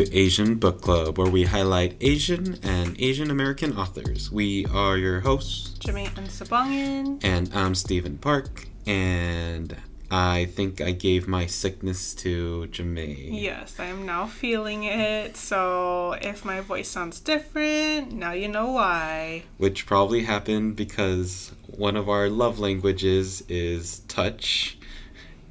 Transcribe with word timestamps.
To 0.00 0.16
Asian 0.16 0.54
Book 0.54 0.80
Club, 0.80 1.18
where 1.18 1.30
we 1.30 1.44
highlight 1.44 1.94
Asian 2.00 2.58
and 2.62 2.98
Asian 2.98 3.30
American 3.30 3.76
authors. 3.76 4.32
We 4.32 4.64
are 4.64 4.96
your 4.96 5.20
hosts, 5.20 5.76
Jamae 5.78 6.06
Ann 6.16 6.24
Sabangan. 6.24 7.22
and 7.22 7.50
I'm 7.54 7.74
Steven 7.74 8.16
Park, 8.16 8.66
and 8.86 9.76
I 10.10 10.46
think 10.46 10.80
I 10.80 10.92
gave 10.92 11.28
my 11.28 11.44
sickness 11.44 12.14
to 12.14 12.66
Jamae. 12.72 13.28
Yes, 13.30 13.78
I 13.78 13.88
am 13.88 14.06
now 14.06 14.24
feeling 14.26 14.84
it. 14.84 15.36
So 15.36 16.16
if 16.22 16.46
my 16.46 16.60
voice 16.60 16.88
sounds 16.88 17.20
different, 17.20 18.10
now 18.10 18.32
you 18.32 18.48
know 18.48 18.70
why. 18.72 19.42
Which 19.58 19.84
probably 19.84 20.22
happened 20.22 20.76
because 20.76 21.52
one 21.66 21.96
of 21.96 22.08
our 22.08 22.30
love 22.30 22.58
languages 22.58 23.44
is 23.50 23.98
touch. 24.08 24.78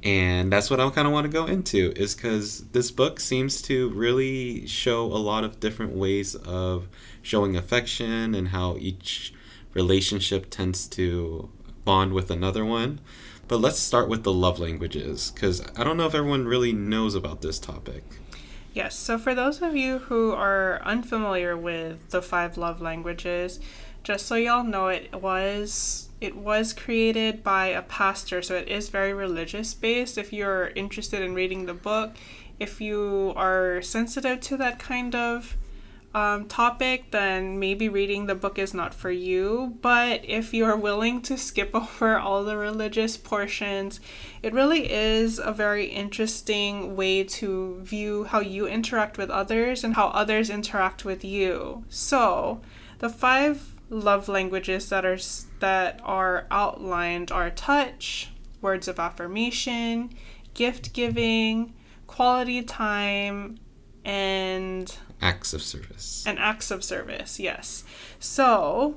And 0.02 0.50
that's 0.50 0.70
what 0.70 0.80
I 0.80 0.88
kind 0.90 1.06
of 1.06 1.12
want 1.12 1.26
to 1.26 1.32
go 1.32 1.46
into 1.46 1.92
is 1.94 2.14
because 2.14 2.60
this 2.68 2.90
book 2.90 3.20
seems 3.20 3.60
to 3.62 3.90
really 3.90 4.66
show 4.66 5.04
a 5.04 5.18
lot 5.18 5.44
of 5.44 5.60
different 5.60 5.92
ways 5.92 6.34
of 6.34 6.88
showing 7.20 7.54
affection 7.56 8.34
and 8.34 8.48
how 8.48 8.76
each 8.78 9.34
relationship 9.74 10.48
tends 10.48 10.86
to 10.88 11.50
bond 11.84 12.12
with 12.14 12.30
another 12.30 12.64
one. 12.64 13.00
But 13.46 13.60
let's 13.60 13.78
start 13.78 14.08
with 14.08 14.22
the 14.22 14.32
love 14.32 14.58
languages 14.58 15.32
because 15.34 15.60
I 15.76 15.84
don't 15.84 15.96
know 15.96 16.06
if 16.06 16.14
everyone 16.14 16.46
really 16.46 16.72
knows 16.72 17.14
about 17.14 17.42
this 17.42 17.58
topic. 17.58 18.04
Yes, 18.72 18.94
so 18.94 19.18
for 19.18 19.34
those 19.34 19.60
of 19.60 19.74
you 19.74 19.98
who 19.98 20.32
are 20.32 20.80
unfamiliar 20.84 21.56
with 21.56 22.10
the 22.10 22.22
five 22.22 22.56
love 22.56 22.80
languages, 22.80 23.58
just 24.04 24.26
so 24.26 24.36
y'all 24.36 24.62
know 24.62 24.88
it 24.88 25.12
was 25.12 26.09
it 26.20 26.36
was 26.36 26.72
created 26.72 27.42
by 27.42 27.66
a 27.66 27.82
pastor, 27.82 28.42
so 28.42 28.54
it 28.54 28.68
is 28.68 28.88
very 28.88 29.14
religious 29.14 29.74
based. 29.74 30.18
If 30.18 30.32
you're 30.32 30.68
interested 30.68 31.22
in 31.22 31.34
reading 31.34 31.66
the 31.66 31.74
book, 31.74 32.14
if 32.58 32.80
you 32.80 33.32
are 33.36 33.80
sensitive 33.80 34.40
to 34.42 34.56
that 34.58 34.78
kind 34.78 35.14
of 35.14 35.56
um, 36.14 36.46
topic, 36.46 37.10
then 37.12 37.58
maybe 37.58 37.88
reading 37.88 38.26
the 38.26 38.34
book 38.34 38.58
is 38.58 38.74
not 38.74 38.92
for 38.92 39.10
you. 39.10 39.78
But 39.80 40.22
if 40.24 40.52
you're 40.52 40.76
willing 40.76 41.22
to 41.22 41.38
skip 41.38 41.70
over 41.74 42.18
all 42.18 42.44
the 42.44 42.56
religious 42.56 43.16
portions, 43.16 44.00
it 44.42 44.52
really 44.52 44.92
is 44.92 45.38
a 45.38 45.52
very 45.52 45.86
interesting 45.86 46.96
way 46.96 47.24
to 47.24 47.80
view 47.82 48.24
how 48.24 48.40
you 48.40 48.66
interact 48.66 49.18
with 49.18 49.30
others 49.30 49.84
and 49.84 49.94
how 49.94 50.08
others 50.08 50.50
interact 50.50 51.04
with 51.04 51.24
you. 51.24 51.84
So, 51.88 52.60
the 52.98 53.08
five 53.08 53.74
love 53.88 54.28
languages 54.28 54.88
that 54.90 55.04
are 55.04 55.18
that 55.60 56.00
are 56.02 56.46
outlined 56.50 57.30
are 57.30 57.50
touch, 57.50 58.30
words 58.60 58.88
of 58.88 58.98
affirmation, 58.98 60.10
gift 60.54 60.92
giving, 60.92 61.74
quality 62.06 62.62
time, 62.62 63.58
and 64.04 64.96
Acts 65.22 65.52
of 65.52 65.62
service. 65.62 66.24
and 66.26 66.38
acts 66.38 66.70
of 66.70 66.82
service. 66.82 67.38
Yes. 67.38 67.84
So, 68.18 68.96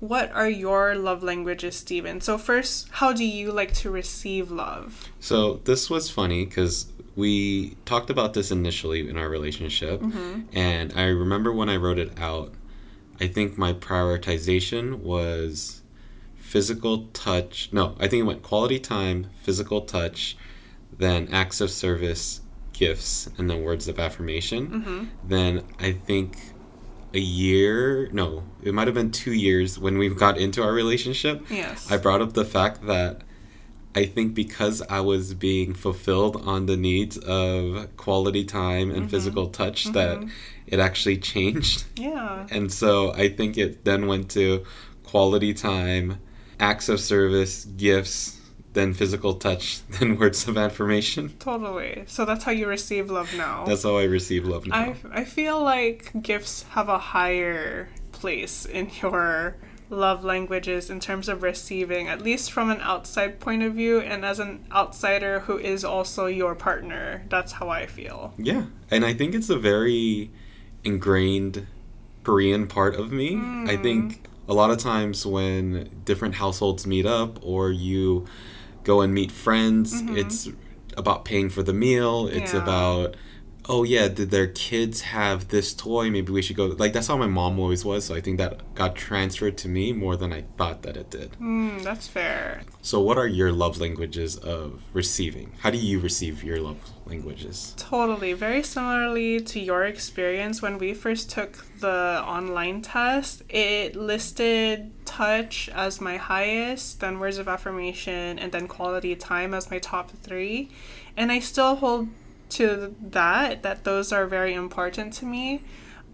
what 0.00 0.30
are 0.32 0.48
your 0.48 0.94
love 0.94 1.22
languages, 1.22 1.76
Steven? 1.76 2.20
So 2.20 2.36
first, 2.36 2.88
how 2.90 3.12
do 3.12 3.24
you 3.24 3.50
like 3.50 3.72
to 3.74 3.90
receive 3.90 4.50
love? 4.50 5.08
So 5.20 5.54
this 5.64 5.88
was 5.88 6.10
funny 6.10 6.44
because 6.44 6.92
we 7.16 7.76
talked 7.86 8.10
about 8.10 8.34
this 8.34 8.50
initially 8.50 9.08
in 9.08 9.16
our 9.16 9.28
relationship, 9.28 10.00
mm-hmm. 10.00 10.42
and 10.52 10.92
I 10.94 11.04
remember 11.04 11.52
when 11.52 11.70
I 11.70 11.76
wrote 11.76 11.98
it 11.98 12.18
out. 12.20 12.52
I 13.20 13.28
think 13.28 13.56
my 13.56 13.72
prioritization 13.72 14.98
was 14.98 15.80
physical 16.44 17.06
touch. 17.12 17.70
No, 17.72 17.96
I 17.98 18.06
think 18.06 18.20
it 18.20 18.26
went 18.26 18.42
quality 18.42 18.78
time, 18.78 19.28
physical 19.42 19.80
touch, 19.80 20.36
then 20.96 21.28
acts 21.32 21.60
of 21.60 21.70
service, 21.70 22.42
gifts, 22.72 23.28
and 23.38 23.48
then 23.50 23.64
words 23.64 23.88
of 23.88 23.98
affirmation. 23.98 24.68
Mm-hmm. 24.68 25.04
Then 25.26 25.64
I 25.80 25.92
think 25.92 26.36
a 27.14 27.18
year, 27.18 28.08
no, 28.12 28.44
it 28.62 28.74
might 28.74 28.86
have 28.86 28.94
been 28.94 29.10
two 29.10 29.32
years 29.32 29.78
when 29.78 29.98
we 29.98 30.08
got 30.10 30.36
into 30.36 30.62
our 30.62 30.72
relationship. 30.72 31.44
Yes. 31.50 31.90
I 31.90 31.96
brought 31.96 32.20
up 32.20 32.34
the 32.34 32.44
fact 32.44 32.86
that 32.86 33.22
I 33.96 34.04
think 34.04 34.34
because 34.34 34.82
I 34.82 35.00
was 35.00 35.34
being 35.34 35.72
fulfilled 35.72 36.36
on 36.44 36.66
the 36.66 36.76
needs 36.76 37.16
of 37.16 37.96
quality 37.96 38.44
time 38.44 38.90
and 38.90 39.00
mm-hmm. 39.00 39.08
physical 39.08 39.48
touch 39.48 39.84
mm-hmm. 39.84 39.92
that 39.92 40.28
it 40.66 40.78
actually 40.78 41.18
changed. 41.18 41.84
yeah. 41.96 42.46
And 42.50 42.72
so 42.72 43.12
I 43.12 43.28
think 43.28 43.56
it 43.56 43.84
then 43.84 44.06
went 44.06 44.30
to 44.32 44.64
quality 45.04 45.54
time, 45.54 46.18
acts 46.60 46.88
of 46.88 47.00
service, 47.00 47.64
gifts, 47.64 48.40
then 48.74 48.92
physical 48.92 49.34
touch, 49.34 49.80
then 49.88 50.16
words 50.16 50.46
of 50.46 50.58
affirmation. 50.58 51.34
Totally. 51.38 52.04
So 52.06 52.24
that's 52.24 52.44
how 52.44 52.52
you 52.52 52.66
receive 52.66 53.10
love 53.10 53.32
now. 53.36 53.64
That's 53.64 53.82
how 53.82 53.96
I 53.96 54.04
receive 54.04 54.44
love 54.44 54.66
now. 54.66 54.76
I 54.76 54.96
I 55.12 55.24
feel 55.24 55.62
like 55.62 56.10
gifts 56.22 56.64
have 56.70 56.88
a 56.88 56.98
higher 56.98 57.88
place 58.12 58.64
in 58.64 58.90
your 59.00 59.56
love 59.90 60.24
languages 60.24 60.90
in 60.90 60.98
terms 60.98 61.28
of 61.28 61.42
receiving, 61.42 62.08
at 62.08 62.22
least 62.22 62.50
from 62.50 62.70
an 62.70 62.80
outside 62.80 63.38
point 63.40 63.62
of 63.62 63.74
view, 63.74 64.00
and 64.00 64.24
as 64.24 64.38
an 64.38 64.66
outsider 64.72 65.40
who 65.40 65.58
is 65.58 65.84
also 65.84 66.26
your 66.26 66.54
partner. 66.54 67.24
That's 67.28 67.52
how 67.52 67.68
I 67.68 67.86
feel. 67.86 68.34
Yeah, 68.38 68.66
and 68.90 69.04
I 69.04 69.14
think 69.14 69.34
it's 69.34 69.50
a 69.50 69.58
very 69.58 70.30
ingrained 70.82 71.66
Korean 72.24 72.66
part 72.66 72.96
of 72.96 73.12
me. 73.12 73.34
I 73.34 73.38
mm-hmm. 73.38 73.82
think 73.82 74.26
a 74.48 74.54
lot 74.54 74.70
of 74.70 74.78
times 74.78 75.24
when 75.26 75.90
different 76.04 76.34
households 76.34 76.86
meet 76.86 77.06
up 77.06 77.38
or 77.42 77.70
you 77.70 78.26
go 78.82 79.00
and 79.00 79.14
meet 79.14 79.32
friends, 79.32 80.02
mm-hmm. 80.02 80.16
it's 80.16 80.48
about 80.96 81.24
paying 81.24 81.48
for 81.48 81.62
the 81.62 81.72
meal. 81.72 82.26
It's 82.28 82.52
Yeah. 82.52 82.62
about 82.62 83.16
oh 83.68 83.82
yeah, 83.82 84.08
did 84.08 84.30
their 84.30 84.46
kids 84.46 85.00
have 85.02 85.48
this 85.48 85.74
toy? 85.74 86.10
Maybe 86.10 86.32
we 86.32 86.42
should 86.42 86.56
go. 86.56 86.66
Like 86.66 86.92
that's 86.92 87.06
how 87.06 87.16
my 87.16 87.26
mom 87.26 87.58
always 87.58 87.84
was. 87.84 88.04
So 88.04 88.14
I 88.14 88.20
think 88.20 88.38
that 88.38 88.74
got 88.74 88.94
transferred 88.94 89.56
to 89.58 89.68
me 89.68 89.92
more 89.92 90.16
than 90.16 90.32
I 90.32 90.44
thought 90.56 90.82
that 90.82 90.96
it 90.96 91.10
did. 91.10 91.32
Mm, 91.40 91.82
that's 91.82 92.06
fair. 92.06 92.62
So 92.82 93.00
what 93.00 93.18
are 93.18 93.26
your 93.26 93.52
love 93.52 93.80
languages 93.80 94.36
of 94.36 94.82
receiving? 94.92 95.52
How 95.60 95.70
do 95.70 95.78
you 95.78 96.00
receive 96.00 96.44
your 96.44 96.60
love 96.60 96.78
languages? 97.06 97.74
Totally. 97.76 98.32
Very 98.32 98.62
similarly 98.62 99.40
to 99.40 99.60
your 99.60 99.84
experience 99.84 100.60
when 100.60 100.78
we 100.78 100.94
first 100.94 101.30
took 101.30 101.64
the 101.80 102.22
online 102.26 102.82
test, 102.82 103.42
it 103.48 103.96
listed 103.96 104.92
touch 105.04 105.68
as 105.74 106.00
my 106.00 106.16
highest, 106.16 107.00
then 107.00 107.18
words 107.18 107.38
of 107.38 107.46
affirmation, 107.46 108.38
and 108.38 108.52
then 108.52 108.66
quality 108.66 109.14
time 109.14 109.54
as 109.54 109.70
my 109.70 109.78
top 109.78 110.10
three. 110.10 110.70
And 111.16 111.30
I 111.30 111.38
still 111.38 111.76
hold 111.76 112.08
to 112.50 112.94
that, 113.00 113.62
that 113.62 113.84
those 113.84 114.12
are 114.12 114.26
very 114.26 114.54
important 114.54 115.12
to 115.14 115.26
me. 115.26 115.62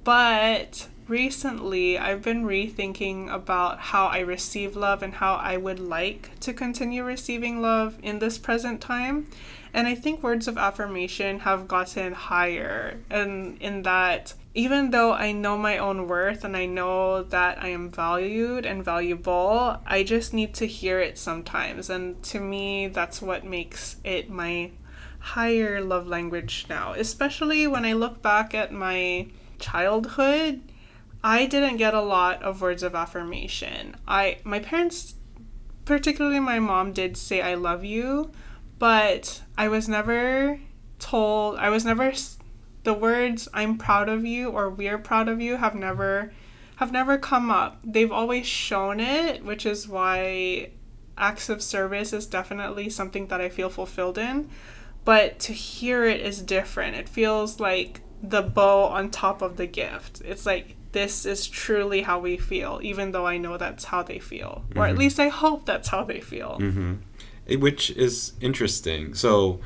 But 0.05 0.89
recently, 1.09 1.99
I've 1.99 2.23
been 2.23 2.45
rethinking 2.45 3.33
about 3.33 3.79
how 3.79 4.07
I 4.07 4.21
receive 4.21 4.77
love 4.77 5.03
and 5.03 5.15
how 5.15 5.35
I 5.35 5.57
would 5.57 5.81
like 5.81 6.39
to 6.41 6.53
continue 6.53 7.05
receiving 7.05 7.61
love 7.61 7.99
in 8.03 8.19
this 8.19 8.39
present 8.39 8.81
time. 8.81 9.27
And 9.73 9.87
I 9.87 9.95
think 9.95 10.23
words 10.23 10.49
of 10.49 10.59
affirmation 10.59 11.41
have 11.41 11.69
gotten 11.69 12.13
higher. 12.13 12.99
And 13.11 13.59
in 13.61 13.83
that, 13.83 14.35
even 14.55 14.91
though 14.91 15.13
I 15.13 15.31
know 15.33 15.57
my 15.57 15.79
own 15.79 16.09
worth 16.09 16.45
and 16.45 16.57
I 16.57 16.67
know 16.67 17.23
that 17.23 17.63
I 17.63 17.69
am 17.69 17.91
valued 17.91 18.67
and 18.67 18.85
valuable, 18.85 19.81
I 19.87 20.03
just 20.03 20.35
need 20.35 20.55
to 20.55 20.67
hear 20.67 20.99
it 21.01 21.19
sometimes. 21.19 21.89
And 21.89 22.21
to 22.25 22.41
me, 22.41 22.89
that's 22.89 23.23
what 23.23 23.45
makes 23.45 23.97
it 24.03 24.29
my 24.29 24.71
higher 25.21 25.81
love 25.81 26.07
language 26.07 26.67
now, 26.69 26.93
especially 26.93 27.67
when 27.67 27.85
I 27.85 27.93
look 27.93 28.21
back 28.23 28.55
at 28.55 28.73
my 28.73 29.29
childhood. 29.59 30.63
I 31.23 31.47
didn't 31.47 31.77
get 31.77 31.95
a 31.95 32.01
lot 32.01 32.43
of 32.43 32.61
words 32.61 32.83
of 32.83 32.95
affirmation. 32.95 33.97
I 34.09 34.39
my 34.45 34.59
parents 34.59 35.15
particularly 35.85 36.41
my 36.41 36.59
mom 36.59 36.93
did 36.93 37.17
say 37.17 37.43
I 37.43 37.55
love 37.55 37.85
you, 37.85 38.31
but 38.79 39.43
I 39.59 39.69
was 39.69 39.89
never 39.89 40.61
told 40.99 41.59
I 41.59 41.69
was 41.69 41.85
never 41.85 42.13
the 42.85 42.95
words 42.95 43.49
I'm 43.53 43.77
proud 43.77 44.09
of 44.09 44.25
you 44.25 44.49
or 44.51 44.71
we're 44.71 44.99
proud 44.99 45.29
of 45.29 45.41
you 45.41 45.57
have 45.57 45.75
never 45.75 46.33
have 46.77 46.93
never 46.93 47.19
come 47.19 47.51
up. 47.51 47.79
They've 47.85 48.11
always 48.11 48.47
shown 48.47 49.01
it, 49.01 49.45
which 49.45 49.67
is 49.67 49.87
why 49.87 50.71
acts 51.19 51.51
of 51.51 51.63
service 51.63 52.15
is 52.15 52.27
definitely 52.27 52.89
something 52.89 53.27
that 53.27 53.41
I 53.41 53.51
feel 53.51 53.69
fulfilled 53.69 54.17
in. 54.17 54.49
But 55.05 55.39
to 55.41 55.53
hear 55.53 56.05
it 56.05 56.21
is 56.21 56.43
different. 56.43 56.97
It 56.97 57.09
feels 57.09 57.59
like 57.59 58.01
the 58.23 58.43
bow 58.43 58.85
on 58.85 59.11
top 59.11 59.43
of 59.43 59.57
the 59.57 59.67
gift. 59.67 60.21
It's 60.25 60.45
like 60.45 60.77
this 60.93 61.25
is 61.25 61.47
truly 61.47 62.03
how 62.03 62.19
we 62.19 62.37
feel, 62.37 62.81
even 62.83 63.13
though 63.13 63.27
I 63.27 63.39
know 63.39 63.57
that's 63.57 63.85
how 63.85 64.03
they 64.03 64.19
feel. 64.19 64.65
Or 64.77 64.87
at 64.87 64.99
least 64.99 65.21
I 65.21 65.29
hope 65.29 65.65
that's 65.65 65.89
how 65.89 66.05
they 66.05 66.21
feel. 66.21 66.59
Mm-hmm. 66.61 67.61
Which 67.61 67.91
is 67.91 68.33
interesting. 68.41 69.15
So, 69.15 69.61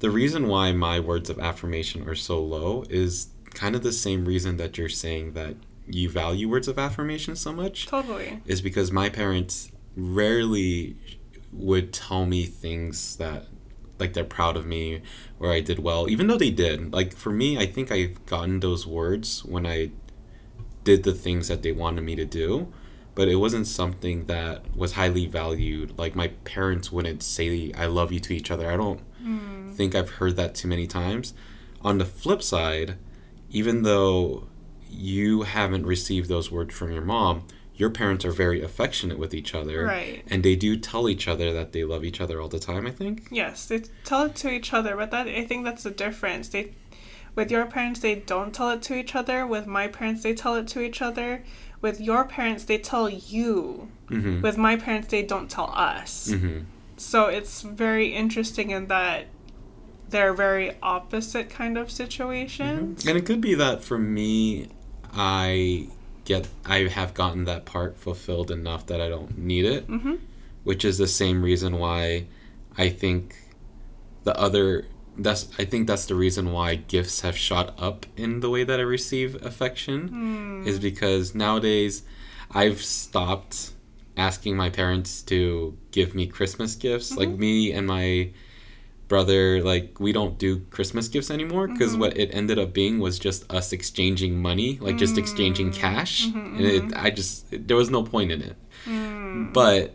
the 0.00 0.10
reason 0.10 0.48
why 0.48 0.72
my 0.72 1.00
words 1.00 1.30
of 1.30 1.38
affirmation 1.38 2.08
are 2.08 2.14
so 2.14 2.42
low 2.42 2.84
is 2.90 3.28
kind 3.54 3.74
of 3.74 3.82
the 3.82 3.92
same 3.92 4.24
reason 4.24 4.56
that 4.56 4.76
you're 4.76 4.88
saying 4.88 5.32
that 5.32 5.54
you 5.86 6.08
value 6.10 6.48
words 6.48 6.68
of 6.68 6.78
affirmation 6.78 7.36
so 7.36 7.52
much. 7.52 7.86
Totally. 7.86 8.40
Is 8.44 8.60
because 8.60 8.90
my 8.90 9.08
parents 9.08 9.70
rarely 9.96 10.96
would 11.52 11.92
tell 11.92 12.26
me 12.26 12.46
things 12.46 13.16
that 13.16 13.46
like 13.98 14.12
they're 14.12 14.24
proud 14.24 14.56
of 14.56 14.66
me 14.66 15.02
or 15.38 15.52
I 15.52 15.60
did 15.60 15.78
well, 15.78 16.08
even 16.08 16.26
though 16.26 16.38
they 16.38 16.50
did. 16.50 16.92
Like 16.92 17.14
for 17.14 17.30
me, 17.30 17.58
I 17.58 17.66
think 17.66 17.90
I've 17.92 18.24
gotten 18.26 18.60
those 18.60 18.86
words 18.86 19.44
when 19.44 19.66
I 19.66 19.90
did 20.84 21.02
the 21.04 21.14
things 21.14 21.48
that 21.48 21.62
they 21.62 21.72
wanted 21.72 22.02
me 22.02 22.14
to 22.16 22.24
do, 22.24 22.72
but 23.14 23.28
it 23.28 23.36
wasn't 23.36 23.66
something 23.66 24.26
that 24.26 24.76
was 24.76 24.92
highly 24.92 25.26
valued. 25.26 25.96
Like 25.98 26.14
my 26.14 26.28
parents 26.44 26.90
wouldn't 26.92 27.22
say 27.22 27.72
I 27.76 27.86
love 27.86 28.12
you 28.12 28.20
to 28.20 28.34
each 28.34 28.50
other. 28.50 28.70
I 28.70 28.76
don't 28.76 29.00
Mm. 29.24 29.72
think 29.72 29.94
I've 29.94 30.10
heard 30.10 30.36
that 30.36 30.54
too 30.54 30.68
many 30.68 30.86
times. 30.86 31.32
On 31.80 31.96
the 31.98 32.04
flip 32.04 32.42
side, 32.42 32.96
even 33.50 33.82
though 33.82 34.48
you 34.90 35.42
haven't 35.42 35.86
received 35.86 36.28
those 36.28 36.50
words 36.50 36.74
from 36.74 36.92
your 36.92 37.02
mom, 37.02 37.44
your 37.76 37.90
parents 37.90 38.24
are 38.24 38.30
very 38.30 38.62
affectionate 38.62 39.18
with 39.18 39.34
each 39.34 39.54
other. 39.54 39.84
Right. 39.84 40.22
And 40.28 40.42
they 40.42 40.56
do 40.56 40.76
tell 40.76 41.08
each 41.08 41.26
other 41.26 41.52
that 41.52 41.72
they 41.72 41.84
love 41.84 42.04
each 42.04 42.20
other 42.20 42.40
all 42.40 42.48
the 42.48 42.60
time, 42.60 42.86
I 42.86 42.90
think. 42.90 43.28
Yes, 43.30 43.66
they 43.66 43.80
tell 44.04 44.22
it 44.22 44.36
to 44.36 44.50
each 44.50 44.72
other, 44.72 44.96
but 44.96 45.10
that 45.10 45.26
I 45.26 45.44
think 45.44 45.64
that's 45.64 45.82
the 45.82 45.90
difference. 45.90 46.48
They 46.48 46.72
with 47.34 47.50
your 47.50 47.66
parents 47.66 47.98
they 47.98 48.14
don't 48.14 48.54
tell 48.54 48.70
it 48.70 48.82
to 48.82 48.94
each 48.94 49.16
other. 49.16 49.46
With 49.46 49.66
my 49.66 49.88
parents 49.88 50.22
they 50.22 50.34
tell 50.34 50.54
it 50.54 50.68
to 50.68 50.80
each 50.80 51.02
other. 51.02 51.42
With 51.80 52.00
your 52.00 52.24
parents 52.24 52.64
they 52.64 52.78
tell 52.78 53.08
you. 53.08 53.88
Mm-hmm. 54.08 54.40
With 54.40 54.56
my 54.56 54.76
parents 54.76 55.08
they 55.08 55.22
don't 55.22 55.50
tell 55.50 55.70
us. 55.74 56.30
mm-hmm. 56.30 56.60
So 56.96 57.26
it's 57.26 57.62
very 57.62 58.14
interesting 58.14 58.70
in 58.70 58.86
that 58.86 59.26
they're 60.10 60.32
very 60.32 60.76
opposite 60.80 61.50
kind 61.50 61.76
of 61.76 61.90
situations. 61.90 63.04
And 63.04 63.18
it 63.18 63.26
could 63.26 63.40
be 63.40 63.54
that 63.54 63.82
for 63.82 63.98
me, 63.98 64.68
I 65.12 65.88
get 66.24 66.48
I 66.64 66.88
have 66.88 67.14
gotten 67.14 67.44
that 67.44 67.64
part 67.64 67.96
fulfilled 67.98 68.50
enough 68.50 68.86
that 68.86 69.00
I 69.00 69.08
don't 69.08 69.36
need 69.38 69.64
it, 69.64 69.86
Mm-hmm. 69.88 70.14
which 70.64 70.84
is 70.84 70.98
the 70.98 71.06
same 71.06 71.42
reason 71.42 71.78
why 71.78 72.26
I 72.76 72.88
think 72.88 73.36
the 74.24 74.38
other 74.38 74.86
that's 75.16 75.48
I 75.58 75.64
think 75.64 75.86
that's 75.86 76.06
the 76.06 76.14
reason 76.16 76.50
why 76.52 76.74
gifts 76.76 77.20
have 77.20 77.36
shot 77.36 77.74
up 77.78 78.06
in 78.16 78.40
the 78.40 78.50
way 78.50 78.64
that 78.64 78.80
I 78.80 78.82
receive 78.82 79.40
affection 79.44 80.08
Hmm. 80.08 80.66
is 80.66 80.78
because 80.80 81.34
nowadays 81.34 82.02
I've 82.50 82.82
stopped 82.82 83.70
asking 84.16 84.56
my 84.56 84.70
parents 84.70 85.22
to 85.22 85.76
give 85.92 86.14
me 86.14 86.26
Christmas 86.26 86.74
gifts. 86.74 87.16
Like 87.16 87.28
me 87.30 87.72
and 87.72 87.86
my 87.86 88.30
brother, 89.08 89.62
like 89.62 89.98
we 90.00 90.12
don't 90.12 90.38
do 90.38 90.60
Christmas 90.70 91.08
gifts 91.08 91.30
anymore 91.30 91.68
because 91.68 91.92
mm-hmm. 91.92 92.00
what 92.00 92.16
it 92.16 92.30
ended 92.32 92.58
up 92.58 92.72
being 92.72 92.98
was 92.98 93.18
just 93.18 93.50
us 93.52 93.72
exchanging 93.72 94.40
money, 94.40 94.78
like 94.80 94.96
just 94.96 95.18
exchanging 95.18 95.70
mm-hmm. 95.70 95.80
cash, 95.80 96.26
and 96.26 96.34
mm-hmm. 96.34 96.88
it, 96.88 96.96
I 96.96 97.10
just 97.10 97.46
there 97.50 97.76
was 97.76 97.90
no 97.90 98.02
point 98.02 98.32
in 98.32 98.42
it. 98.42 98.56
Mm. 98.86 99.52
But 99.52 99.94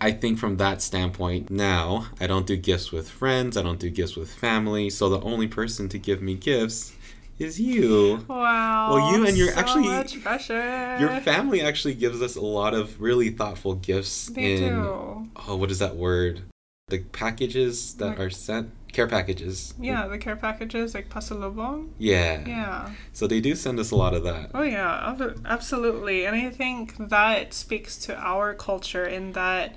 I 0.00 0.12
think 0.12 0.38
from 0.38 0.56
that 0.56 0.82
standpoint, 0.82 1.50
now 1.50 2.08
I 2.20 2.26
don't 2.26 2.46
do 2.46 2.56
gifts 2.56 2.90
with 2.90 3.08
friends, 3.08 3.56
I 3.56 3.62
don't 3.62 3.78
do 3.78 3.90
gifts 3.90 4.16
with 4.16 4.32
family, 4.32 4.90
so 4.90 5.08
the 5.08 5.20
only 5.20 5.46
person 5.46 5.88
to 5.90 5.98
give 5.98 6.22
me 6.22 6.34
gifts 6.34 6.92
is 7.38 7.60
you. 7.60 8.24
Wow. 8.28 8.94
Well, 8.94 9.12
you 9.12 9.26
and 9.26 9.36
your- 9.36 9.52
so 9.52 9.58
actually. 9.58 11.00
Your 11.00 11.20
family 11.20 11.60
actually 11.60 11.94
gives 11.94 12.22
us 12.22 12.36
a 12.36 12.40
lot 12.40 12.74
of 12.74 13.00
really 13.00 13.30
thoughtful 13.30 13.74
gifts 13.74 14.26
They 14.26 14.54
in 14.54 14.74
do. 14.74 15.28
oh, 15.48 15.56
what 15.56 15.70
is 15.70 15.78
that 15.78 15.96
word? 15.96 16.42
The 16.92 16.98
packages 16.98 17.94
that 17.94 18.06
Like- 18.08 18.20
are 18.20 18.30
sent, 18.30 18.70
care 18.92 19.06
packages. 19.06 19.72
Yeah, 19.80 20.06
the 20.06 20.18
care 20.18 20.36
packages 20.36 20.94
like 20.94 21.08
pasalubong. 21.08 21.88
Yeah. 21.98 22.46
Yeah. 22.46 22.90
So 23.14 23.26
they 23.26 23.40
do 23.40 23.54
send 23.54 23.80
us 23.80 23.90
a 23.90 23.96
lot 23.96 24.12
of 24.12 24.22
that. 24.24 24.50
Oh 24.52 24.62
yeah, 24.62 25.16
absolutely. 25.46 26.26
And 26.26 26.36
I 26.36 26.50
think 26.50 27.08
that 27.08 27.54
speaks 27.54 27.96
to 28.06 28.14
our 28.16 28.52
culture 28.52 29.06
in 29.06 29.32
that 29.32 29.76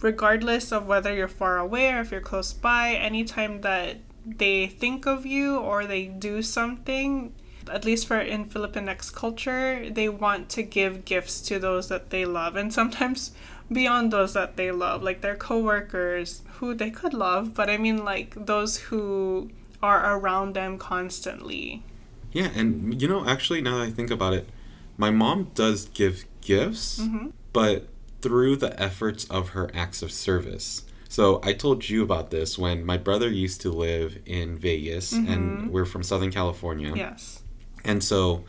regardless 0.00 0.72
of 0.72 0.86
whether 0.86 1.14
you're 1.14 1.28
far 1.42 1.58
away 1.58 1.92
or 1.92 2.00
if 2.00 2.10
you're 2.10 2.20
close 2.32 2.52
by, 2.52 2.94
anytime 2.94 3.60
that 3.60 3.98
they 4.26 4.66
think 4.66 5.06
of 5.06 5.24
you 5.24 5.56
or 5.56 5.86
they 5.86 6.06
do 6.06 6.42
something, 6.42 7.32
at 7.70 7.84
least 7.84 8.06
for 8.08 8.18
in 8.18 8.44
Filipinx 8.46 9.14
culture, 9.14 9.88
they 9.88 10.08
want 10.08 10.48
to 10.50 10.62
give 10.64 11.04
gifts 11.04 11.40
to 11.42 11.58
those 11.60 11.86
that 11.88 12.10
they 12.10 12.24
love 12.24 12.56
and 12.56 12.74
sometimes 12.74 13.30
beyond 13.70 14.12
those 14.12 14.34
that 14.34 14.56
they 14.56 14.70
love, 14.70 15.02
like 15.02 15.20
their 15.20 15.36
coworkers 15.36 16.42
who 16.58 16.74
they 16.74 16.90
could 16.90 17.12
love, 17.14 17.54
but 17.54 17.68
I 17.68 17.76
mean 17.76 18.04
like 18.04 18.34
those 18.46 18.76
who 18.78 19.50
are 19.82 20.16
around 20.16 20.54
them 20.54 20.78
constantly. 20.78 21.82
Yeah, 22.32 22.50
and 22.54 23.00
you 23.00 23.08
know, 23.08 23.26
actually, 23.26 23.60
now 23.60 23.78
that 23.78 23.84
I 23.84 23.90
think 23.90 24.10
about 24.10 24.34
it, 24.34 24.48
my 24.96 25.10
mom 25.10 25.50
does 25.54 25.86
give 25.86 26.24
gifts, 26.40 26.98
Mm-hmm. 27.00 27.28
but 27.52 27.88
through 28.22 28.56
the 28.56 28.78
efforts 28.82 29.24
of 29.26 29.50
her 29.50 29.70
acts 29.74 30.02
of 30.02 30.10
service. 30.10 30.82
So 31.08 31.40
I 31.44 31.52
told 31.52 31.88
you 31.88 32.02
about 32.02 32.30
this 32.30 32.58
when 32.58 32.84
my 32.84 32.96
brother 32.96 33.28
used 33.28 33.60
to 33.60 33.70
live 33.70 34.18
in 34.26 34.58
Vegas, 34.58 35.12
and 35.12 35.70
we're 35.70 35.84
from 35.84 36.02
Southern 36.02 36.32
California. 36.32 36.92
Yes. 36.96 37.42
And 37.84 38.02
so 38.02 38.44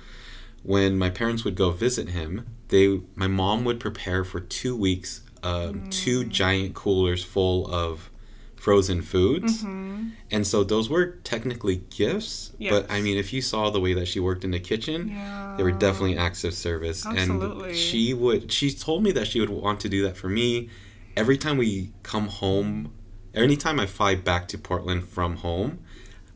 when 0.64 0.98
my 0.98 1.10
parents 1.10 1.44
would 1.44 1.56
go 1.56 1.70
visit 1.72 2.10
him, 2.10 2.48
they 2.70 3.02
my 3.16 3.28
mom 3.28 3.64
would 3.66 3.80
prepare 3.80 4.24
for 4.24 4.40
two 4.40 4.76
weeks 4.76 5.22
um, 5.44 5.90
two 5.90 6.24
giant 6.26 6.74
coolers 6.74 7.24
full 7.24 7.68
of 7.74 8.10
frozen 8.56 9.02
foods. 9.02 9.64
And 9.64 10.46
so 10.46 10.64
those 10.64 10.90
were 10.90 11.06
technically 11.24 11.84
gifts, 11.90 12.52
but 12.60 12.92
I 12.92 13.02
mean 13.02 13.18
if 13.18 13.32
you 13.32 13.42
saw 13.42 13.70
the 13.70 13.80
way 13.80 13.94
that 13.94 14.08
she 14.08 14.20
worked 14.20 14.44
in 14.44 14.52
the 14.52 14.60
kitchen, 14.60 15.10
Yeah. 15.10 15.54
they 15.58 15.64
were 15.64 15.72
definitely 15.72 16.18
acts 16.18 16.44
of 16.44 16.54
service. 16.54 17.06
Absolutely. 17.06 17.70
And 17.70 17.78
she 17.78 18.14
would 18.14 18.52
she 18.52 18.72
told 18.72 19.04
me 19.04 19.12
that 19.14 19.28
she 19.28 19.40
would 19.40 19.50
want 19.50 19.80
to 19.82 19.90
do 19.90 20.04
that 20.04 20.18
for 20.18 20.28
me 20.28 20.70
every 21.16 21.38
time 21.38 21.58
we 21.58 21.92
come 22.04 22.28
home, 22.28 22.92
anytime 23.34 23.80
I 23.80 23.86
fly 23.86 24.16
back 24.16 24.48
to 24.50 24.58
Portland 24.58 25.08
from 25.08 25.38
home. 25.38 25.80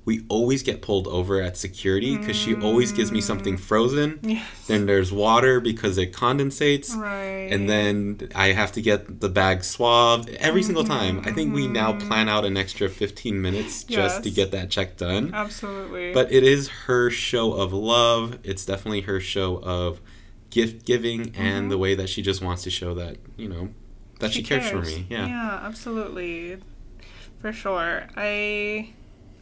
We 0.04 0.26
always 0.30 0.64
get 0.64 0.82
pulled 0.82 1.08
over 1.08 1.40
at 1.42 1.58
security 1.58 2.18
because 2.18 2.36
she 2.36 2.56
always 2.56 2.92
gives 2.92 3.12
me 3.12 3.22
something 3.22 3.56
frozen. 3.56 4.20
Yes. 4.24 4.68
Then 4.68 4.88
there's 4.88 5.12
water 5.12 5.60
because 5.60 5.98
it 6.00 6.12
condensates. 6.12 6.96
Right. 6.96 7.52
And 7.52 7.70
then 7.70 8.30
I 8.34 8.48
have 8.48 8.72
to 8.74 8.82
get 8.82 9.20
the 9.20 9.30
bag 9.30 9.64
swabbed 9.64 10.30
every 10.30 10.64
single 10.64 10.84
time. 10.84 11.22
I 11.24 11.32
think 11.32 11.54
we 11.54 11.68
now 11.68 11.94
mm-hmm. 11.94 12.08
plan 12.08 12.30
out 12.30 12.46
an 12.46 12.58
extra 12.58 12.90
15 12.90 13.40
minutes 13.40 13.84
just 13.84 14.24
to 14.24 14.32
get 14.32 14.52
that 14.52 14.72
check 14.72 14.98
done. 14.98 15.36
Absolutely. 15.36 16.14
But 16.14 16.32
it 16.32 16.44
is 16.44 16.68
her 16.88 17.12
show 17.12 17.54
of 17.54 17.72
love. 17.72 18.40
It's 18.44 18.66
definitely 18.66 19.02
her 19.02 19.20
show 19.20 19.58
of 19.58 20.02
gift 20.50 20.84
giving 20.84 21.36
and 21.36 21.70
the 21.70 21.76
mm-hmm. 21.76 21.82
way 21.82 21.96
that 21.96 22.10
she 22.10 22.24
just 22.24 22.42
wants 22.42 22.64
to 22.64 22.72
show 22.72 22.96
that, 22.96 23.18
you 23.38 23.48
know, 23.48 23.70
that 24.20 24.34
she, 24.34 24.42
cares. 24.42 24.68
for 24.70 24.82
me. 24.82 25.06
Yeah. 25.10 25.28
Yeah, 25.28 25.60
absolutely. 25.64 26.58
For 27.40 27.54
sure. 27.54 28.08
I 28.16 28.94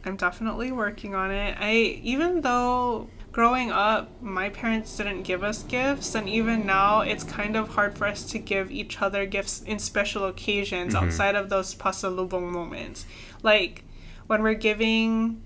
I'm 0.04 0.16
definitely 0.16 0.72
working 0.72 1.14
on 1.14 1.30
it. 1.30 1.56
I 1.58 1.72
even 2.02 2.40
though 2.40 3.08
growing 3.32 3.70
up 3.70 4.10
my 4.20 4.48
parents 4.48 4.96
didn't 4.96 5.22
give 5.22 5.44
us 5.44 5.62
gifts 5.62 6.14
and 6.14 6.28
even 6.28 6.66
now 6.66 7.00
it's 7.00 7.22
kind 7.22 7.54
of 7.54 7.68
hard 7.68 7.96
for 7.96 8.06
us 8.06 8.24
to 8.24 8.38
give 8.38 8.72
each 8.72 9.00
other 9.00 9.24
gifts 9.24 9.62
in 9.62 9.78
special 9.78 10.24
occasions 10.24 10.94
mm-hmm. 10.94 11.04
outside 11.04 11.36
of 11.36 11.48
those 11.48 11.74
pasalubong 11.74 12.50
moments. 12.50 13.06
Like 13.42 13.84
when 14.26 14.42
we're 14.42 14.54
giving 14.54 15.42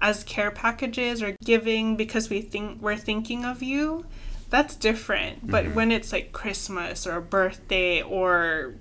as 0.00 0.22
care 0.24 0.50
packages 0.50 1.22
or 1.22 1.36
giving 1.44 1.96
because 1.96 2.28
we 2.28 2.40
think 2.40 2.80
we're 2.82 2.96
thinking 2.96 3.44
of 3.44 3.62
you 3.62 4.04
that's 4.50 4.76
different 4.76 5.46
but 5.50 5.64
mm-hmm. 5.64 5.74
when 5.74 5.90
it's 5.90 6.12
like 6.12 6.30
christmas 6.32 7.06
or 7.06 7.16
a 7.16 7.22
birthday 7.22 8.02
or 8.02 8.74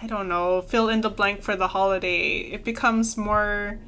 i 0.00 0.06
don't 0.06 0.28
know 0.28 0.62
fill 0.62 0.88
in 0.88 1.00
the 1.00 1.10
blank 1.10 1.42
for 1.42 1.56
the 1.56 1.68
holiday 1.68 2.38
it 2.38 2.62
becomes 2.62 3.16
more 3.16 3.78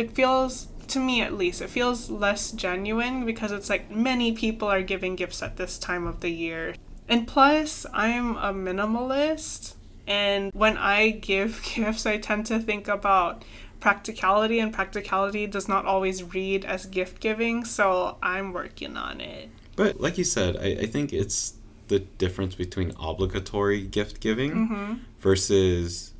it 0.00 0.10
feels 0.18 0.68
to 0.88 0.98
me 0.98 1.20
at 1.22 1.32
least 1.42 1.62
it 1.62 1.70
feels 1.70 2.10
less 2.10 2.50
genuine 2.66 3.24
because 3.30 3.52
it's 3.52 3.70
like 3.74 3.84
many 3.90 4.32
people 4.32 4.66
are 4.66 4.82
giving 4.82 5.14
gifts 5.22 5.40
at 5.42 5.56
this 5.56 5.78
time 5.78 6.04
of 6.06 6.16
the 6.20 6.30
year 6.30 6.74
and 7.08 7.28
plus 7.28 7.86
i'm 7.92 8.36
a 8.36 8.52
minimalist 8.52 9.74
and 10.06 10.52
when 10.52 10.76
i 10.76 11.10
give 11.10 11.62
gifts 11.74 12.04
i 12.06 12.16
tend 12.18 12.44
to 12.46 12.58
think 12.58 12.88
about 12.88 13.44
practicality 13.78 14.58
and 14.58 14.72
practicality 14.74 15.46
does 15.46 15.68
not 15.68 15.84
always 15.86 16.22
read 16.34 16.64
as 16.64 16.86
gift 16.86 17.20
giving 17.20 17.64
so 17.64 18.16
i'm 18.22 18.52
working 18.52 18.96
on 18.96 19.20
it 19.20 19.48
But 19.76 20.00
like 20.00 20.18
you 20.18 20.24
said, 20.24 20.56
I, 20.56 20.82
I 20.84 20.86
think 20.86 21.12
it's 21.12 21.54
the 21.88 22.00
difference 22.18 22.54
between 22.64 22.92
obligatory 23.00 23.80
gift 23.98 24.20
giving 24.20 24.52
Mm-hmm. 24.52 24.92
versus 25.20 26.12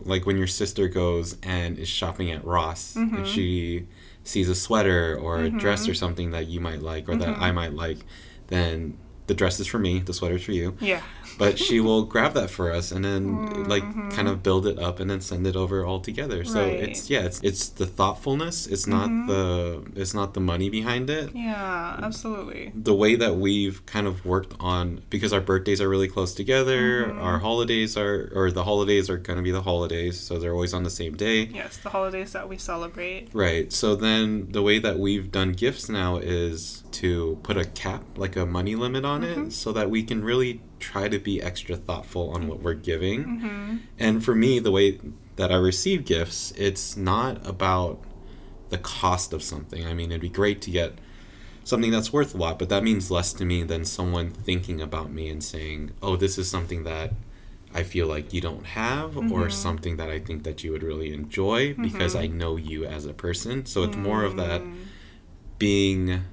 like 0.00 0.26
when 0.26 0.36
your 0.38 0.46
sister 0.46 0.88
goes 0.88 1.36
and 1.42 1.78
is 1.78 1.88
shopping 1.88 2.30
at 2.30 2.44
Ross 2.44 2.94
Mm-hmm. 2.94 3.16
and 3.16 3.26
she 3.26 3.86
sees 4.24 4.48
a 4.48 4.54
sweater 4.54 5.18
or 5.20 5.40
a 5.40 5.50
dress 5.50 5.88
or 5.88 5.94
something 5.94 6.30
that 6.32 6.46
you 6.48 6.60
might 6.60 6.82
like 6.82 7.08
or 7.08 7.16
that 7.16 7.28
Mm-hmm. 7.28 7.42
I 7.42 7.52
might 7.52 7.72
like, 7.72 7.98
then 8.48 8.96
the 9.26 9.34
dress 9.34 9.58
is 9.60 9.66
for 9.66 9.78
me, 9.78 9.98
the 10.00 10.12
sweater's 10.14 10.42
for 10.44 10.52
you. 10.52 10.76
Yeah. 10.80 11.02
But 11.38 11.58
she 11.58 11.80
will 11.86 12.02
grab 12.04 12.34
that 12.34 12.50
for 12.50 12.72
us 12.72 12.90
and 12.92 13.04
then 13.04 13.64
like 13.68 13.84
Mm-hmm. 13.84 14.10
kind 14.10 14.28
of 14.28 14.42
build 14.42 14.66
it 14.66 14.78
up 14.78 14.98
and 15.00 15.08
then 15.10 15.20
send 15.20 15.46
it 15.46 15.56
over 15.56 15.84
all 15.84 16.00
together. 16.00 16.44
So 16.44 16.60
Right. 16.60 16.74
it's 16.88 17.08
yeah, 17.08 17.20
it's 17.28 17.40
it's 17.42 17.68
the 17.68 17.86
thoughtfulness. 17.86 18.66
It's 18.66 18.86
not 18.86 19.08
Mm-hmm. 19.08 19.26
the 19.28 20.00
it's 20.00 20.14
not 20.14 20.34
the 20.34 20.40
money 20.40 20.68
behind 20.68 21.08
it. 21.10 21.30
Yeah, 21.34 22.00
absolutely. 22.02 22.72
The 22.74 22.94
way 22.94 23.14
that 23.16 23.36
we've 23.36 23.84
kind 23.86 24.06
of 24.06 24.24
worked 24.24 24.54
on 24.60 25.02
because 25.10 25.32
our 25.32 25.40
birthdays 25.40 25.80
are 25.80 25.88
really 25.88 26.08
close 26.08 26.34
together, 26.34 27.06
Mm-hmm. 27.06 27.20
our 27.20 27.38
holidays 27.38 27.96
are 27.96 28.30
or 28.34 28.50
the 28.50 28.64
holidays 28.64 29.08
are 29.08 29.18
gonna 29.18 29.42
be 29.42 29.50
the 29.52 29.62
holidays, 29.62 30.18
so 30.18 30.38
they're 30.38 30.52
always 30.52 30.74
on 30.74 30.82
the 30.82 30.90
same 30.90 31.14
day. 31.16 31.44
Yes, 31.44 31.76
the 31.78 31.90
holidays 31.90 32.32
that 32.32 32.48
we 32.48 32.58
celebrate. 32.58 33.28
Right. 33.32 33.72
So 33.72 33.94
then 33.94 34.48
the 34.50 34.62
way 34.62 34.78
that 34.80 34.98
we've 34.98 35.30
done 35.30 35.52
gifts 35.52 35.88
now 35.88 36.16
is 36.18 36.82
to 36.92 37.38
put 37.42 37.56
a 37.56 37.64
cap, 37.64 38.02
like 38.16 38.34
a 38.36 38.44
money 38.46 38.74
limit 38.74 39.04
on 39.04 39.22
Mm-hmm. 39.22 39.46
it, 39.48 39.52
so 39.52 39.72
that 39.72 39.90
we 39.90 40.02
can 40.02 40.22
really 40.24 40.60
try 40.78 41.08
to 41.08 41.18
be 41.18 41.42
extra 41.42 41.76
thoughtful 41.76 42.30
on 42.30 42.48
what 42.48 42.60
we're 42.60 42.74
giving. 42.74 43.24
Mm-hmm. 43.24 43.76
And 43.98 44.24
for 44.24 44.34
me, 44.34 44.58
the 44.58 44.70
way 44.70 45.00
that 45.36 45.52
I 45.52 45.56
receive 45.56 46.04
gifts, 46.04 46.52
it's 46.56 46.96
not 46.96 47.46
about 47.46 48.02
the 48.70 48.78
cost 48.78 49.32
of 49.32 49.42
something. 49.42 49.86
I 49.86 49.94
mean, 49.94 50.10
it'd 50.10 50.20
be 50.20 50.28
great 50.28 50.60
to 50.62 50.70
get 50.70 50.98
something 51.64 51.90
that's 51.90 52.12
worth 52.12 52.34
a 52.34 52.38
lot, 52.38 52.58
but 52.58 52.68
that 52.70 52.82
means 52.82 53.10
less 53.10 53.32
to 53.34 53.44
me 53.44 53.62
than 53.62 53.84
someone 53.84 54.30
thinking 54.30 54.80
about 54.80 55.12
me 55.12 55.28
and 55.28 55.42
saying, 55.42 55.92
"Oh, 56.02 56.16
this 56.16 56.38
is 56.38 56.48
something 56.48 56.84
that 56.84 57.12
I 57.74 57.82
feel 57.82 58.06
like 58.06 58.32
you 58.32 58.40
don't 58.40 58.64
have 58.64 59.16
or 59.16 59.22
mm-hmm. 59.22 59.50
something 59.50 59.96
that 59.98 60.08
I 60.08 60.18
think 60.18 60.44
that 60.44 60.64
you 60.64 60.72
would 60.72 60.82
really 60.82 61.12
enjoy 61.12 61.74
because 61.74 62.14
mm-hmm. 62.14 62.24
I 62.24 62.36
know 62.38 62.56
you 62.56 62.84
as 62.84 63.04
a 63.04 63.12
person." 63.12 63.66
So 63.66 63.82
it's 63.84 63.96
more 63.96 64.24
of 64.24 64.36
that 64.36 64.62
mm. 64.62 64.76
being 65.58 66.24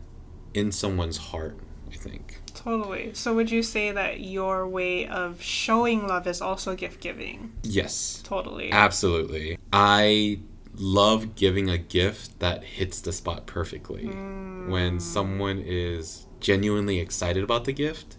in 0.54 0.72
someone's 0.72 1.18
heart, 1.18 1.58
I 1.92 1.96
think. 1.96 2.40
Totally. 2.54 3.14
So 3.14 3.34
would 3.36 3.52
you 3.52 3.62
say 3.62 3.92
that 3.92 4.22
your 4.22 4.68
way 4.68 5.08
of 5.08 5.42
showing 5.42 6.08
love 6.08 6.28
is 6.28 6.42
also 6.42 6.76
gift 6.76 7.00
giving? 7.00 7.54
Yes. 7.64 8.22
Totally. 8.24 8.72
Absolutely. 8.72 9.58
I 9.72 10.40
love 10.74 11.36
giving 11.36 11.70
a 11.70 11.78
gift 11.78 12.40
that 12.40 12.64
hits 12.64 13.02
the 13.02 13.14
spot 13.14 13.46
perfectly. 13.46 14.06
Mm. 14.06 14.70
When 14.70 15.00
someone 15.00 15.60
is 15.66 16.26
genuinely 16.40 17.00
excited 17.00 17.44
about 17.44 17.66
the 17.66 17.74
gift, 17.74 18.18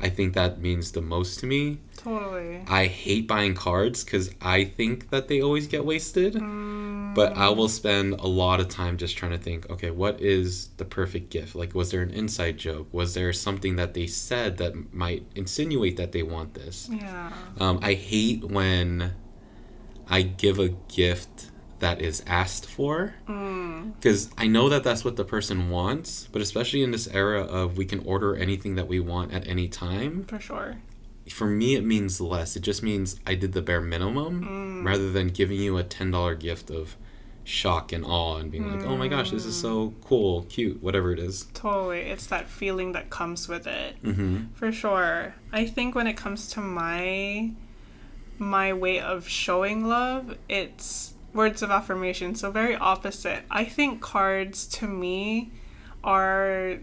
I 0.00 0.08
think 0.08 0.34
that 0.34 0.60
means 0.60 0.92
the 0.92 1.02
most 1.02 1.40
to 1.40 1.46
me. 1.46 1.78
Totally. 2.02 2.62
I 2.66 2.86
hate 2.86 3.28
buying 3.28 3.54
cards 3.54 4.04
because 4.04 4.30
I 4.40 4.64
think 4.64 5.10
that 5.10 5.28
they 5.28 5.40
always 5.42 5.66
get 5.66 5.84
wasted. 5.84 6.34
But 7.14 7.36
I 7.36 7.48
will 7.50 7.68
spend 7.68 8.14
a 8.14 8.26
lot 8.26 8.60
of 8.60 8.68
time 8.68 8.96
just 8.96 9.16
trying 9.16 9.32
to 9.32 9.38
think 9.38 9.68
okay, 9.68 9.90
what 9.90 10.20
is 10.20 10.68
the 10.76 10.84
perfect 10.84 11.30
gift? 11.30 11.54
Like, 11.54 11.74
was 11.74 11.90
there 11.90 12.02
an 12.02 12.10
inside 12.10 12.56
joke? 12.56 12.88
Was 12.92 13.14
there 13.14 13.32
something 13.32 13.76
that 13.76 13.94
they 13.94 14.06
said 14.06 14.56
that 14.58 14.94
might 14.94 15.24
insinuate 15.34 15.96
that 15.96 16.12
they 16.12 16.22
want 16.22 16.54
this? 16.54 16.88
Yeah. 16.90 17.32
Um, 17.58 17.80
I 17.82 17.94
hate 17.94 18.44
when 18.44 19.12
I 20.08 20.22
give 20.22 20.58
a 20.58 20.68
gift 20.88 21.50
that 21.80 22.00
is 22.02 22.22
asked 22.26 22.66
for 22.66 23.14
Mm. 23.26 23.94
because 23.96 24.28
I 24.36 24.46
know 24.46 24.68
that 24.68 24.84
that's 24.84 25.02
what 25.04 25.16
the 25.16 25.24
person 25.24 25.70
wants, 25.70 26.28
but 26.30 26.42
especially 26.42 26.82
in 26.82 26.90
this 26.90 27.08
era 27.08 27.40
of 27.42 27.78
we 27.78 27.86
can 27.86 28.00
order 28.00 28.36
anything 28.36 28.74
that 28.74 28.86
we 28.86 29.00
want 29.00 29.32
at 29.32 29.46
any 29.48 29.66
time, 29.66 30.24
For 30.24 30.38
sure. 30.38 30.76
For 31.32 31.46
me 31.46 31.74
it 31.74 31.84
means 31.84 32.20
less. 32.20 32.56
It 32.56 32.60
just 32.60 32.82
means 32.82 33.18
I 33.26 33.34
did 33.34 33.52
the 33.52 33.62
bare 33.62 33.80
minimum 33.80 34.84
rather 34.84 35.10
than 35.10 35.28
giving 35.28 35.58
you 35.58 35.78
a 35.78 35.84
$10 35.84 36.38
gift 36.38 36.70
of 36.70 36.96
shock 37.44 37.92
and 37.92 38.04
awe 38.04 38.36
and 38.36 38.50
being 38.50 38.70
like, 38.70 38.86
oh 38.86 38.96
my 38.96 39.08
gosh, 39.08 39.30
this 39.30 39.44
is 39.44 39.56
so 39.56 39.94
cool, 40.04 40.42
cute, 40.44 40.82
whatever 40.82 41.12
it 41.12 41.18
is. 41.18 41.46
Totally. 41.54 42.02
It's 42.02 42.26
that 42.26 42.48
feeling 42.48 42.92
that 42.92 43.10
comes 43.10 43.48
with 43.48 43.66
it. 43.66 44.00
Mm-hmm. 44.02 44.52
For 44.54 44.70
sure. 44.72 45.34
I 45.52 45.66
think 45.66 45.94
when 45.94 46.06
it 46.06 46.16
comes 46.16 46.48
to 46.52 46.60
my 46.60 47.52
my 48.38 48.72
way 48.72 48.98
of 48.98 49.28
showing 49.28 49.86
love, 49.86 50.36
it's 50.48 51.14
words 51.34 51.62
of 51.62 51.70
affirmation. 51.70 52.34
So 52.34 52.50
very 52.50 52.76
opposite. 52.76 53.44
I 53.50 53.64
think 53.64 54.00
cards 54.00 54.66
to 54.68 54.86
me 54.86 55.50
are 56.02 56.78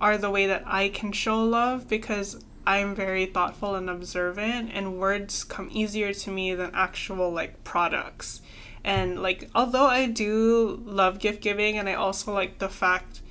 are 0.00 0.16
the 0.16 0.30
way 0.30 0.46
that 0.46 0.62
I 0.64 0.88
can 0.88 1.12
show 1.12 1.42
love 1.42 1.88
because 1.88 2.42
I'm 2.68 2.94
very 2.94 3.24
thoughtful 3.24 3.76
and 3.76 3.88
observant 3.88 4.72
and 4.74 4.98
words 4.98 5.42
come 5.42 5.70
easier 5.72 6.12
to 6.12 6.30
me 6.30 6.54
than 6.54 6.70
actual 6.74 7.30
like 7.30 7.64
products. 7.64 8.42
And 8.84 9.22
like 9.22 9.48
although 9.54 9.86
I 9.86 10.04
do 10.04 10.82
love 10.84 11.18
gift 11.18 11.40
giving 11.40 11.78
and 11.78 11.88
I 11.88 11.94
also 11.94 12.30
like 12.34 12.58
the 12.58 12.68
fact 12.68 13.22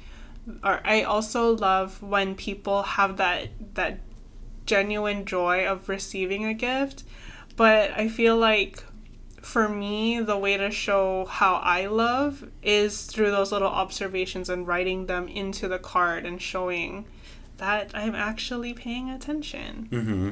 or 0.63 0.81
I 0.83 1.03
also 1.03 1.55
love 1.55 2.01
when 2.01 2.33
people 2.33 2.81
have 2.81 3.17
that 3.17 3.49
that 3.75 3.99
genuine 4.65 5.23
joy 5.23 5.67
of 5.67 5.87
receiving 5.87 6.43
a 6.43 6.55
gift, 6.55 7.03
but 7.55 7.91
I 7.91 8.07
feel 8.07 8.37
like 8.37 8.83
for 9.43 9.69
me 9.69 10.19
the 10.19 10.35
way 10.35 10.57
to 10.57 10.71
show 10.71 11.25
how 11.25 11.57
I 11.57 11.85
love 11.85 12.49
is 12.63 13.05
through 13.05 13.29
those 13.29 13.51
little 13.51 13.67
observations 13.67 14.49
and 14.49 14.65
writing 14.65 15.05
them 15.05 15.27
into 15.27 15.67
the 15.67 15.77
card 15.77 16.25
and 16.25 16.41
showing 16.41 17.05
that 17.57 17.91
I'm 17.93 18.15
actually 18.15 18.73
paying 18.73 19.09
attention. 19.09 19.87
Mm-hmm. 19.91 20.29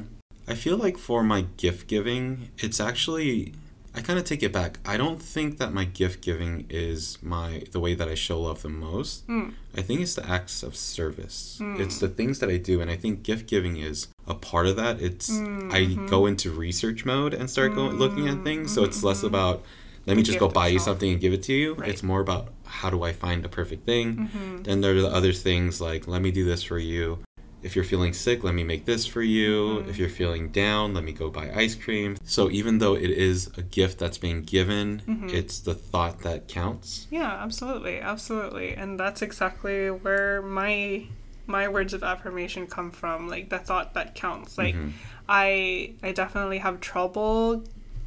I 0.48 0.54
feel 0.54 0.76
like 0.76 0.96
for 0.96 1.22
my 1.22 1.46
gift 1.56 1.88
giving, 1.88 2.50
it's 2.58 2.80
actually 2.80 3.54
I 3.96 4.02
kind 4.02 4.18
of 4.18 4.26
take 4.26 4.42
it 4.42 4.52
back. 4.52 4.78
I 4.84 4.98
don't 4.98 5.20
think 5.22 5.56
that 5.56 5.72
my 5.72 5.84
gift 5.84 6.20
giving 6.20 6.66
is 6.68 7.16
my 7.22 7.62
the 7.72 7.80
way 7.80 7.94
that 7.94 8.08
I 8.08 8.14
show 8.14 8.42
love 8.42 8.60
the 8.60 8.68
most. 8.68 9.26
Mm. 9.26 9.54
I 9.74 9.80
think 9.80 10.02
it's 10.02 10.14
the 10.14 10.28
acts 10.28 10.62
of 10.62 10.76
service. 10.76 11.58
It's 11.62 11.98
the 11.98 12.08
things 12.08 12.38
that 12.40 12.50
I 12.50 12.58
do, 12.58 12.82
and 12.82 12.90
I 12.90 12.96
think 12.96 13.22
gift 13.22 13.46
giving 13.48 13.78
is 13.78 14.08
a 14.26 14.34
part 14.34 14.66
of 14.66 14.76
that. 14.76 15.00
It's 15.00 15.30
I 15.30 15.96
go 16.10 16.26
into 16.26 16.50
research 16.50 17.06
mode 17.06 17.32
and 17.32 17.48
start 17.48 17.74
going 17.74 17.96
looking 17.96 18.28
at 18.28 18.44
things. 18.44 18.74
So 18.74 18.84
it's 18.84 19.02
less 19.02 19.22
about 19.22 19.64
let 20.06 20.16
me 20.16 20.22
just 20.22 20.38
go 20.38 20.48
buy 20.48 20.68
you 20.68 20.78
something 20.78 21.10
and 21.12 21.20
give 21.20 21.32
it 21.32 21.42
to 21.44 21.52
you. 21.52 21.74
Right. 21.74 21.88
It's 21.90 22.02
more 22.02 22.20
about 22.20 22.48
how 22.64 22.90
do 22.90 23.02
I 23.02 23.12
find 23.12 23.44
a 23.44 23.48
perfect 23.48 23.84
thing. 23.86 24.16
Mm-hmm. 24.16 24.62
Then 24.62 24.80
there 24.80 24.94
are 24.96 25.00
the 25.02 25.08
other 25.08 25.32
things 25.32 25.80
like 25.80 26.06
let 26.06 26.22
me 26.22 26.30
do 26.30 26.44
this 26.44 26.62
for 26.62 26.78
you. 26.78 27.18
If 27.62 27.74
you're 27.74 27.84
feeling 27.86 28.12
sick, 28.12 28.44
let 28.44 28.54
me 28.54 28.62
make 28.62 28.84
this 28.84 29.06
for 29.06 29.22
you. 29.22 29.78
Mm-hmm. 29.80 29.90
If 29.90 29.98
you're 29.98 30.08
feeling 30.08 30.50
down, 30.50 30.94
let 30.94 31.02
me 31.02 31.10
go 31.12 31.30
buy 31.30 31.50
ice 31.52 31.74
cream. 31.74 32.16
So 32.24 32.48
even 32.50 32.78
though 32.78 32.94
it 32.94 33.10
is 33.10 33.50
a 33.56 33.62
gift 33.62 33.98
that's 33.98 34.18
being 34.18 34.42
given, 34.42 35.02
Mm-hmm. 35.08 35.30
it's 35.30 35.58
the 35.60 35.74
thought 35.74 36.20
that 36.20 36.46
counts. 36.46 37.08
Yeah, 37.10 37.32
absolutely, 37.42 37.98
absolutely. 37.98 38.74
And 38.74 39.00
that's 39.00 39.20
exactly 39.22 39.90
where 39.90 40.42
my 40.42 41.06
my 41.48 41.66
words 41.68 41.92
of 41.94 42.02
affirmation 42.04 42.66
come 42.66 42.90
from, 42.92 43.28
like 43.28 43.48
the 43.50 43.58
thought 43.58 43.94
that 43.94 44.14
counts. 44.14 44.58
Like 44.58 44.74
Mhm. 44.76 44.92
I 45.28 45.94
I 46.02 46.12
definitely 46.12 46.58
have 46.58 46.80
trouble 46.80 47.64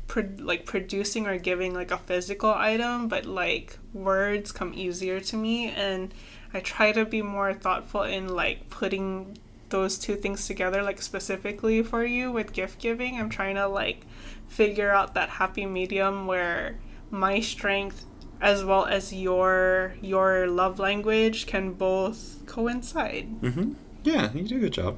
pro- 0.09 0.35
like 0.39 0.65
producing 0.65 1.25
or 1.27 1.37
giving 1.37 1.73
like 1.73 1.91
a 1.91 1.97
physical 1.97 2.53
item, 2.53 3.07
but 3.07 3.25
like 3.25 3.79
words 3.93 4.51
come 4.51 4.73
easier 4.75 5.21
to 5.21 5.37
me 5.37 5.69
and 5.69 6.13
I 6.53 6.59
try 6.59 6.91
to 6.91 7.05
be 7.05 7.21
more 7.21 7.53
thoughtful 7.53 8.03
in 8.03 8.27
like 8.27 8.69
putting 8.69 9.37
those 9.69 9.99
two 9.99 10.15
things 10.15 10.47
together 10.47 10.81
like 10.81 11.01
specifically 11.01 11.83
for 11.83 12.03
you 12.03 12.31
with 12.31 12.51
gift 12.51 12.79
giving. 12.79 13.17
I'm 13.17 13.29
trying 13.29 13.55
to 13.55 13.67
like 13.67 14.05
figure 14.47 14.91
out 14.91 15.13
that 15.13 15.29
happy 15.29 15.65
medium 15.65 16.27
where 16.27 16.79
my 17.11 17.39
strength 17.39 18.05
as 18.41 18.65
well 18.65 18.85
as 18.85 19.13
your 19.13 19.95
your 20.01 20.47
love 20.47 20.79
language 20.79 21.45
can 21.45 21.73
both 21.73 22.41
coincide. 22.45 23.41
Mm-hmm. 23.41 23.73
Yeah, 24.03 24.31
you 24.33 24.43
do 24.43 24.57
a 24.57 24.59
good 24.59 24.73
job. 24.73 24.97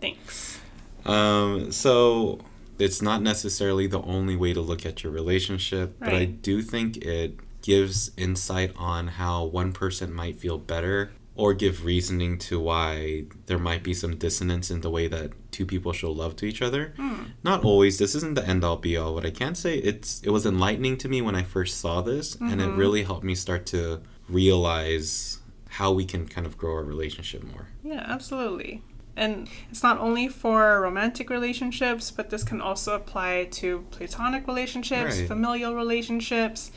Thanks. 0.00 0.60
Um, 1.04 1.70
so 1.70 2.40
it's 2.78 3.02
not 3.02 3.22
necessarily 3.22 3.86
the 3.86 4.02
only 4.02 4.36
way 4.36 4.52
to 4.52 4.60
look 4.60 4.86
at 4.86 5.02
your 5.02 5.12
relationship, 5.12 5.96
but 5.98 6.14
I 6.14 6.24
do 6.24 6.62
think 6.62 6.98
it 6.98 7.38
gives 7.62 8.12
insight 8.16 8.72
on 8.76 9.08
how 9.08 9.44
one 9.44 9.72
person 9.72 10.12
might 10.12 10.36
feel 10.36 10.58
better 10.58 11.10
or 11.34 11.54
give 11.54 11.84
reasoning 11.84 12.36
to 12.36 12.58
why 12.58 13.24
there 13.46 13.58
might 13.58 13.84
be 13.84 13.94
some 13.94 14.16
dissonance 14.16 14.70
in 14.72 14.80
the 14.80 14.90
way 14.90 15.06
that 15.06 15.30
two 15.52 15.64
people 15.64 15.92
show 15.92 16.10
love 16.10 16.34
to 16.34 16.44
each 16.44 16.60
other. 16.60 16.94
Hmm. 16.96 17.22
Not 17.44 17.64
always. 17.64 17.98
This 17.98 18.16
isn't 18.16 18.34
the 18.34 18.46
end 18.46 18.64
all 18.64 18.76
be 18.76 18.96
all. 18.96 19.14
What 19.14 19.24
I 19.24 19.30
can 19.30 19.54
say 19.54 19.78
it's 19.78 20.20
it 20.22 20.30
was 20.30 20.44
enlightening 20.44 20.96
to 20.98 21.08
me 21.08 21.22
when 21.22 21.36
I 21.36 21.44
first 21.44 21.78
saw 21.80 22.00
this 22.00 22.34
and 22.34 22.60
it 22.60 22.68
mm-hmm. 22.68 22.78
really 22.78 23.02
helped 23.04 23.24
me 23.24 23.36
start 23.36 23.66
to 23.66 24.00
realize 24.28 25.38
how 25.68 25.92
we 25.92 26.04
can 26.04 26.26
kind 26.26 26.46
of 26.46 26.58
grow 26.58 26.74
our 26.74 26.82
relationship 26.82 27.44
more. 27.44 27.68
Yeah, 27.84 28.04
absolutely. 28.08 28.82
And 29.18 29.48
it's 29.70 29.82
not 29.82 29.98
only 29.98 30.28
for 30.28 30.80
romantic 30.80 31.28
relationships, 31.28 32.10
but 32.10 32.30
this 32.30 32.44
can 32.44 32.60
also 32.60 32.94
apply 32.94 33.48
to 33.52 33.84
platonic 33.90 34.46
relationships, 34.46 35.18
Right. 35.18 35.28
familial 35.28 35.74
relationships, 35.74 36.70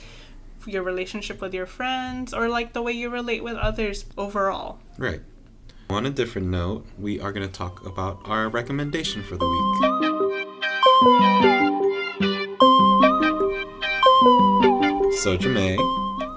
your 0.66 0.84
relationship 0.84 1.40
with 1.42 1.54
your 1.54 1.66
friends, 1.68 2.34
or 2.34 2.50
like 2.50 2.74
the 2.74 2.82
way 2.82 2.92
you 2.94 3.10
relate 3.10 3.44
with 3.44 3.56
others 3.56 4.06
overall. 4.18 4.80
Right. 4.98 5.22
On 5.90 6.06
a 6.06 6.10
different 6.10 6.48
note, 6.48 6.86
we 6.98 7.20
are 7.20 7.32
going 7.32 7.46
to 7.48 7.52
talk 7.54 7.86
about 7.86 8.22
our 8.26 8.48
recommendation 8.50 9.24
for 9.24 9.38
the 9.38 9.48
week. 9.48 10.42
So, 15.22 15.38
Jamae, 15.38 15.78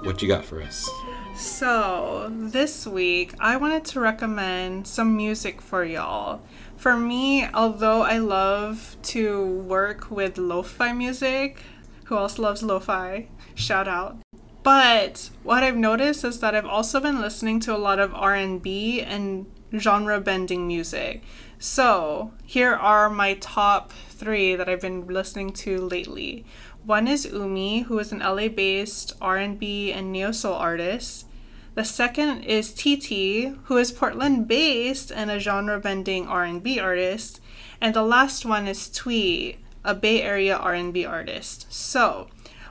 what 0.05 0.21
you 0.21 0.27
got 0.27 0.45
for 0.45 0.61
us? 0.61 0.87
So, 1.35 2.31
this 2.31 2.87
week 2.87 3.33
I 3.39 3.57
wanted 3.57 3.83
to 3.85 3.99
recommend 3.99 4.87
some 4.87 5.17
music 5.17 5.61
for 5.61 5.83
y'all. 5.83 6.41
For 6.77 6.95
me, 6.95 7.45
although 7.53 8.03
I 8.03 8.19
love 8.19 8.95
to 9.03 9.45
work 9.45 10.09
with 10.09 10.37
lo 10.37 10.63
fi 10.63 10.93
music, 10.93 11.61
who 12.05 12.15
else 12.17 12.39
loves 12.39 12.63
lo 12.63 12.79
fi? 12.79 13.27
Shout 13.53 13.87
out. 13.87 14.17
But 14.63 15.29
what 15.43 15.61
I've 15.61 15.75
noticed 15.75 16.23
is 16.23 16.39
that 16.39 16.55
I've 16.55 16.65
also 16.65 17.01
been 17.01 17.19
listening 17.19 17.59
to 17.61 17.75
a 17.75 17.77
lot 17.77 17.99
of 17.99 18.15
R&B 18.15 19.01
and 19.01 19.45
genre 19.77 20.21
bending 20.21 20.67
music. 20.67 21.21
So, 21.59 22.31
here 22.45 22.73
are 22.73 23.09
my 23.09 23.33
top 23.35 23.91
3 23.91 24.55
that 24.55 24.69
I've 24.69 24.81
been 24.81 25.05
listening 25.07 25.51
to 25.53 25.81
lately. 25.81 26.45
One 26.85 27.07
is 27.07 27.25
Umi, 27.25 27.79
who 27.79 27.97
is 27.97 28.11
an 28.11 28.19
LA-based 28.19 29.13
R&B 29.19 29.91
and 29.91 30.11
neo 30.11 30.31
soul 30.31 30.53
artist. 30.53 31.25
The 31.73 31.83
second 31.83 32.43
is 32.43 32.73
Thythy, 32.73 33.57
who 33.63 33.77
is 33.77 33.91
Portland-based 33.91 35.11
and 35.11 35.31
a 35.31 35.39
genre-bending 35.39 36.27
R&B 36.27 36.79
artist, 36.79 37.41
and 37.81 37.95
the 37.95 38.03
last 38.03 38.45
one 38.45 38.67
is 38.67 38.87
thuy, 38.87 39.55
a 39.83 39.95
Bay 39.95 40.21
Area 40.21 40.55
R&B 40.55 41.03
artist. 41.05 41.65
So, 41.73 42.27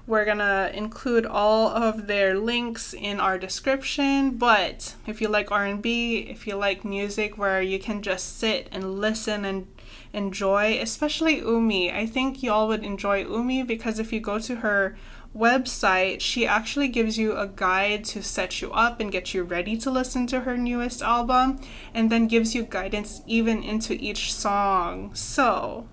we're 0.06 0.24
gonna 0.24 0.70
include 0.72 1.26
all 1.26 1.68
of 1.68 2.06
their 2.06 2.38
links 2.38 2.94
in 2.94 3.18
our 3.18 3.36
description. 3.36 4.32
But 4.36 4.94
if 5.08 5.20
you 5.20 5.28
like 5.28 5.50
R&B, 5.50 6.18
if 6.30 6.46
you 6.46 6.54
like 6.54 6.84
music 6.84 7.36
where 7.36 7.62
you 7.62 7.78
can 7.80 8.00
just 8.00 8.38
sit 8.38 8.68
and 8.70 9.00
listen 9.00 9.44
and 9.44 9.73
enjoy, 10.14 10.78
especially 10.80 11.38
Umi, 11.38 11.92
I 11.92 12.06
think 12.06 12.42
y'all 12.42 12.68
would 12.68 12.84
enjoy 12.84 13.18
Umi 13.26 13.62
because 13.62 13.98
if 13.98 14.12
you 14.12 14.20
go 14.20 14.38
to 14.38 14.56
her 14.56 14.96
website, 15.36 16.20
she 16.20 16.46
actually 16.46 16.88
gives 16.88 17.18
you 17.18 17.36
a 17.36 17.46
guide 17.48 18.04
to 18.04 18.22
set 18.22 18.62
you 18.62 18.70
up 18.72 19.00
and 19.00 19.10
get 19.10 19.34
you 19.34 19.42
ready 19.42 19.76
to 19.78 19.90
listen 19.90 20.26
to 20.28 20.40
her 20.40 20.56
newest 20.56 21.02
album, 21.02 21.58
and 21.92 22.10
then 22.10 22.28
gives 22.28 22.54
you 22.54 22.62
guidance 22.62 23.20
even 23.26 23.62
into 23.62 23.94
each 23.94 24.32
song. 24.32 25.12
So, 25.14 25.88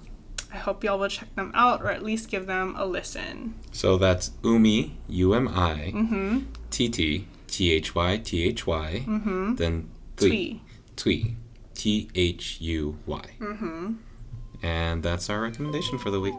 I 0.54 0.58
hope 0.58 0.84
y'all 0.84 1.00
will 1.00 1.08
check 1.10 1.34
them 1.36 1.52
out 1.56 1.82
or 1.82 1.90
at 1.90 2.04
least 2.04 2.30
give 2.30 2.46
them 2.46 2.76
a 2.78 2.86
listen. 2.86 3.56
So 3.72 3.98
that's 3.98 4.32
Umi, 4.44 4.98
U 5.08 5.34
M 5.34 5.48
I, 5.48 5.92
Mm-hmm. 5.96 6.40
T 6.70 6.90
T, 6.90 7.28
T 7.48 7.72
H 7.72 7.96
Y, 7.96 8.18
T 8.18 8.44
H 8.44 8.68
Y, 8.68 9.04
Mm-hmm. 9.08 9.56
then 9.56 9.90
thuy. 10.18 10.60
thuy, 10.98 11.36
T 11.74 12.10
H 12.14 12.58
U 12.62 12.98
Y. 13.08 13.22
And 14.64 15.02
that's 15.02 15.30
our 15.30 15.42
recommendation 15.42 15.98
for 15.98 16.12
the 16.12 16.20
week. 16.20 16.36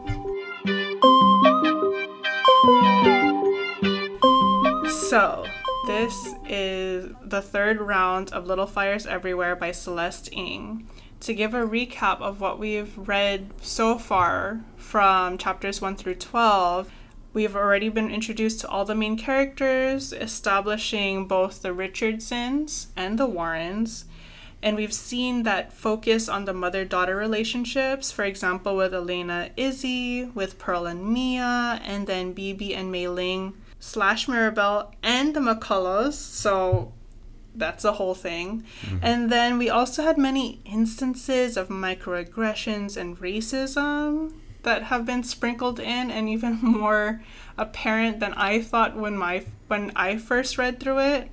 So, 5.09 5.45
this 5.85 6.33
is 6.47 7.11
the 7.23 7.41
third 7.41 7.81
round 7.81 8.31
of 8.31 8.47
Little 8.47 8.65
Fires 8.65 9.05
Everywhere 9.05 9.55
by 9.55 9.71
Celeste 9.71 10.29
Ng. 10.31 10.87
To 11.19 11.33
give 11.33 11.53
a 11.53 11.67
recap 11.67 12.19
of 12.21 12.41
what 12.41 12.57
we've 12.57 12.97
read 12.97 13.51
so 13.61 13.97
far 13.97 14.61
from 14.75 15.37
chapters 15.37 15.81
1 15.81 15.97
through 15.97 16.15
12, 16.15 16.91
we've 17.33 17.55
already 17.55 17.89
been 17.89 18.09
introduced 18.09 18.61
to 18.61 18.67
all 18.69 18.85
the 18.85 18.95
main 18.95 19.17
characters, 19.17 20.13
establishing 20.13 21.27
both 21.27 21.61
the 21.61 21.73
Richardsons 21.73 22.87
and 22.95 23.17
the 23.17 23.27
Warrens. 23.27 24.05
And 24.63 24.77
we've 24.77 24.93
seen 24.93 25.43
that 25.43 25.73
focus 25.73 26.29
on 26.29 26.45
the 26.45 26.53
mother 26.53 26.85
daughter 26.85 27.17
relationships, 27.17 28.13
for 28.13 28.23
example, 28.23 28.77
with 28.77 28.93
Elena 28.93 29.49
Izzy, 29.57 30.23
with 30.23 30.57
Pearl 30.57 30.85
and 30.85 31.05
Mia, 31.05 31.81
and 31.83 32.07
then 32.07 32.31
Bebe 32.31 32.73
and 32.73 32.89
May 32.89 33.09
Ling 33.09 33.55
slash 33.81 34.29
Mirabelle 34.29 34.93
and 35.03 35.35
the 35.35 35.41
McCullough. 35.41 36.13
So 36.13 36.93
that's 37.53 37.83
a 37.83 37.91
whole 37.91 38.15
thing. 38.15 38.63
Mm-hmm. 38.83 38.97
And 39.01 39.29
then 39.29 39.57
we 39.57 39.69
also 39.69 40.01
had 40.01 40.17
many 40.17 40.61
instances 40.63 41.57
of 41.57 41.67
microaggressions 41.67 42.95
and 42.95 43.19
racism 43.19 44.31
that 44.63 44.83
have 44.83 45.05
been 45.05 45.23
sprinkled 45.23 45.81
in 45.81 46.09
and 46.09 46.29
even 46.29 46.59
more 46.61 47.21
apparent 47.57 48.21
than 48.21 48.33
I 48.35 48.61
thought 48.61 48.95
when 48.95 49.17
my 49.17 49.43
when 49.67 49.91
I 49.93 50.15
first 50.15 50.57
read 50.57 50.79
through 50.79 50.99
it. 50.99 51.29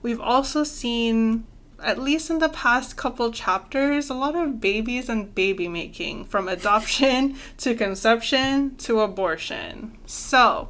We've 0.00 0.20
also 0.20 0.62
seen 0.62 1.44
at 1.82 1.98
least 1.98 2.30
in 2.30 2.38
the 2.38 2.48
past 2.48 2.96
couple 2.96 3.30
chapters, 3.30 4.10
a 4.10 4.14
lot 4.14 4.34
of 4.34 4.60
babies 4.60 5.08
and 5.08 5.34
baby 5.34 5.68
making 5.68 6.24
from 6.24 6.48
adoption 6.48 7.36
to 7.58 7.74
conception 7.74 8.76
to 8.76 9.00
abortion. 9.00 9.96
So, 10.06 10.68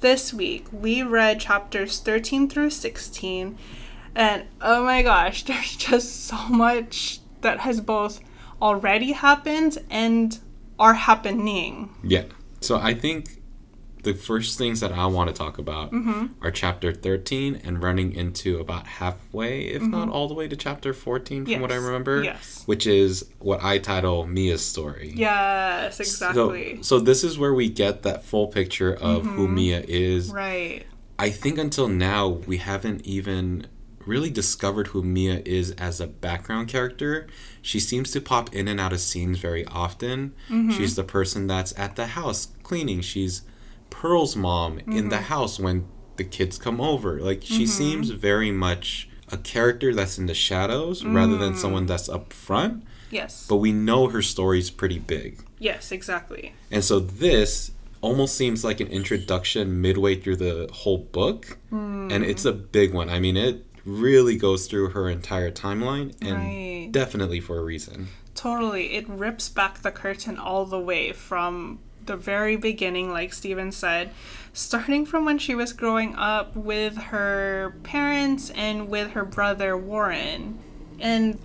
this 0.00 0.32
week 0.32 0.66
we 0.72 1.02
read 1.02 1.40
chapters 1.40 1.98
13 1.98 2.48
through 2.48 2.70
16, 2.70 3.58
and 4.14 4.44
oh 4.60 4.84
my 4.84 5.02
gosh, 5.02 5.42
there's 5.44 5.76
just 5.76 6.24
so 6.26 6.48
much 6.48 7.20
that 7.40 7.60
has 7.60 7.80
both 7.80 8.20
already 8.60 9.12
happened 9.12 9.78
and 9.88 10.38
are 10.78 10.94
happening. 10.94 11.94
Yeah. 12.02 12.24
So 12.60 12.78
I 12.78 12.94
think 12.94 13.39
the 14.02 14.14
first 14.14 14.56
things 14.58 14.80
that 14.80 14.92
I 14.92 15.06
want 15.06 15.28
to 15.28 15.34
talk 15.34 15.58
about 15.58 15.92
Mm-hmm. 15.92 16.44
are 16.44 16.50
chapter 16.50 16.92
13 16.92 17.60
and 17.64 17.82
running 17.82 18.14
into 18.14 18.58
about 18.58 18.86
halfway, 18.86 19.62
if 19.62 19.82
not 19.82 20.08
all 20.08 20.28
the 20.28 20.34
way 20.34 20.48
to 20.48 20.56
chapter 20.56 20.92
14 20.92 21.46
from 21.46 21.60
what 21.60 21.70
I 21.70 21.76
Mm-hmm. 21.76 21.84
Remember, 21.86 22.22
Yes. 22.24 22.62
which 22.66 22.86
is 22.86 23.26
what 23.38 23.62
I 23.62 23.78
title 23.78 24.26
Mia's 24.26 24.64
story. 24.64 25.12
Yes, 25.14 26.00
exactly. 26.00 26.76
So, 26.76 26.98
so 26.98 27.00
this 27.00 27.24
is 27.24 27.38
where 27.38 27.52
we 27.54 27.68
get 27.68 28.02
that 28.02 28.24
full 28.24 28.46
picture 28.48 28.94
of 28.94 29.24
who 29.26 29.44
Mm-hmm. 29.46 29.54
Mia 29.54 29.84
is. 29.86 30.30
right. 30.30 30.84
I 31.18 31.28
think 31.30 31.58
until 31.58 31.86
now 31.88 32.28
we 32.28 32.56
haven't 32.56 33.04
even 33.06 33.66
really 34.06 34.30
discovered 34.30 34.86
who 34.88 35.02
Mia 35.02 35.42
is 35.44 35.72
as 35.72 36.00
a 36.00 36.06
background 36.06 36.68
character. 36.68 37.26
She 37.60 37.78
seems 37.78 38.10
to 38.12 38.20
pop 38.22 38.54
in 38.54 38.66
and 38.68 38.80
out 38.80 38.94
of 38.94 39.00
scenes 39.00 39.38
very 39.38 39.66
often. 39.66 40.32
Mm-hmm. 40.48 40.70
She's 40.70 40.96
the 40.96 41.04
person 41.04 41.46
that's 41.46 41.78
at 41.78 41.96
the 41.96 42.06
house 42.06 42.48
cleaning. 42.62 43.02
She's 43.02 43.42
Pearl's 43.90 44.36
mom 44.36 44.78
in 44.80 44.84
Mm-hmm. 44.86 45.08
the 45.10 45.18
house 45.22 45.58
when 45.60 45.86
the 46.16 46.24
kids 46.24 46.58
come 46.58 46.80
over. 46.80 47.20
Like 47.20 47.42
she 47.42 47.66
seems 47.66 48.10
very 48.10 48.50
much 48.50 49.08
a 49.32 49.36
character 49.36 49.94
that's 49.94 50.18
in 50.18 50.26
the 50.26 50.34
shadows 50.34 51.04
rather 51.04 51.36
than 51.36 51.52
Mm. 51.54 51.56
someone 51.58 51.86
that's 51.86 52.08
up 52.08 52.32
front. 52.32 52.84
Yes. 53.10 53.46
But 53.48 53.56
we 53.56 53.72
know 53.72 54.08
her 54.08 54.22
story's 54.22 54.70
pretty 54.70 54.98
big. 54.98 55.40
yes, 55.58 55.92
exactly. 55.92 56.54
And 56.70 56.82
so 56.84 56.98
this 57.00 57.72
almost 58.00 58.34
seems 58.36 58.64
like 58.64 58.80
an 58.80 58.86
introduction 58.88 59.80
midway 59.80 60.14
through 60.18 60.36
the 60.36 60.68
whole 60.72 60.98
book. 60.98 61.58
And 61.70 62.24
it's 62.24 62.44
a 62.46 62.52
big 62.52 62.94
one. 62.94 63.10
I 63.10 63.18
mean, 63.20 63.36
it 63.36 63.66
really 63.84 64.36
goes 64.36 64.66
through 64.66 64.90
her 64.90 65.08
entire 65.08 65.50
timeline 65.50 66.14
and 66.22 66.36
Right. 66.38 66.88
definitely 66.90 67.40
for 67.40 67.58
a 67.58 67.62
reason. 67.62 68.08
Totally. 68.34 68.94
It 68.94 69.06
rips 69.08 69.48
back 69.50 69.82
the 69.82 69.90
curtain 69.90 70.38
all 70.38 70.64
the 70.64 70.78
way 70.80 71.12
from 71.12 71.78
the 72.10 72.16
very 72.16 72.56
beginning, 72.56 73.10
like 73.10 73.32
Steven 73.32 73.70
said, 73.70 74.10
starting 74.52 75.06
from 75.06 75.24
when 75.24 75.38
she 75.38 75.54
was 75.54 75.72
growing 75.72 76.14
up 76.16 76.56
with 76.56 76.96
her 77.14 77.74
parents 77.84 78.50
and 78.50 78.88
with 78.88 79.12
her 79.12 79.24
brother 79.24 79.76
Warren. 79.76 80.58
And 80.98 81.38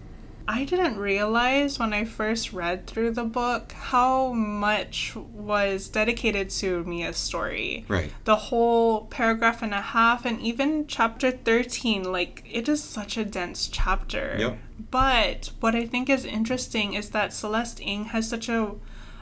I 0.47 0.63
didn't 0.65 0.97
realize 0.97 1.77
when 1.77 1.93
I 1.93 2.03
first 2.05 2.51
read 2.53 2.87
through 2.87 3.11
the 3.11 3.23
book 3.23 3.71
how 3.73 4.33
much 4.33 5.15
was 5.15 5.87
dedicated 5.89 6.49
to 6.61 6.83
Mia's 6.83 7.17
story 7.17 7.85
Right. 7.87 8.11
the 8.25 8.35
whole 8.49 9.05
paragraph 9.05 9.61
and 9.63 9.73
a 9.73 9.81
half 9.81 10.25
and 10.25 10.39
even 10.41 10.85
chapter 10.87 11.29
13 11.31 12.03
like 12.11 12.43
it 12.51 12.69
is 12.69 12.83
such 12.83 13.17
a 13.17 13.25
dense 13.25 13.67
chapter 13.67 14.35
Yep. 14.37 14.57
but 14.91 15.49
what 15.61 15.73
i 15.73 15.83
think 15.87 16.09
is 16.11 16.25
interesting 16.25 16.93
is 16.93 17.09
that 17.09 17.33
celeste 17.33 17.81
ng 17.81 18.05
has 18.13 18.29
such 18.29 18.47
a 18.47 18.75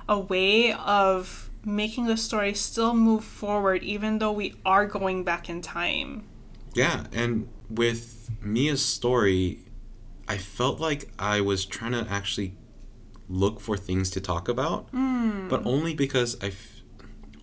a 0.07 0.19
way 0.19 0.73
of 0.73 1.49
making 1.65 2.05
the 2.07 2.17
story 2.17 2.53
still 2.53 2.93
move 2.93 3.23
forward 3.23 3.81
even 3.83 4.19
though 4.19 4.31
we 4.31 4.53
are 4.65 4.85
going 4.85 5.23
back 5.23 5.49
in 5.49 5.61
time 5.61 6.23
Yeah. 6.73 7.05
And 7.13 7.49
with 7.69 8.29
Mia's 8.41 8.83
story, 8.83 9.59
I 10.27 10.37
felt 10.37 10.79
like 10.79 11.11
I 11.19 11.41
was 11.41 11.65
trying 11.65 11.91
to 11.93 12.05
actually 12.09 12.55
look 13.29 13.59
for 13.59 13.77
things 13.77 14.09
to 14.11 14.21
talk 14.21 14.47
about, 14.47 14.89
hmm. 14.89 15.47
but 15.47 15.65
only 15.65 15.93
because 15.93 16.37
I. 16.41 16.47
F- 16.47 16.69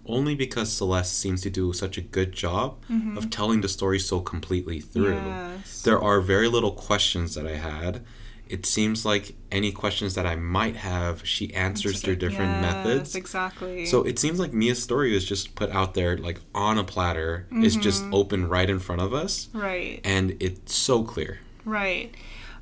only 0.07 0.35
because 0.35 0.73
Celeste 0.73 1.17
seems 1.17 1.41
to 1.43 1.51
do 1.51 1.73
such 1.73 1.97
a 1.97 2.01
good 2.01 2.33
job 2.33 2.83
mm-hmm. 2.91 3.17
of 3.17 3.31
telling 3.31 3.61
the 3.61 3.69
story 3.69 4.01
so 4.01 4.21
completely 4.21 4.81
through. 4.81 5.15
yes 5.15 5.83
There 5.83 6.03
are 6.03 6.21
very 6.21 6.49
little 6.49 6.73
questions 6.73 7.37
that 7.37 7.47
I 7.47 7.57
had. 7.57 8.03
It 8.51 8.67
seems 8.67 9.05
like 9.07 9.35
any 9.53 9.71
questions 9.73 10.15
that 10.17 10.27
I 10.27 10.35
might 10.37 10.77
have, 10.77 11.27
she 11.27 11.55
answers 11.55 12.01
through 12.03 12.17
different 12.17 12.51
Yes, 12.53 12.63
methods. 12.63 13.15
exactly 13.15 13.87
So 13.87 14.03
it 14.03 14.19
seems 14.19 14.39
like 14.41 14.53
Mia's 14.53 14.83
story 14.83 15.15
is 15.17 15.25
just 15.25 15.55
put 15.55 15.71
out 15.71 15.95
there, 15.95 16.17
like 16.19 16.41
on 16.55 16.77
a 16.79 16.85
platter, 16.85 17.47
is 17.63 17.77
just 17.77 18.03
Mm-hmm. 18.03 18.15
open 18.15 18.49
right 18.49 18.69
in 18.69 18.79
front 18.81 19.01
of 19.03 19.13
us, 19.15 19.49
right 19.53 20.01
and 20.05 20.37
it's 20.41 20.75
so 20.75 21.03
clear. 21.03 21.39
Right. 21.65 22.15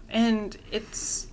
And 0.08 0.56
it's 0.70 1.26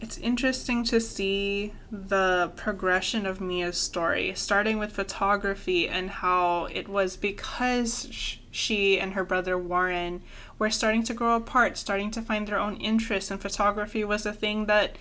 it's 0.00 0.18
interesting 0.18 0.82
to 0.84 0.98
see 1.00 1.72
the 1.92 2.50
progression 2.56 3.24
of 3.24 3.40
Mia's 3.40 3.78
story, 3.78 4.32
starting 4.34 4.78
with 4.78 4.90
photography 4.92 5.88
and 5.88 6.10
how 6.10 6.64
it 6.72 6.88
was 6.88 7.16
because 7.16 8.08
sh- 8.10 8.36
she 8.52 9.00
and 9.00 9.14
her 9.14 9.24
brother 9.24 9.58
Warren 9.58 10.22
were 10.58 10.70
starting 10.70 11.02
to 11.04 11.14
grow 11.14 11.34
apart, 11.34 11.76
starting 11.76 12.12
to 12.12 12.22
find 12.22 12.46
their 12.46 12.60
own 12.60 12.76
interests, 12.76 13.32
and 13.32 13.42
photography 13.42 14.04
was 14.04 14.24
a 14.24 14.32
thing 14.32 14.66
that 14.66 14.96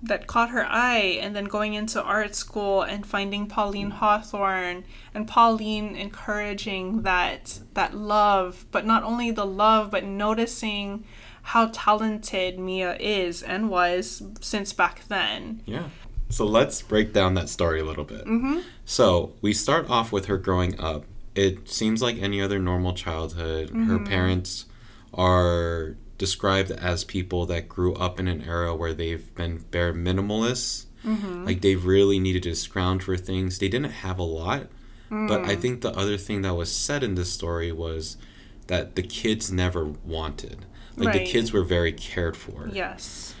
that 0.00 0.28
caught 0.28 0.50
her 0.50 0.64
eye 0.64 1.18
and 1.20 1.34
then 1.34 1.46
going 1.46 1.74
into 1.74 2.00
art 2.00 2.32
school 2.36 2.82
and 2.82 3.04
finding 3.04 3.48
Pauline 3.48 3.90
Hawthorne 3.90 4.84
and 5.12 5.26
Pauline 5.26 5.96
encouraging 5.96 7.02
that 7.02 7.58
that 7.74 7.94
love 7.94 8.64
but 8.70 8.86
not 8.86 9.02
only 9.02 9.32
the 9.32 9.44
love 9.44 9.90
but 9.90 10.04
noticing 10.04 11.04
how 11.42 11.68
talented 11.72 12.58
Mia 12.58 12.96
is 13.00 13.42
and 13.42 13.70
was 13.70 14.22
since 14.40 14.72
back 14.72 15.08
then. 15.08 15.62
Yeah. 15.64 15.88
So 16.28 16.44
let's 16.44 16.82
break 16.82 17.12
down 17.12 17.34
that 17.34 17.48
story 17.48 17.80
a 17.80 17.84
little 17.84 18.04
bit. 18.04 18.26
Mm-hmm. 18.26 18.60
So 18.84 19.32
we 19.40 19.54
start 19.54 19.88
off 19.88 20.12
with 20.12 20.26
her 20.26 20.36
growing 20.36 20.78
up. 20.78 21.04
It 21.38 21.68
seems 21.68 22.02
like 22.02 22.20
any 22.20 22.40
other 22.40 22.58
normal 22.58 22.94
childhood. 22.94 23.68
Mm-hmm. 23.68 23.84
Her 23.84 23.98
parents 24.00 24.66
are 25.14 25.96
described 26.18 26.72
as 26.72 27.04
people 27.04 27.46
that 27.46 27.68
grew 27.68 27.94
up 27.94 28.18
in 28.18 28.26
an 28.26 28.42
era 28.42 28.74
where 28.74 28.92
they've 28.92 29.32
been 29.36 29.58
bare 29.70 29.94
minimalists. 29.94 30.86
Mm-hmm. 31.04 31.44
Like 31.44 31.60
they 31.60 31.76
really 31.76 32.18
needed 32.18 32.42
to 32.42 32.56
scrounge 32.56 33.04
for 33.04 33.16
things. 33.16 33.60
They 33.60 33.68
didn't 33.68 33.92
have 33.92 34.18
a 34.18 34.24
lot. 34.24 34.66
Mm. 35.12 35.28
But 35.28 35.44
I 35.44 35.54
mm. 35.54 35.60
think 35.60 35.80
the 35.80 35.96
other 35.96 36.16
thing 36.16 36.42
that 36.42 36.54
was 36.54 36.74
said 36.74 37.04
in 37.04 37.14
this 37.14 37.32
story 37.32 37.70
was 37.70 38.16
that 38.66 38.96
the 38.96 39.02
kids 39.02 39.52
never 39.52 39.84
wanted. 39.84 40.66
Like 40.96 41.08
right. 41.08 41.18
the 41.20 41.24
kids 41.24 41.52
were 41.52 41.62
very 41.62 41.92
cared 41.92 42.36
for. 42.36 42.68
Yes. 42.72 43.36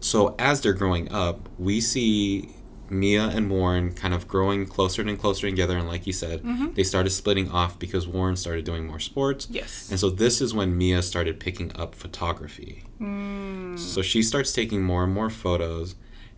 So 0.00 0.34
as 0.38 0.60
they're 0.62 0.72
growing 0.72 1.12
up, 1.12 1.48
we 1.58 1.80
see 1.80 2.50
Mia 2.90 3.24
and 3.28 3.50
Warren 3.50 3.92
kind 3.92 4.14
of 4.14 4.28
growing 4.28 4.66
closer 4.66 5.02
and 5.02 5.18
closer 5.18 5.48
together. 5.48 5.76
And 5.76 5.88
like 5.88 6.06
you 6.06 6.12
said, 6.12 6.42
mm-hmm. 6.42 6.72
they 6.74 6.82
started 6.82 7.10
splitting 7.10 7.50
off 7.50 7.78
because 7.78 8.06
Warren 8.06 8.36
started 8.36 8.64
doing 8.64 8.86
more 8.86 9.00
sports. 9.00 9.48
Yes. 9.50 9.90
And 9.90 9.98
so 9.98 10.10
this 10.10 10.40
is 10.40 10.54
when 10.54 10.76
Mia 10.76 11.02
started 11.02 11.40
picking 11.40 11.74
up 11.76 11.94
photography. 11.94 12.84
Mm. 13.00 13.78
So 13.78 14.02
she 14.02 14.22
starts 14.22 14.52
taking 14.52 14.82
more 14.82 15.04
and 15.04 15.12
more 15.12 15.30
photos. 15.30 15.94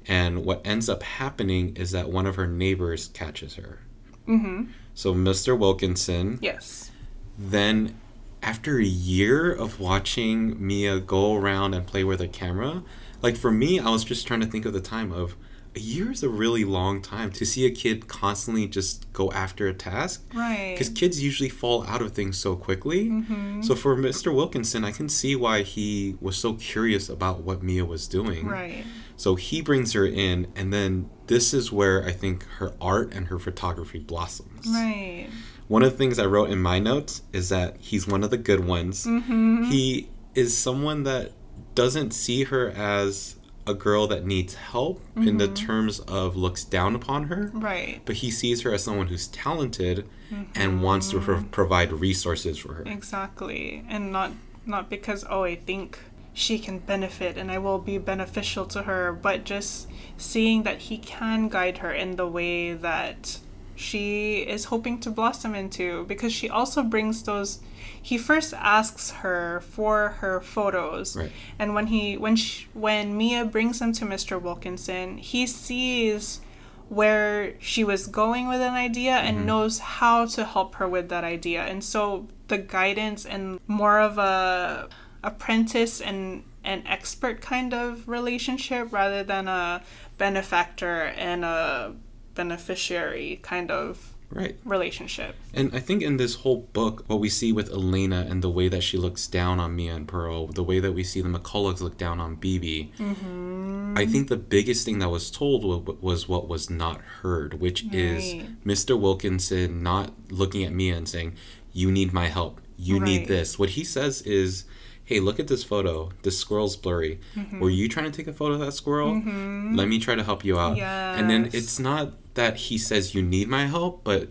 And 0.07 0.45
what 0.45 0.67
ends 0.67 0.89
up 0.89 1.03
happening 1.03 1.77
is 1.77 1.91
that 1.91 2.09
one 2.09 2.27
of 2.27 2.37
her 2.37 2.47
neighbors 2.47 3.09
catches 3.09 3.57
her. 3.57 3.81
Mm-hmm. 4.27 4.65
So 4.95 5.15
Mr. 5.15 5.59
Wilkinson. 5.59 6.39
Yes. 6.41 6.91
Then 7.39 7.97
after 8.43 8.79
a 8.79 8.85
year 8.85 9.53
of 9.53 9.81
watching 9.81 10.65
Mia 10.65 11.01
go 11.01 11.35
around 11.35 11.75
and 11.75 11.87
play 11.87 12.05
with 12.05 12.21
a 12.21 12.29
camera, 12.29 12.83
like 13.23 13.37
for 13.37 13.51
me, 13.51 13.81
I 13.81 13.91
was 13.91 14.05
just 14.05 14.27
trying 14.27 14.41
to 14.41 14.47
think 14.47 14.65
of 14.65 14.73
the 14.73 14.81
time 14.81 15.13
of 15.13 15.37
a 15.79 15.81
year 15.81 16.11
is 16.11 16.25
a 16.25 16.29
really 16.29 16.65
long 16.65 17.01
time 17.01 17.31
to 17.31 17.47
see 17.47 17.65
a 17.65 17.71
kid 17.71 18.09
constantly 18.09 18.67
just 18.67 19.11
go 19.13 19.31
after 19.31 19.69
a 19.69 19.73
task. 19.73 20.25
Right. 20.35 20.75
Because 20.75 20.89
kids 20.89 21.23
usually 21.23 21.49
fall 21.49 21.87
out 21.87 22.03
of 22.03 22.13
things 22.13 22.37
so 22.37 22.57
quickly. 22.57 23.09
Mm-hmm. 23.09 23.63
So 23.63 23.77
for 23.77 23.97
Mr. 23.97 24.35
Wilkinson, 24.35 24.85
I 24.85 24.91
can 24.91 25.09
see 25.09 25.37
why 25.37 25.63
he 25.63 26.17
was 26.21 26.37
so 26.37 26.55
curious 26.55 27.09
about 27.09 27.43
what 27.43 27.63
Mia 27.63 27.85
was 27.85 28.09
doing. 28.09 28.49
Right. 28.49 28.85
So 29.17 29.37
he 29.37 29.63
brings 29.63 29.93
her 29.93 30.07
in, 30.07 30.49
and 30.57 30.73
then 30.73 31.11
this 31.29 31.55
is 31.55 31.71
where 31.71 32.05
I 32.05 32.13
think 32.13 32.45
her 32.59 32.75
art 32.81 33.13
and 33.15 33.29
her 33.29 33.39
photography 33.39 34.01
blossoms. 34.01 34.67
Right. 34.67 35.29
One 35.69 35.83
of 35.83 35.93
the 35.93 35.97
things 35.97 36.19
I 36.19 36.27
wrote 36.27 36.51
in 36.51 36.61
my 36.61 36.79
notes 36.81 37.23
is 37.33 37.51
that 37.51 37.77
he's 37.79 38.09
one 38.09 38.25
of 38.25 38.31
the 38.31 38.37
good 38.39 38.65
ones. 38.65 39.07
Mm-hmm. 39.07 39.65
He 39.65 40.09
is 40.35 40.57
someone 40.57 41.05
that 41.05 41.33
doesn't 41.75 42.13
see 42.13 42.45
her 42.45 42.71
as 42.71 43.37
a 43.69 43.75
girl 43.75 44.07
that 44.07 44.25
needs 44.25 44.55
help 44.55 44.99
mm-hmm. 44.99 45.29
in 45.29 45.39
the 45.39 45.47
mm-hmm. 45.47 45.67
terms 45.67 46.01
of 46.01 46.37
looks 46.37 46.65
down 46.65 46.95
upon 46.95 47.25
her. 47.25 47.51
Right. 47.53 48.01
But 48.05 48.17
he 48.17 48.31
sees 48.31 48.63
her 48.63 48.73
as 48.73 48.83
someone 48.83 49.09
who's 49.09 49.29
talented 49.29 50.09
mm-hmm. 50.33 50.45
and 50.55 50.83
wants 50.83 51.11
to 51.11 51.21
pro- 51.21 51.45
provide 51.45 51.93
resources 51.93 52.59
for 52.59 52.75
her. 52.75 52.83
Exactly. 52.87 53.85
And 53.89 54.13
not 54.13 54.33
not 54.67 54.91
because 54.91 55.25
oh 55.29 55.45
I 55.45 55.57
think 55.57 55.99
she 56.35 56.59
can 56.59 56.79
benefit 56.79 57.37
and 57.37 57.51
I 57.51 57.59
will 57.59 57.79
be 57.79 57.99
beneficial 57.99 58.65
to 58.67 58.83
her, 58.83 59.13
but 59.13 59.45
just 59.45 59.89
seeing 60.17 60.63
that 60.63 60.79
he 60.79 60.99
can 60.99 61.49
guide 61.49 61.79
her 61.79 61.93
in 61.93 62.17
the 62.17 62.27
way 62.27 62.75
that 62.75 63.39
she 63.79 64.39
is 64.41 64.67
hoping 64.67 64.99
to 64.99 65.11
blossom 65.11 65.55
into 65.55 66.05
because 66.07 66.33
she 66.33 66.49
also 66.49 66.83
brings 66.83 67.23
those 67.23 67.61
he 68.03 68.19
first 68.19 68.53
asks 68.55 69.11
her 69.11 69.61
for 69.61 70.11
her 70.21 70.41
photos 70.41 71.17
right. 71.17 71.31
and 71.59 71.75
when 71.75 71.87
he 71.87 72.17
when 72.17 72.35
she, 72.35 72.67
when 72.75 73.17
Mia 73.17 73.45
brings 73.45 73.79
them 73.79 73.93
to 73.93 74.05
Mr. 74.05 74.41
Wilkinson 74.41 75.17
he 75.19 75.47
sees 75.47 76.41
where 76.89 77.55
she 77.61 77.85
was 77.85 78.07
going 78.07 78.49
with 78.49 78.61
an 78.61 78.75
idea 78.75 79.13
and 79.13 79.39
mm-hmm. 79.39 79.47
knows 79.47 79.79
how 79.79 80.27
to 80.27 80.45
help 80.45 80.75
her 80.77 80.89
with 80.89 81.09
that 81.11 81.23
idea 81.23 81.63
and 81.63 81.85
so 81.85 82.27
the 82.49 82.59
guidance 82.59 83.25
and 83.25 83.61
more 83.69 84.01
of 84.01 84.19
a 84.19 84.89
apprentice 85.23 86.01
and 86.01 86.43
an 86.65 86.83
expert 86.87 87.41
kind 87.41 87.73
of 87.73 88.09
relationship 88.09 88.93
rather 88.93 89.23
than 89.23 89.47
a 89.47 89.83
benefactor 90.17 91.05
and 91.17 91.45
a 91.45 91.95
beneficiary 92.39 93.41
kind 93.43 93.69
of 93.71 94.15
right 94.31 94.57
relationship. 94.65 95.35
And 95.53 95.75
I 95.75 95.81
think 95.81 96.03
in 96.03 96.17
this 96.19 96.37
whole 96.37 96.69
book, 96.73 97.05
what 97.09 97.19
we 97.19 97.29
see 97.29 97.53
with 97.53 97.69
Elena 97.71 98.27
and 98.31 98.43
the 98.43 98.51
way 98.51 98.69
that 98.69 98.83
she 98.83 98.97
looks 98.97 99.27
down 99.27 99.59
on 99.59 99.75
Mia 99.75 99.95
and 99.95 100.07
Pearl, 100.07 100.47
the 100.47 100.63
way 100.63 100.79
that 100.81 100.93
we 100.93 101.03
see 101.03 101.21
the 101.21 101.29
McCulloughs 101.29 101.81
look 101.81 101.99
down 101.99 102.21
on 102.21 102.37
Bebe, 102.37 102.93
mm-hmm. 102.99 103.95
I 103.97 104.07
think 104.07 104.29
the 104.29 104.37
biggest 104.37 104.85
thing 104.85 105.01
that 105.01 105.11
was 105.11 105.31
told 105.31 105.61
was 106.01 106.29
what 106.29 106.49
was 106.49 106.71
not 106.71 107.01
heard, 107.23 107.55
which 107.55 107.85
right. 107.85 107.95
is 107.95 108.35
Mr. 108.65 108.99
Wilkinson 108.99 109.83
not 109.83 110.13
looking 110.31 110.63
at 110.65 110.73
Mia 110.73 110.97
and 110.97 111.09
saying, 111.09 111.35
"You 111.73 111.91
need 111.91 112.13
my 112.13 112.29
help. 112.29 112.61
You 112.77 112.99
right. 112.99 113.05
need 113.05 113.29
this." 113.29 113.59
What 113.59 113.71
he 113.71 113.83
says 113.85 114.23
is 114.23 114.65
hey, 115.09 115.21
look 115.21 115.41
at 115.41 115.49
this 115.49 115.65
photo. 115.65 116.11
This 116.21 116.39
squirrel's 116.39 116.77
blurry. 116.77 117.19
Mm-hmm. 117.35 117.61
Were 117.61 117.71
you 117.71 117.89
trying 117.89 118.11
to 118.11 118.15
take 118.15 118.27
a 118.27 118.33
photo 118.35 118.55
of 118.55 118.61
that 118.61 118.73
squirrel? 118.73 119.13
Mm-hmm. 119.13 119.75
Let 119.75 119.89
me 119.89 119.99
try 119.99 120.15
to 120.15 120.23
help 120.23 120.45
you 120.45 120.59
out. 120.59 120.77
Yes. 120.77 121.19
And 121.19 121.31
then 121.31 121.49
it's 121.55 121.79
not 121.79 122.13
that 122.39 122.57
he 122.57 122.79
says 122.79 123.17
you 123.17 123.23
need 123.23 123.49
my 123.49 123.67
help, 123.67 124.05
but 124.05 124.29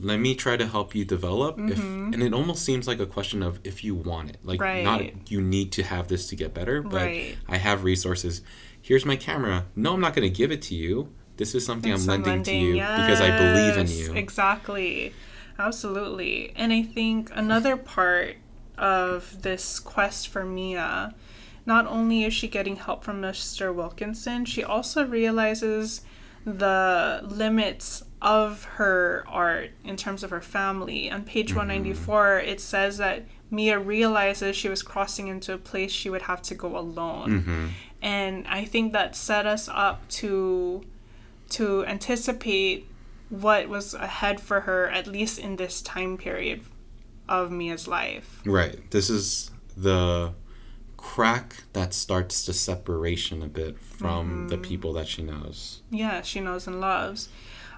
let 0.00 0.18
me 0.18 0.34
try 0.34 0.56
to 0.56 0.66
help 0.66 0.94
you 0.94 1.04
develop. 1.04 1.58
Mm-hmm. 1.58 1.72
If, 1.72 2.14
and 2.14 2.22
it 2.22 2.32
almost 2.32 2.64
seems 2.64 2.88
like 2.88 3.00
a 3.00 3.06
question 3.06 3.42
of 3.42 3.60
if 3.64 3.84
you 3.84 3.94
want 3.94 4.30
it. 4.30 4.38
Like, 4.42 4.62
right. 4.62 4.82
not 4.82 5.30
you 5.30 5.42
need 5.42 5.72
to 5.72 5.82
have 5.82 6.08
this 6.08 6.26
to 6.28 6.36
get 6.36 6.54
better, 6.54 6.80
but 6.80 7.02
right. 7.02 7.36
I 7.46 7.58
have 7.58 7.84
resources. 7.84 8.40
Here's 8.80 9.04
my 9.04 9.16
camera. 9.16 9.66
No, 9.76 9.92
I'm 9.92 10.00
not 10.00 10.14
going 10.14 10.26
to 10.26 10.34
give 10.34 10.50
it 10.50 10.62
to 10.62 10.74
you. 10.74 11.12
This 11.36 11.54
is 11.54 11.66
something 11.66 11.92
it's 11.92 12.04
I'm 12.04 12.08
lending, 12.08 12.32
lending, 12.32 12.60
to 12.60 12.66
you 12.66 12.76
yes. 12.76 13.00
because 13.00 13.20
I 13.20 13.36
believe 13.36 13.76
in 13.76 13.88
you. 13.88 14.14
Exactly. 14.14 15.12
Absolutely. 15.58 16.54
And 16.56 16.72
I 16.72 16.82
think 16.82 17.30
another 17.34 17.76
part 17.76 18.36
of 18.78 19.42
this 19.42 19.78
quest 19.78 20.28
for 20.28 20.46
Mia, 20.46 21.14
not 21.66 21.86
only 21.86 22.24
is 22.24 22.32
she 22.32 22.48
getting 22.48 22.76
help 22.76 23.04
from 23.04 23.20
Mr. 23.20 23.74
Wilkinson, 23.74 24.46
she 24.46 24.64
also 24.64 25.04
realizes 25.04 26.00
the 26.44 27.20
limits 27.24 28.04
of 28.22 28.64
her 28.64 29.24
art 29.26 29.70
in 29.84 29.96
terms 29.96 30.22
of 30.22 30.30
her 30.30 30.40
family. 30.40 31.10
On 31.10 31.24
page 31.24 31.48
mm-hmm. 31.48 31.58
194, 31.58 32.38
it 32.38 32.60
says 32.60 32.98
that 32.98 33.24
Mia 33.50 33.78
realizes 33.78 34.56
she 34.56 34.68
was 34.68 34.82
crossing 34.82 35.28
into 35.28 35.52
a 35.52 35.58
place 35.58 35.90
she 35.90 36.10
would 36.10 36.22
have 36.22 36.42
to 36.42 36.54
go 36.54 36.76
alone. 36.76 37.40
Mm-hmm. 37.40 37.66
And 38.02 38.46
I 38.48 38.64
think 38.64 38.92
that 38.92 39.16
set 39.16 39.46
us 39.46 39.68
up 39.68 40.08
to 40.08 40.84
to 41.50 41.84
anticipate 41.86 42.86
what 43.28 43.68
was 43.68 43.92
ahead 43.92 44.40
for 44.40 44.60
her 44.60 44.88
at 44.88 45.06
least 45.08 45.38
in 45.38 45.56
this 45.56 45.82
time 45.82 46.16
period 46.16 46.60
of 47.28 47.50
Mia's 47.50 47.88
life. 47.88 48.40
Right. 48.44 48.88
This 48.90 49.10
is 49.10 49.50
the 49.76 50.32
crack 51.00 51.64
that 51.72 51.94
starts 51.94 52.44
the 52.44 52.52
separation 52.52 53.42
a 53.42 53.46
bit 53.46 53.78
from 53.78 54.28
mm-hmm. 54.28 54.48
the 54.48 54.58
people 54.58 54.92
that 54.92 55.08
she 55.08 55.22
knows. 55.22 55.82
Yeah, 55.90 56.20
she 56.20 56.40
knows 56.40 56.66
and 56.66 56.80
loves. 56.80 57.30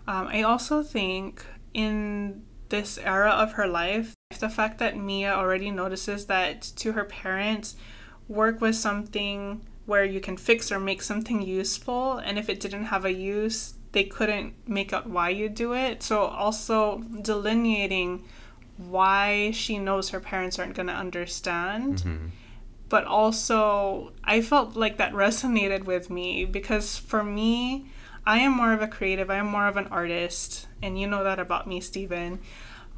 Um, 0.09 0.27
I 0.27 0.43
also 0.43 0.83
think 0.83 1.47
in 1.73 2.43
this 2.69 2.99
era 2.99 3.31
of 3.31 3.53
her 3.53 3.69
life, 3.69 4.15
the 4.41 4.49
fact 4.49 4.79
that 4.79 4.97
Mia 4.97 5.33
already 5.33 5.71
notices 5.71 6.27
that 6.27 6.63
to 6.77 6.93
her 6.93 7.05
parents, 7.05 7.77
work 8.29 8.61
was 8.61 8.79
something 8.79 9.65
where 9.87 10.05
you 10.05 10.21
can 10.21 10.37
fix 10.37 10.73
or 10.73 10.81
make 10.81 11.03
something 11.03 11.43
useful, 11.43 12.19
and 12.19 12.39
if 12.39 12.49
it 12.49 12.59
didn't 12.59 12.87
have 12.87 13.05
a 13.05 13.13
use, 13.13 13.75
they 13.93 14.05
couldn't 14.05 14.55
make 14.69 14.93
out 14.93 15.09
why 15.09 15.29
you 15.29 15.49
do 15.49 15.75
it. 15.75 16.03
So, 16.03 16.23
also 16.23 17.05
delineating 17.21 18.25
why 18.77 19.51
she 19.53 19.79
knows 19.79 20.11
her 20.11 20.21
parents 20.21 20.59
aren't 20.59 20.75
going 20.75 20.89
to 20.89 20.95
understand. 20.95 21.99
Mm-hmm. 21.99 22.27
But 22.93 23.07
also, 23.07 24.13
I 24.23 24.43
felt 24.43 24.77
like 24.77 24.99
that 24.99 25.15
resonated 25.15 25.85
with 25.85 26.11
me 26.11 26.45
because 26.45 26.99
for 26.99 27.25
me, 27.25 27.87
I 28.27 28.41
am 28.41 28.55
more 28.55 28.75
of 28.75 28.83
a 28.83 28.87
creative, 28.87 29.31
I 29.31 29.37
am 29.37 29.47
more 29.47 29.67
of 29.67 29.79
an 29.79 29.87
artist, 29.87 30.69
and 30.83 31.01
you 31.01 31.07
know 31.07 31.25
that 31.25 31.39
about 31.39 31.67
me, 31.67 31.81
Steven. 31.81 32.41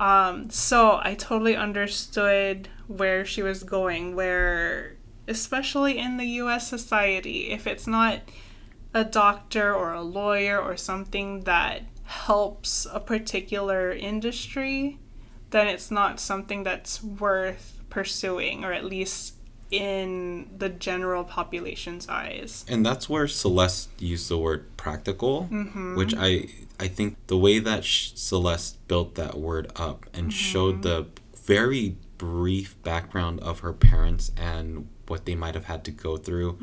Um, 0.00 0.50
so 0.50 0.98
I 1.00 1.14
totally 1.14 1.54
understood 1.54 2.68
where 2.88 3.24
she 3.24 3.40
was 3.40 3.62
going, 3.62 4.16
where, 4.16 4.96
especially 5.28 5.96
in 5.96 6.16
the 6.16 6.26
US 6.42 6.68
society, 6.68 7.52
if 7.52 7.68
it's 7.68 7.86
not 7.86 8.18
a 8.94 9.04
doctor 9.04 9.72
or 9.72 9.92
a 9.92 10.02
lawyer 10.02 10.60
or 10.60 10.76
something 10.76 11.42
that 11.42 11.82
helps 12.02 12.84
a 12.92 12.98
particular 12.98 13.92
industry, 13.92 14.98
then 15.50 15.68
it's 15.68 15.92
not 15.92 16.18
something 16.18 16.64
that's 16.64 17.00
worth 17.00 17.80
pursuing, 17.90 18.64
or 18.64 18.72
at 18.72 18.84
least 18.84 19.34
in 19.70 20.48
the 20.56 20.68
general 20.68 21.24
population's 21.24 22.08
eyes. 22.08 22.64
And 22.68 22.84
that's 22.84 23.08
where 23.08 23.26
Celeste 23.28 23.88
used 23.98 24.28
the 24.28 24.38
word 24.38 24.76
practical, 24.76 25.48
Mm-hmm. 25.50 25.96
which 25.96 26.14
I 26.16 26.48
I 26.80 26.88
think 26.88 27.16
the 27.28 27.36
way 27.38 27.58
that 27.60 27.84
Celeste 27.84 28.86
built 28.88 29.14
that 29.14 29.38
word 29.38 29.70
up 29.76 30.06
and 30.12 30.32
showed 30.32 30.82
the 30.82 31.06
very 31.36 31.96
brief 32.18 32.80
background 32.82 33.40
of 33.40 33.60
her 33.60 33.72
parents 33.72 34.32
and 34.36 34.88
what 35.06 35.26
they 35.26 35.34
might 35.34 35.54
have 35.54 35.66
had 35.66 35.84
to 35.84 35.90
go 35.90 36.16
through 36.16 36.56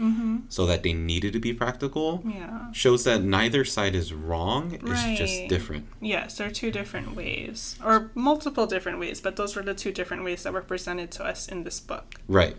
so 0.50 0.66
that 0.66 0.82
they 0.82 0.92
needed 0.94 1.32
to 1.34 1.40
be 1.40 1.54
practical 1.54 2.24
Yeah. 2.26 2.72
shows 2.72 3.04
that 3.04 3.22
neither 3.24 3.64
side 3.64 3.94
is 3.94 4.12
wrong 4.14 4.74
it's 4.74 5.20
just 5.20 5.48
different 5.48 5.86
Yes, 6.02 6.38
there 6.38 6.48
are 6.48 6.52
two 6.52 6.72
different 6.72 7.16
ways, 7.16 7.78
or 7.86 8.10
multiple 8.16 8.66
different 8.66 8.98
ways, 9.00 9.22
but 9.22 9.36
those 9.36 9.56
were 9.56 9.62
the 9.62 9.76
two 9.76 9.92
different 9.92 10.24
ways 10.24 10.42
that 10.44 10.52
were 10.54 10.64
presented 10.64 11.12
to 11.12 11.24
us 11.24 11.48
in 11.48 11.64
this 11.64 11.80
book. 11.80 12.16
Right. 12.28 12.58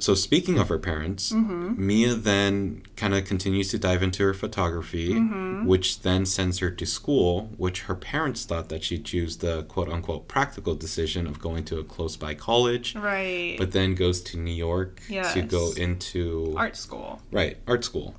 So 0.00 0.14
speaking 0.14 0.58
of 0.58 0.68
her 0.68 0.78
parents, 0.78 1.30
Mm-hmm. 1.32 1.86
Mia 1.86 2.14
then 2.14 2.82
kind 2.96 3.14
of 3.14 3.24
continues 3.24 3.70
to 3.70 3.78
dive 3.78 4.02
into 4.02 4.22
her 4.24 4.34
photography, 4.34 5.10
Mm-hmm. 5.14 5.66
which 5.66 6.00
then 6.02 6.26
sends 6.26 6.58
her 6.58 6.70
to 6.70 6.86
school, 6.86 7.50
which 7.56 7.82
her 7.82 7.94
parents 7.94 8.44
thought 8.44 8.68
that 8.70 8.82
she'd 8.82 9.04
choose 9.04 9.36
the 9.38 9.62
quote 9.64 9.88
unquote 9.88 10.26
practical 10.26 10.74
decision 10.74 11.26
of 11.26 11.38
going 11.38 11.64
to 11.66 11.78
a 11.78 11.84
close 11.84 12.16
by 12.16 12.34
college, 12.34 12.94
Right. 12.96 13.56
but 13.58 13.72
then 13.72 13.94
goes 13.94 14.20
to 14.22 14.36
New 14.38 14.52
York 14.70 15.00
to 15.34 15.42
go 15.42 15.72
into 15.76 16.54
art 16.56 16.76
school. 16.76 17.20
Right, 17.30 17.58
art 17.66 17.84
school. 17.84 18.16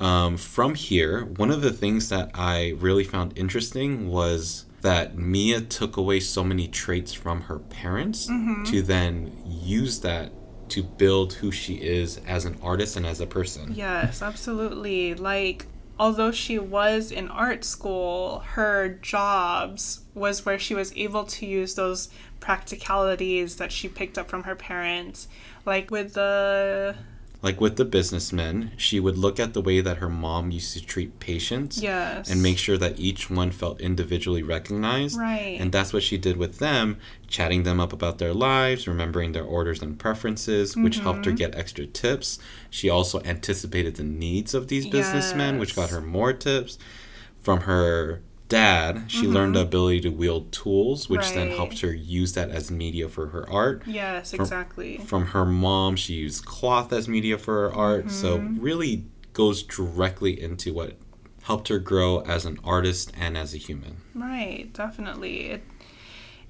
Um, 0.00 0.36
from 0.38 0.74
here, 0.76 1.24
one 1.24 1.50
of 1.50 1.60
the 1.62 1.72
things 1.72 2.08
that 2.08 2.30
I 2.34 2.74
really 2.78 3.04
found 3.04 3.36
interesting 3.36 4.08
was 4.08 4.64
that 4.80 5.18
Mia 5.18 5.60
took 5.60 5.98
away 5.98 6.20
so 6.20 6.42
many 6.42 6.66
traits 6.66 7.12
from 7.12 7.42
her 7.42 7.58
parents 7.58 8.26
Mm-hmm. 8.26 8.64
to 8.64 8.80
then 8.82 9.32
use 9.46 10.00
that 10.00 10.32
to 10.70 10.82
build 10.82 11.34
who 11.34 11.50
she 11.50 11.74
is 11.74 12.18
as 12.26 12.44
an 12.44 12.58
artist 12.62 12.96
and 12.96 13.06
as 13.06 13.20
a 13.20 13.26
person. 13.26 13.72
Yes, 13.74 14.22
absolutely. 14.22 15.14
Like, 15.14 15.66
although 15.98 16.32
she 16.32 16.58
was 16.58 17.12
in 17.12 17.28
art 17.28 17.64
school, 17.64 18.40
her 18.40 18.88
jobs 19.02 20.00
was 20.14 20.46
where 20.46 20.58
she 20.58 20.74
was 20.74 20.92
able 20.96 21.24
to 21.24 21.46
use 21.46 21.74
those 21.74 22.08
practicalities 22.40 23.56
that 23.56 23.70
she 23.70 23.88
picked 23.88 24.16
up 24.18 24.28
from 24.28 24.44
her 24.44 24.56
parents. 24.56 25.28
Like 25.66 25.90
with 25.90 26.14
the. 26.14 26.96
Like 27.42 27.58
with 27.58 27.76
the 27.76 27.86
businessmen, 27.86 28.72
she 28.76 29.00
would 29.00 29.16
look 29.16 29.40
at 29.40 29.54
the 29.54 29.62
way 29.62 29.80
that 29.80 29.96
her 29.96 30.10
mom 30.10 30.50
used 30.50 30.74
to 30.74 30.84
treat 30.84 31.18
patients 31.20 31.80
Yes. 31.82 32.30
and 32.30 32.42
make 32.42 32.58
sure 32.58 32.76
that 32.76 33.00
each 33.00 33.30
one 33.30 33.50
felt 33.50 33.80
individually 33.80 34.42
recognized. 34.42 35.16
Right. 35.18 35.56
And 35.58 35.72
that's 35.72 35.94
what 35.94 36.02
she 36.02 36.18
did 36.18 36.36
with 36.36 36.58
them, 36.58 36.98
chatting 37.28 37.62
them 37.62 37.80
up 37.80 37.94
about 37.94 38.18
their 38.18 38.34
lives, 38.34 38.86
remembering 38.86 39.32
their 39.32 39.44
orders 39.44 39.80
and 39.80 39.98
preferences, 39.98 40.76
which 40.76 40.98
helped 40.98 41.20
Mm-hmm. 41.20 41.30
her 41.30 41.36
get 41.36 41.54
extra 41.54 41.86
tips. 41.86 42.38
She 42.68 42.90
also 42.90 43.22
anticipated 43.22 43.96
the 43.96 44.04
needs 44.04 44.52
of 44.52 44.68
these 44.68 44.86
businessmen, 44.86 45.58
which 45.58 45.74
got 45.74 45.88
her 45.90 46.02
more 46.02 46.34
tips. 46.34 46.76
From 47.40 47.60
her 47.60 48.20
dad, 48.50 49.04
she 49.06 49.26
learned 49.26 49.54
the 49.56 49.60
ability 49.62 50.00
to 50.02 50.10
wield 50.10 50.52
tools, 50.52 51.08
which 51.08 51.30
then 51.32 51.48
Mm-hmm. 51.48 51.56
Helped 51.56 51.80
her 51.80 51.94
use 51.94 52.34
that 52.34 52.50
as 52.50 52.70
media 52.70 53.08
for 53.08 53.28
her 53.28 53.48
art. 53.48 53.82
Yes, 53.86 54.32
From- 54.32 54.40
exactly. 54.40 54.98
From 54.98 55.26
her 55.28 55.46
mom, 55.46 55.96
she 55.96 56.12
used 56.14 56.44
cloth 56.44 56.92
as 56.92 57.08
media 57.08 57.38
for 57.38 57.70
her 57.70 57.74
art. 57.74 58.10
So 58.10 58.38
Mm-hmm. 58.38 58.60
really 58.60 59.04
goes 59.32 59.62
directly 59.62 60.38
into 60.40 60.74
what 60.74 60.96
helped 61.44 61.68
her 61.68 61.78
grow 61.78 62.20
as 62.20 62.44
an 62.44 62.58
artist 62.62 63.12
and 63.18 63.38
as 63.38 63.54
a 63.54 63.56
human. 63.56 63.96
Right, 64.14 64.70
definitely. 64.74 65.46
It 65.46 65.62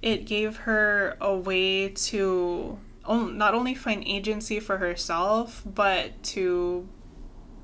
it 0.02 0.24
gave 0.26 0.56
her 0.58 1.16
a 1.20 1.36
way 1.36 1.88
to 1.90 2.78
not 3.08 3.54
only 3.54 3.74
find 3.74 4.02
agency 4.06 4.58
for 4.58 4.78
herself, 4.78 5.62
but 5.66 6.22
to 6.22 6.88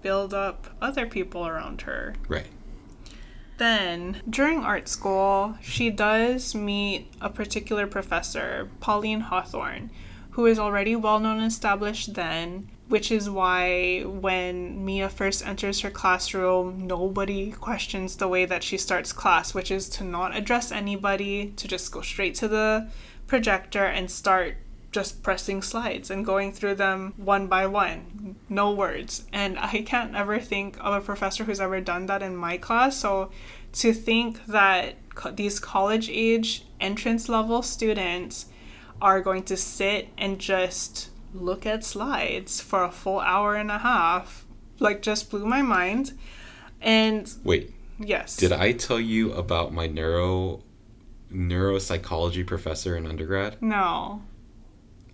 build 0.02 0.34
up 0.34 0.68
other 0.80 1.06
people 1.06 1.46
around 1.46 1.82
her. 1.82 2.14
Right. 2.28 2.46
Then, 3.58 4.20
during 4.28 4.60
art 4.64 4.88
school, 4.88 5.56
she 5.62 5.90
does 5.90 6.54
meet 6.54 7.10
a 7.20 7.30
particular 7.30 7.86
professor, 7.86 8.68
Pauline 8.80 9.20
Hawthorne, 9.20 9.90
who 10.32 10.44
is 10.44 10.58
already 10.58 10.94
well 10.94 11.18
known 11.18 11.38
and 11.38 11.46
established 11.46 12.14
then, 12.14 12.68
which 12.88 13.10
is 13.10 13.30
why 13.30 14.02
when 14.02 14.84
Mia 14.84 15.08
first 15.08 15.46
enters 15.46 15.80
her 15.80 15.90
classroom, 15.90 16.86
nobody 16.86 17.50
questions 17.50 18.16
the 18.16 18.28
way 18.28 18.44
that 18.44 18.62
she 18.62 18.76
starts 18.76 19.12
class, 19.12 19.54
which 19.54 19.70
is 19.70 19.88
to 19.88 20.04
not 20.04 20.36
address 20.36 20.70
anybody, 20.70 21.52
to 21.56 21.66
just 21.66 21.90
go 21.90 22.02
straight 22.02 22.34
to 22.36 22.48
the 22.48 22.88
projector 23.26 23.84
and 23.84 24.10
start 24.10 24.56
just 24.96 25.22
pressing 25.22 25.60
slides 25.60 26.10
and 26.10 26.24
going 26.24 26.50
through 26.50 26.74
them 26.74 27.12
one 27.18 27.46
by 27.48 27.66
one. 27.66 28.34
No 28.48 28.72
words. 28.72 29.26
And 29.30 29.58
I 29.58 29.82
can't 29.82 30.14
ever 30.16 30.40
think 30.40 30.78
of 30.80 30.94
a 30.94 31.02
professor 31.02 31.44
who's 31.44 31.60
ever 31.60 31.82
done 31.82 32.06
that 32.06 32.22
in 32.22 32.34
my 32.34 32.56
class. 32.56 32.96
So 32.96 33.30
to 33.74 33.92
think 33.92 34.46
that 34.46 34.94
co- 35.14 35.32
these 35.32 35.60
college 35.60 36.08
age 36.08 36.64
entrance 36.80 37.28
level 37.28 37.60
students 37.60 38.46
are 39.02 39.20
going 39.20 39.42
to 39.42 39.56
sit 39.58 40.08
and 40.16 40.38
just 40.38 41.10
look 41.34 41.66
at 41.66 41.84
slides 41.84 42.62
for 42.62 42.82
a 42.82 42.90
full 42.90 43.20
hour 43.20 43.54
and 43.54 43.70
a 43.70 43.76
half 43.76 44.46
like 44.78 45.02
just 45.02 45.28
blew 45.30 45.44
my 45.44 45.60
mind. 45.60 46.14
And 46.80 47.30
Wait, 47.44 47.74
yes. 47.98 48.38
did 48.38 48.52
I 48.52 48.72
tell 48.72 49.00
you 49.00 49.34
about 49.34 49.74
my 49.74 49.88
neuro 49.88 50.62
neuropsychology 51.30 52.46
professor 52.46 52.96
in 52.96 53.06
undergrad? 53.06 53.60
No. 53.60 54.22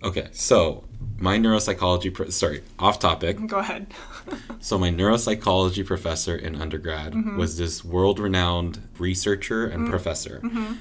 Okay, 0.03 0.27
so 0.31 0.83
my 1.17 1.37
neuropsychology 1.37 2.13
pro- 2.13 2.29
sorry, 2.29 2.61
off 2.79 2.99
topic. 2.99 3.45
Go 3.47 3.57
ahead. 3.59 3.87
So 4.61 4.77
my 4.77 4.89
neuropsychology 4.89 5.85
professor 5.85 6.35
in 6.37 6.55
undergrad 6.61 7.11
Mm-hmm. 7.13 7.37
was 7.37 7.57
this 7.57 7.83
world-renowned 7.83 8.79
researcher 8.97 9.67
and 9.67 9.89
professor. 9.89 10.39
Mm-hmm. 10.43 10.73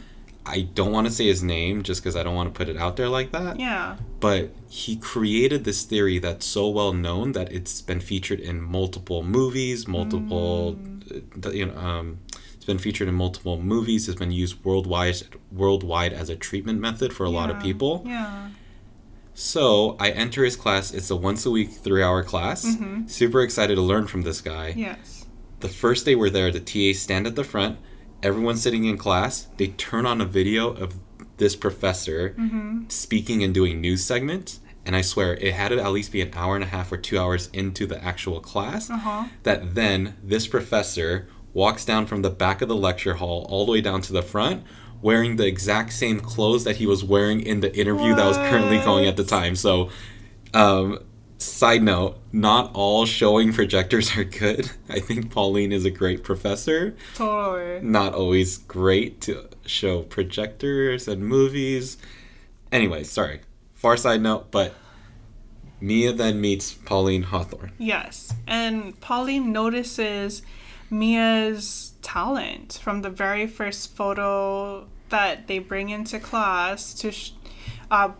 I 0.47 0.63
don't 0.75 0.93
want 0.93 1.09
to 1.09 1.13
say 1.13 1.27
his 1.27 1.43
name 1.43 1.83
just 1.83 2.01
because 2.01 2.15
I 2.15 2.23
don't 2.23 2.37
want 2.37 2.53
to 2.53 2.57
put 2.57 2.69
it 2.69 2.77
out 2.77 2.97
there 2.97 3.09
like 3.09 3.33
that. 3.33 3.59
yeah. 3.59 3.97
But 4.21 4.51
he 4.69 4.97
created 4.97 5.65
this 5.65 5.83
theory 5.85 6.19
that's 6.21 6.47
so 6.47 6.69
well 6.69 6.93
known 6.93 7.33
that 7.33 7.51
it's 7.53 7.81
been 7.83 7.99
featured 8.01 8.39
in 8.39 8.61
multiple 8.63 9.23
movies, 9.25 9.89
multiple, 9.89 10.77
Mm. 10.77 11.47
uh, 11.47 11.51
you 11.51 11.67
know, 11.67 11.77
um, 11.77 12.19
it's 12.55 12.65
been 12.65 12.79
featured 12.79 13.09
in 13.09 13.15
multiple 13.17 13.61
movies. 13.61 14.09
It's 14.09 14.19
been 14.19 14.31
used 14.31 14.65
worldwide, 14.65 15.17
worldwide 15.51 16.13
as 16.13 16.29
a 16.31 16.37
treatment 16.37 16.79
method 16.81 17.13
for 17.13 17.25
a 17.25 17.31
lot 17.31 17.51
of 17.51 17.61
people. 17.61 18.05
Yeah. 18.07 18.51
So 19.35 19.97
I 19.99 20.11
enter 20.11 20.45
his 20.45 20.57
class. 20.57 20.93
It's 20.93 21.11
a 21.11 21.17
once 21.17 21.47
a 21.47 21.51
week, 21.51 21.71
three 21.71 22.03
hour 22.03 22.23
class. 22.23 22.65
Mm-hmm. 22.65 23.07
Super 23.07 23.41
excited 23.43 23.77
to 23.77 23.81
learn 23.83 24.07
from 24.07 24.23
this 24.23 24.41
guy. 24.41 24.75
Yes. 24.77 25.27
The 25.61 25.69
first 25.69 26.05
day 26.05 26.15
we're 26.15 26.31
there, 26.31 26.51
the 26.51 26.61
TAs 26.61 27.01
stand 27.01 27.27
at 27.27 27.37
the 27.37 27.45
front. 27.45 27.79
Everyone's 28.23 28.63
sitting 28.63 28.85
in 28.85 28.99
class. 28.99 29.49
They 29.57 29.69
turn 29.69 30.07
on 30.07 30.21
a 30.21 30.25
video 30.25 30.69
of 30.71 30.95
this 31.39 31.57
professor 31.57 32.31
Mm-hmm. 32.39 32.89
speaking 32.89 33.43
and 33.43 33.53
doing 33.55 33.81
news 33.81 34.05
segments. 34.05 34.61
And 34.85 34.97
I 34.97 35.01
swear, 35.01 35.35
it 35.35 35.55
had 35.55 35.69
to 35.69 35.81
at 35.81 35.93
least 35.93 36.11
be 36.13 36.21
an 36.21 36.33
hour 36.35 36.57
and 36.57 36.65
a 36.65 36.69
half 36.69 36.91
or 36.91 36.97
two 36.97 37.19
hours 37.19 37.49
into 37.53 37.87
the 37.87 38.03
actual 38.05 38.41
class. 38.41 38.91
Uh-huh. 38.91 39.27
That 39.45 39.75
then 39.77 40.17
this 40.23 40.47
professor 40.49 41.29
walks 41.55 41.85
down 41.85 42.07
from 42.07 42.23
the 42.23 42.31
back 42.31 42.63
of 42.63 42.69
the 42.69 42.75
lecture 42.77 43.15
hall 43.15 43.47
all 43.49 43.65
the 43.65 43.73
way 43.73 43.81
down 43.81 44.01
to 44.03 44.13
the 44.13 44.23
front 44.23 44.65
wearing 45.03 45.37
the 45.37 45.47
exact 45.47 45.93
same 45.93 46.21
clothes 46.21 46.65
that 46.65 46.77
he 46.77 46.87
was 46.87 47.05
wearing 47.05 47.41
in 47.41 47.61
the 47.61 47.77
interview 47.77 48.15
that 48.15 48.25
was 48.25 48.37
currently 48.37 48.79
going 48.79 49.07
at 49.07 49.17
the 49.17 49.25
time. 49.25 49.57
So, 49.57 49.91
um, 50.55 51.01
side 51.39 51.83
note, 51.83 52.19
not 52.33 52.71
all 52.73 53.05
showing 53.05 53.53
projectors 53.53 54.17
are 54.17 54.25
good. 54.25 54.71
I 54.89 55.01
think 55.01 55.31
Pauline 55.31 55.73
is 55.73 55.85
a 55.85 55.91
great 55.91 56.23
professor. 56.23 56.95
Totally. 57.15 57.81
Not 57.83 58.15
always 58.15 58.59
great 58.59 59.21
to 59.23 59.49
show 59.67 60.03
projectors 60.03 61.09
and 61.09 61.27
movies. 61.27 61.99
Anyway, 62.71 63.05
sorry. 63.05 63.41
Far 63.75 63.97
side 63.97 64.23
note, 64.23 64.51
but 64.51 64.75
Mia 65.81 66.13
then 66.13 66.41
meets 66.41 66.73
Pauline 66.73 67.25
Hawthorne. 67.25 67.73
Yes. 67.77 68.33
And 68.47 68.99
Pauline 69.01 69.53
notices 69.53 70.43
Mia's 70.89 71.95
talent 72.03 72.79
from 72.83 73.03
the 73.03 73.11
very 73.11 73.47
first 73.47 73.97
photo 73.97 74.87
that 75.13 75.47
they 75.47 75.61
bring 75.61 75.89
into 75.91 76.19
class 76.19 76.93
to 76.95 77.13
sh- 77.13 77.31
uh, 77.91 78.11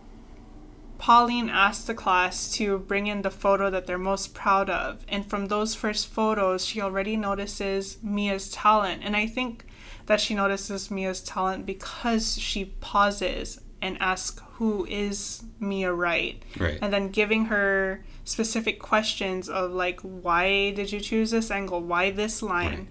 Pauline 1.03 1.49
asked 1.49 1.87
the 1.87 1.93
class 1.93 2.49
to 2.53 2.79
bring 2.79 3.07
in 3.07 3.23
the 3.23 3.29
photo 3.29 3.69
that 3.69 3.87
they're 3.87 3.97
most 3.97 4.33
proud 4.33 4.69
of. 4.69 5.05
And 5.09 5.29
from 5.29 5.47
those 5.47 5.75
first 5.75 6.07
photos, 6.07 6.65
she 6.65 6.79
already 6.79 7.17
notices 7.17 7.97
Mia's 8.01 8.49
talent. 8.49 9.01
And 9.03 9.13
I 9.13 9.27
think 9.27 9.65
that 10.05 10.21
she 10.21 10.33
notices 10.33 10.89
Mia's 10.89 11.19
talent 11.19 11.65
because 11.65 12.39
she 12.39 12.65
pauses 12.79 13.59
and 13.81 13.97
asks, 13.99 14.41
Who 14.53 14.85
is 14.85 15.43
Mia 15.59 15.91
Wright? 15.91 16.41
Right. 16.57 16.79
And 16.81 16.93
then 16.93 17.09
giving 17.09 17.47
her 17.47 18.05
specific 18.23 18.79
questions 18.79 19.49
of, 19.49 19.71
like, 19.73 19.99
why 19.99 20.71
did 20.71 20.93
you 20.93 21.01
choose 21.01 21.31
this 21.31 21.51
angle? 21.51 21.81
Why 21.81 22.11
this 22.11 22.41
line? 22.41 22.69
Right. 22.69 22.87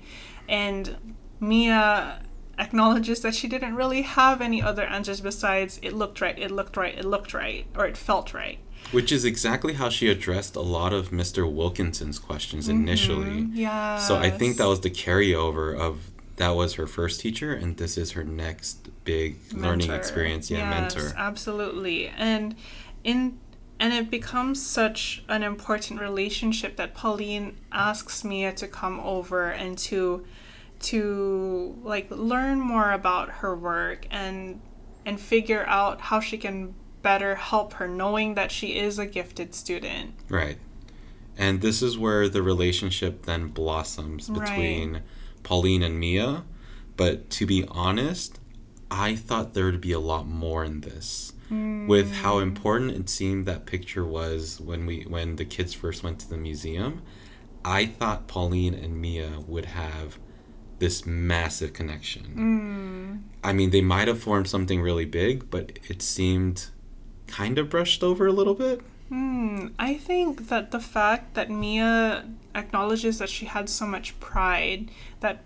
And 0.51 1.17
Mia 1.41 2.23
acknowledges 2.63 3.21
that 3.21 3.35
she 3.35 3.49
didn't 3.49 3.75
really 3.75 4.03
have 4.03 4.41
any 4.41 4.63
other 4.63 4.85
answers 4.85 5.21
besides 5.21 5.81
it 5.83 5.93
looked 5.93 6.21
right, 6.21 6.39
it 6.39 6.51
looked 6.51 6.77
right, 6.77 6.97
it 6.97 7.05
looked 7.05 7.35
right, 7.35 7.67
or 7.77 7.87
it 7.87 7.97
felt 7.97 8.33
right. 8.33 8.59
Which 8.93 9.11
is 9.11 9.25
exactly 9.25 9.75
how 9.75 9.89
she 9.89 10.09
addressed 10.09 10.55
a 10.57 10.61
lot 10.61 10.93
of 10.93 11.11
Mr. 11.11 11.51
Wilkinson's 11.51 12.19
questions 12.19 12.69
mm-hmm. 12.69 12.83
initially. 12.83 13.49
Yeah. 13.53 13.99
So 13.99 14.17
I 14.17 14.31
think 14.31 14.57
that 14.59 14.67
was 14.67 14.81
the 14.81 14.91
carryover 14.91 15.77
of 15.77 16.11
that 16.37 16.51
was 16.51 16.75
her 16.75 16.87
first 16.87 17.21
teacher, 17.21 17.53
and 17.53 17.77
this 17.77 17.97
is 17.99 18.13
her 18.13 18.25
next 18.25 18.89
big 19.05 19.37
learning 19.53 19.91
experience. 19.91 20.51
Yeah, 20.51 20.59
yes, 20.59 20.95
mentor. 20.95 21.15
Absolutely. 21.17 22.09
And 22.09 22.55
in 23.05 23.39
and 23.79 23.93
it 23.93 24.11
becomes 24.11 24.65
such 24.65 25.25
an 25.29 25.43
important 25.43 26.01
relationship 26.01 26.77
that 26.77 26.95
Pauline 26.95 27.57
asks 27.73 28.23
Mia 28.23 28.53
to 28.53 28.69
come 28.69 29.01
over 29.01 29.51
and 29.51 29.77
to 29.79 30.25
to 30.83 31.79
like 31.83 32.11
learn 32.11 32.61
more 32.61 32.91
about 32.93 33.29
her 33.31 33.55
work 33.57 34.07
and 34.11 34.61
and 35.05 35.21
figure 35.21 35.65
out 35.67 36.01
how 36.01 36.21
she 36.21 36.39
can 36.39 36.75
better 37.03 37.35
help 37.35 37.75
her 37.75 37.89
knowing 37.89 38.35
that 38.35 38.53
she 38.53 38.79
is 38.79 38.99
a 38.99 39.07
gifted 39.07 39.55
student. 39.55 40.15
Right. 40.29 40.59
And 41.37 41.61
this 41.61 41.83
is 41.83 41.99
where 41.99 42.29
the 42.29 42.43
relationship 42.43 43.27
then 43.27 43.49
blossoms 43.49 44.31
Right. 44.31 44.41
between 44.41 45.03
Pauline 45.43 45.83
and 45.83 45.99
Mia. 45.99 46.45
But 46.97 47.31
to 47.31 47.47
be 47.47 47.65
honest, 47.69 48.39
I 48.91 49.17
thought 49.17 49.55
there 49.55 49.65
would 49.65 49.81
be 49.81 49.93
a 49.93 49.99
lot 49.99 50.27
more 50.29 50.63
in 50.63 50.83
this. 50.83 51.33
Hmm. 51.49 51.87
With 51.89 52.13
how 52.13 52.39
important 52.39 52.93
it 52.93 53.09
seemed 53.09 53.47
that 53.47 53.67
picture 53.67 54.05
was 54.05 54.61
when 54.61 54.87
we 54.87 55.03
when 55.09 55.37
the 55.37 55.45
kids 55.45 55.75
first 55.75 56.05
went 56.05 56.21
to 56.21 56.29
the 56.31 56.37
museum, 56.37 57.03
I 57.65 57.87
thought 57.87 58.29
Pauline 58.29 58.75
and 58.75 59.01
Mia 59.01 59.41
would 59.47 59.65
have 59.67 60.19
this 60.83 61.07
massive 61.07 61.73
connection. 61.73 63.23
I 63.45 63.53
mean, 63.53 63.71
they 63.71 63.81
might 63.81 64.09
have 64.09 64.21
formed 64.21 64.49
something 64.49 64.83
really 64.83 65.05
big, 65.05 65.49
but 65.49 65.79
it 65.89 66.03
seemed 66.03 66.71
kind 67.29 67.57
of 67.57 67.71
brushed 67.71 68.03
over 68.03 68.27
a 68.27 68.33
little 68.33 68.55
bit. 68.55 68.81
Hmm, 69.09 69.69
I 69.79 69.95
think 69.95 70.49
that 70.49 70.73
the 70.73 70.81
fact 70.81 71.35
that 71.35 71.49
Mia 71.51 72.29
acknowledges 72.57 73.21
that 73.21 73.29
she 73.29 73.47
had 73.47 73.69
so 73.69 73.87
much 73.87 74.19
pride 74.19 74.91
that 75.21 75.45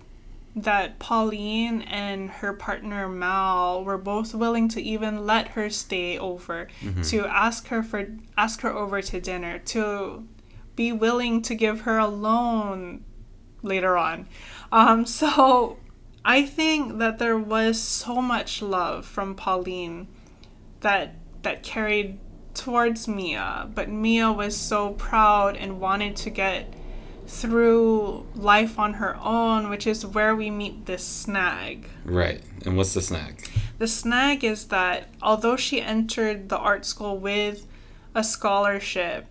that 0.54 0.98
Pauline 0.98 1.82
and 1.82 2.30
her 2.30 2.54
partner 2.54 3.06
Mal 3.06 3.84
were 3.84 3.98
both 3.98 4.34
willing 4.34 4.68
to 4.68 4.80
even 4.80 5.26
let 5.26 5.48
her 5.48 5.68
stay 5.68 6.18
over 6.18 6.68
to 7.04 7.26
ask 7.26 7.68
her 7.68 7.82
for 7.82 8.06
ask 8.38 8.62
her 8.62 8.70
over 8.70 9.02
to 9.02 9.20
dinner 9.20 9.58
to 9.58 10.26
be 10.76 10.92
willing 10.92 11.42
to 11.42 11.54
give 11.54 11.82
her 11.82 11.98
a 11.98 12.06
loan 12.06 13.04
later 13.62 13.96
on. 13.98 14.26
Um, 14.72 15.06
so 15.06 15.78
I 16.24 16.44
think 16.44 16.98
that 16.98 17.18
there 17.18 17.38
was 17.38 17.80
so 17.80 18.20
much 18.20 18.62
love 18.62 19.06
from 19.06 19.34
Pauline 19.34 20.08
that 20.80 21.14
that 21.42 21.62
carried 21.62 22.18
towards 22.54 23.06
Mia, 23.06 23.68
but 23.74 23.88
Mia 23.88 24.32
was 24.32 24.56
so 24.56 24.94
proud 24.94 25.56
and 25.56 25.80
wanted 25.80 26.16
to 26.16 26.30
get 26.30 26.74
through 27.28 28.26
life 28.34 28.78
on 28.78 28.94
her 28.94 29.16
own, 29.16 29.68
which 29.68 29.86
is 29.86 30.06
where 30.06 30.34
we 30.34 30.50
meet 30.50 30.86
this 30.86 31.04
snag. 31.04 31.88
Right. 32.04 32.40
And 32.64 32.76
what's 32.76 32.94
the 32.94 33.02
snag? 33.02 33.48
The 33.78 33.86
snag 33.86 34.42
is 34.42 34.66
that 34.66 35.08
although 35.22 35.56
she 35.56 35.80
entered 35.80 36.48
the 36.48 36.58
art 36.58 36.84
school 36.84 37.18
with 37.18 37.66
a 38.14 38.24
scholarship, 38.24 39.26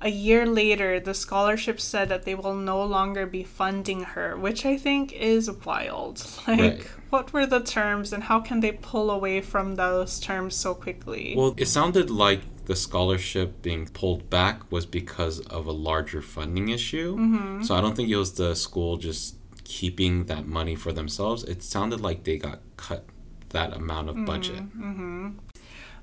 a 0.00 0.10
year 0.10 0.46
later 0.46 1.00
the 1.00 1.14
scholarship 1.14 1.80
said 1.80 2.08
that 2.08 2.22
they 2.24 2.34
will 2.34 2.54
no 2.54 2.82
longer 2.84 3.26
be 3.26 3.42
funding 3.42 4.02
her, 4.02 4.36
which 4.36 4.64
I 4.64 4.76
think 4.76 5.12
is 5.12 5.50
wild. 5.64 6.24
Like, 6.46 6.60
Right. 6.60 6.86
what 7.10 7.32
were 7.32 7.46
the 7.46 7.60
terms 7.60 8.12
and 8.12 8.24
how 8.24 8.40
can 8.40 8.60
they 8.60 8.72
pull 8.72 9.10
away 9.10 9.40
from 9.40 9.74
those 9.74 10.20
terms 10.20 10.54
so 10.54 10.74
quickly? 10.74 11.34
Well, 11.36 11.54
it 11.56 11.66
sounded 11.66 12.10
like 12.10 12.42
the 12.66 12.76
scholarship 12.76 13.62
being 13.62 13.86
pulled 13.86 14.28
back 14.30 14.70
was 14.70 14.86
because 14.86 15.40
of 15.40 15.66
a 15.66 15.72
larger 15.72 16.22
funding 16.22 16.68
issue. 16.68 17.16
Mm-hmm. 17.16 17.62
So 17.62 17.74
I 17.74 17.80
don't 17.80 17.96
think 17.96 18.08
it 18.10 18.16
was 18.16 18.34
the 18.34 18.54
school 18.54 18.98
just 18.98 19.36
keeping 19.64 20.24
that 20.26 20.46
money 20.46 20.74
for 20.74 20.92
themselves. 20.92 21.44
It 21.44 21.62
sounded 21.62 22.00
like 22.00 22.24
they 22.24 22.36
got 22.38 22.60
cut 22.76 23.04
that 23.50 23.74
amount 23.74 24.10
of 24.10 24.24
budget. 24.26 24.62
Mm-hmm. 24.78 25.30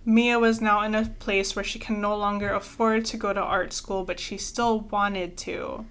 Mia 0.05 0.37
was 0.39 0.61
now 0.61 0.81
in 0.81 0.93
a 0.93 1.05
place 1.05 1.55
where 1.55 1.65
she 1.65 1.79
can 1.79 1.99
no 1.99 2.15
longer 2.15 2.49
afford 2.53 3.05
to 3.05 3.17
go 3.17 3.33
to 3.33 3.39
art 3.41 3.73
school, 3.73 4.03
but 4.03 4.19
she 4.19 4.37
still 4.37 4.81
wanted 4.81 5.35
to. 5.39 5.85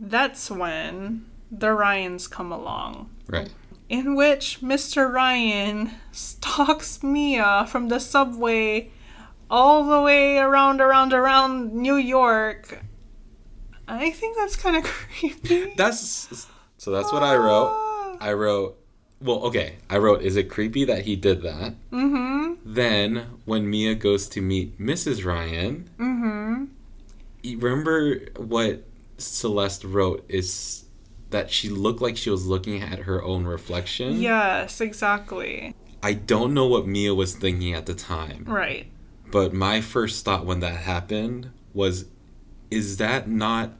That's 0.00 0.50
when 0.50 1.26
the 1.50 1.72
Ryans 1.72 2.26
come 2.26 2.50
along, 2.50 3.10
Right. 3.28 3.52
in 3.88 4.14
which 4.14 4.60
Mr. 4.62 5.12
Ryan 5.12 5.90
stalks 6.12 7.02
Mia 7.02 7.66
from 7.68 7.88
the 7.88 8.00
subway 8.00 8.90
all 9.50 9.84
the 9.84 10.00
way 10.00 10.38
around, 10.38 10.80
around, 10.80 11.12
around 11.12 11.74
New 11.74 11.96
York. 11.96 12.80
I 13.86 14.10
think 14.10 14.36
that's 14.38 14.56
kind 14.56 14.76
of 14.76 14.84
creepy. 15.18 15.74
That's 15.76 16.46
so 16.78 16.90
that's 16.92 17.12
what 17.12 17.22
I 17.24 17.36
wrote. 17.36 17.68
Ah. 17.72 18.16
I 18.20 18.32
wrote 18.32 18.78
well, 19.20 19.38
okay. 19.44 19.76
I 19.88 19.98
wrote 19.98 20.22
is 20.22 20.36
it 20.36 20.50
creepy 20.50 20.84
that 20.84 21.04
he 21.04 21.16
did 21.16 21.42
that? 21.42 21.74
Mm-hmm. 21.92 22.54
Then 22.64 23.26
when 23.44 23.68
Mia 23.68 23.94
goes 23.94 24.28
to 24.30 24.40
meet 24.40 24.78
Mrs. 24.78 25.24
Ryan, 25.24 25.88
Mm-hmm. 25.98 26.64
you 27.42 27.58
remember 27.58 28.20
what 28.36 28.84
Celeste 29.18 29.84
wrote 29.84 30.24
is 30.28 30.84
that 31.30 31.50
she 31.50 31.68
looked 31.68 32.00
like 32.00 32.16
she 32.16 32.30
was 32.30 32.46
looking 32.46 32.82
at 32.82 33.00
her 33.00 33.22
own 33.22 33.44
reflection. 33.44 34.20
Yes, 34.20 34.80
exactly. 34.80 35.74
I 36.02 36.14
don't 36.14 36.54
know 36.54 36.66
what 36.66 36.86
Mia 36.86 37.14
was 37.14 37.34
thinking 37.36 37.72
at 37.74 37.86
the 37.86 37.94
time, 37.94 38.44
Right. 38.48 38.86
but 39.30 39.52
my 39.52 39.80
first 39.80 40.24
thought 40.24 40.46
when 40.46 40.60
that 40.60 40.76
happened 40.76 41.50
was 41.74 42.06
is 42.70 42.96
that 42.98 43.28
not 43.28 43.72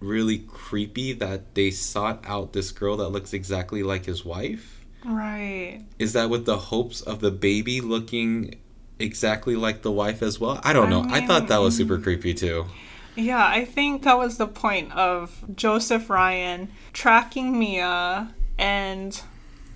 really 0.00 0.38
creepy 0.38 1.12
that 1.12 1.54
they 1.54 1.70
sought 1.70 2.22
out 2.26 2.52
this 2.52 2.70
girl 2.72 2.96
that 2.96 3.08
looks 3.10 3.32
exactly 3.32 3.82
like 3.82 4.06
his 4.06 4.24
wife? 4.24 4.77
Right. 5.08 5.80
Is 5.98 6.12
that 6.12 6.28
with 6.28 6.44
the 6.44 6.58
hopes 6.58 7.00
of 7.00 7.20
the 7.20 7.30
baby 7.30 7.80
looking 7.80 8.56
exactly 8.98 9.56
like 9.56 9.82
the 9.82 9.90
wife 9.90 10.22
as 10.22 10.38
well? 10.38 10.60
I 10.62 10.72
don't 10.72 10.88
I 10.88 10.90
know. 10.90 11.06
I 11.08 11.26
thought 11.26 11.48
that 11.48 11.58
was 11.58 11.76
super 11.76 11.98
creepy 11.98 12.34
too. 12.34 12.66
Yeah, 13.16 13.44
I 13.44 13.64
think 13.64 14.02
that 14.02 14.18
was 14.18 14.36
the 14.36 14.46
point 14.46 14.92
of 14.92 15.44
Joseph 15.56 16.08
Ryan 16.10 16.70
tracking 16.92 17.58
Mia 17.58 18.32
and 18.58 19.20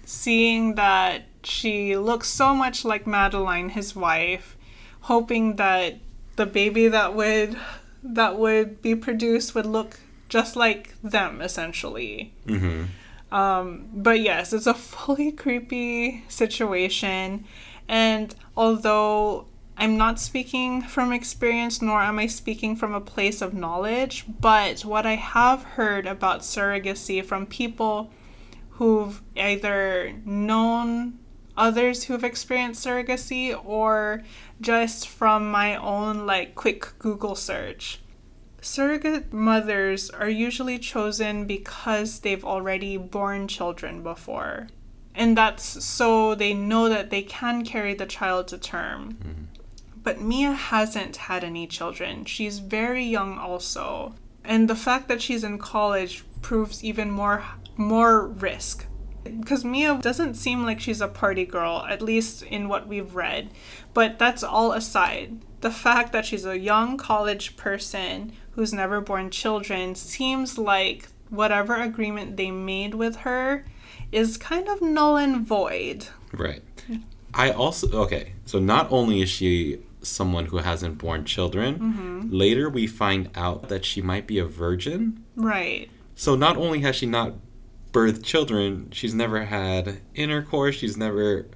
seeing 0.05 0.75
that 0.75 1.25
she 1.42 1.97
looks 1.97 2.29
so 2.29 2.55
much 2.55 2.85
like 2.85 3.07
Madeline, 3.07 3.71
his 3.71 3.97
wife, 3.97 4.57
hoping 5.01 5.57
that 5.57 5.99
the 6.37 6.47
baby 6.47 6.88
that 6.88 7.14
would 7.14 7.57
that 8.05 8.38
would 8.38 8.83
be 8.83 8.95
produced 8.95 9.55
would 9.55 9.66
look 9.66 9.99
just 10.29 10.57
like 10.57 10.95
them 11.03 11.40
essentially. 11.40 12.33
hmm 12.47 12.85
Um, 13.33 13.88
but 13.95 14.21
yes, 14.21 14.53
it's 14.53 14.66
a 14.66 14.75
fully 14.92 15.33
creepy 15.33 16.25
situation. 16.29 17.45
And 17.88 18.35
although 18.57 19.47
I'm 19.77 19.97
not 19.97 20.21
speaking 20.21 20.83
from 20.83 21.12
experience, 21.12 21.83
nor 21.83 22.03
am 22.03 22.18
I 22.18 22.27
speaking 22.27 22.77
from 22.77 22.95
a 22.95 23.01
place 23.01 23.40
of 23.42 23.55
knowledge, 23.55 24.27
but 24.40 24.85
what 24.85 25.07
I 25.07 25.16
have 25.16 25.62
heard 25.62 26.07
about 26.07 26.40
surrogacy 26.40 27.25
from 27.25 27.47
people 27.47 28.12
who've 28.73 29.23
either 29.35 30.14
known 30.25 31.18
others 31.57 32.05
who've 32.05 32.25
experienced 32.25 32.85
surrogacy 32.85 33.59
or 33.64 34.23
just 34.61 35.09
from 35.09 35.51
my 35.51 35.77
own 35.77 36.27
like 36.27 36.55
quick 36.55 36.99
Google 36.99 37.35
search. 37.35 38.01
Surrogate 38.62 39.33
mothers 39.33 40.09
are 40.09 40.29
usually 40.29 40.79
chosen 40.79 41.46
because 41.46 42.20
they've 42.20 42.44
already 42.44 42.96
born 42.96 43.48
children 43.48 44.03
before. 44.05 44.68
And 45.16 45.37
that's 45.37 45.85
so 45.85 46.35
they 46.37 46.55
know 46.55 46.88
that 46.88 47.11
they 47.11 47.22
can 47.22 47.64
carry 47.64 47.92
the 47.92 48.07
child 48.07 48.48
to 48.48 48.59
term. 48.59 49.14
Mm-hmm. 49.14 49.42
But 50.05 50.20
Mia 50.20 50.53
hasn't 50.53 51.16
had 51.16 51.42
any 51.42 51.66
children. 51.66 52.25
She's 52.25 52.61
very 52.61 53.05
young 53.05 53.37
also. 53.37 54.14
And 54.44 54.70
the 54.70 54.77
fact 54.77 55.09
that 55.09 55.20
she's 55.20 55.44
in 55.44 55.59
college 55.59 56.25
proves 56.40 56.83
even 56.85 57.11
more 57.11 57.44
more 57.77 58.29
risk. 58.29 58.87
Because 59.24 59.64
Mia 59.64 59.98
doesn't 60.00 60.35
seem 60.35 60.64
like 60.64 60.81
she's 60.81 61.00
a 61.00 61.08
party 61.08 61.44
girl, 61.44 61.85
at 61.88 62.02
least 62.02 62.42
in 62.42 62.68
what 62.68 62.88
we've 62.88 63.14
read. 63.14 63.50
But 63.94 64.18
that's 64.18 64.42
all 64.42 64.73
aside. 64.73 65.38
The 65.60 65.70
fact 65.70 66.12
that 66.12 66.27
she's 66.27 66.44
a 66.44 66.58
young 66.58 66.96
college 66.96 67.56
person 67.56 68.33
who's 68.52 68.73
never 68.73 69.00
born 69.00 69.31
children 69.31 69.94
seems 69.94 70.58
like 70.58 71.08
whatever 71.31 71.77
agreement 71.77 72.37
they 72.37 72.50
made 72.50 72.94
with 72.94 73.16
her 73.16 73.64
is 74.10 74.37
kind 74.37 74.68
of 74.68 74.83
null 74.83 75.16
and 75.16 75.46
void. 75.46 76.06
Right. 76.33 76.62
I 77.33 77.50
also 77.50 77.88
okay. 78.02 78.33
So 78.44 78.58
not 78.58 78.90
only 78.90 79.23
is 79.23 79.31
she 79.31 79.79
someone 80.02 80.46
who 80.46 80.58
hasn't 80.58 80.98
born 80.98 81.25
children, 81.25 81.79
Mm-hmm. 81.79 82.29
later 82.37 82.68
we 82.68 82.87
find 82.87 83.31
out 83.37 83.68
that 83.68 83.85
she 83.85 84.02
might 84.02 84.27
be 84.27 84.38
a 84.38 84.44
virgin. 84.44 85.25
Right. 85.37 85.88
So 86.14 86.35
not 86.35 86.56
only 86.56 86.81
has 86.81 86.96
she 86.96 87.06
not 87.06 87.35
birthed 87.93 88.25
children, 88.25 88.88
she's 88.90 89.15
never 89.15 89.45
had 89.45 90.01
intercourse. 90.15 90.77
She's 90.77 90.97
never, 90.97 91.47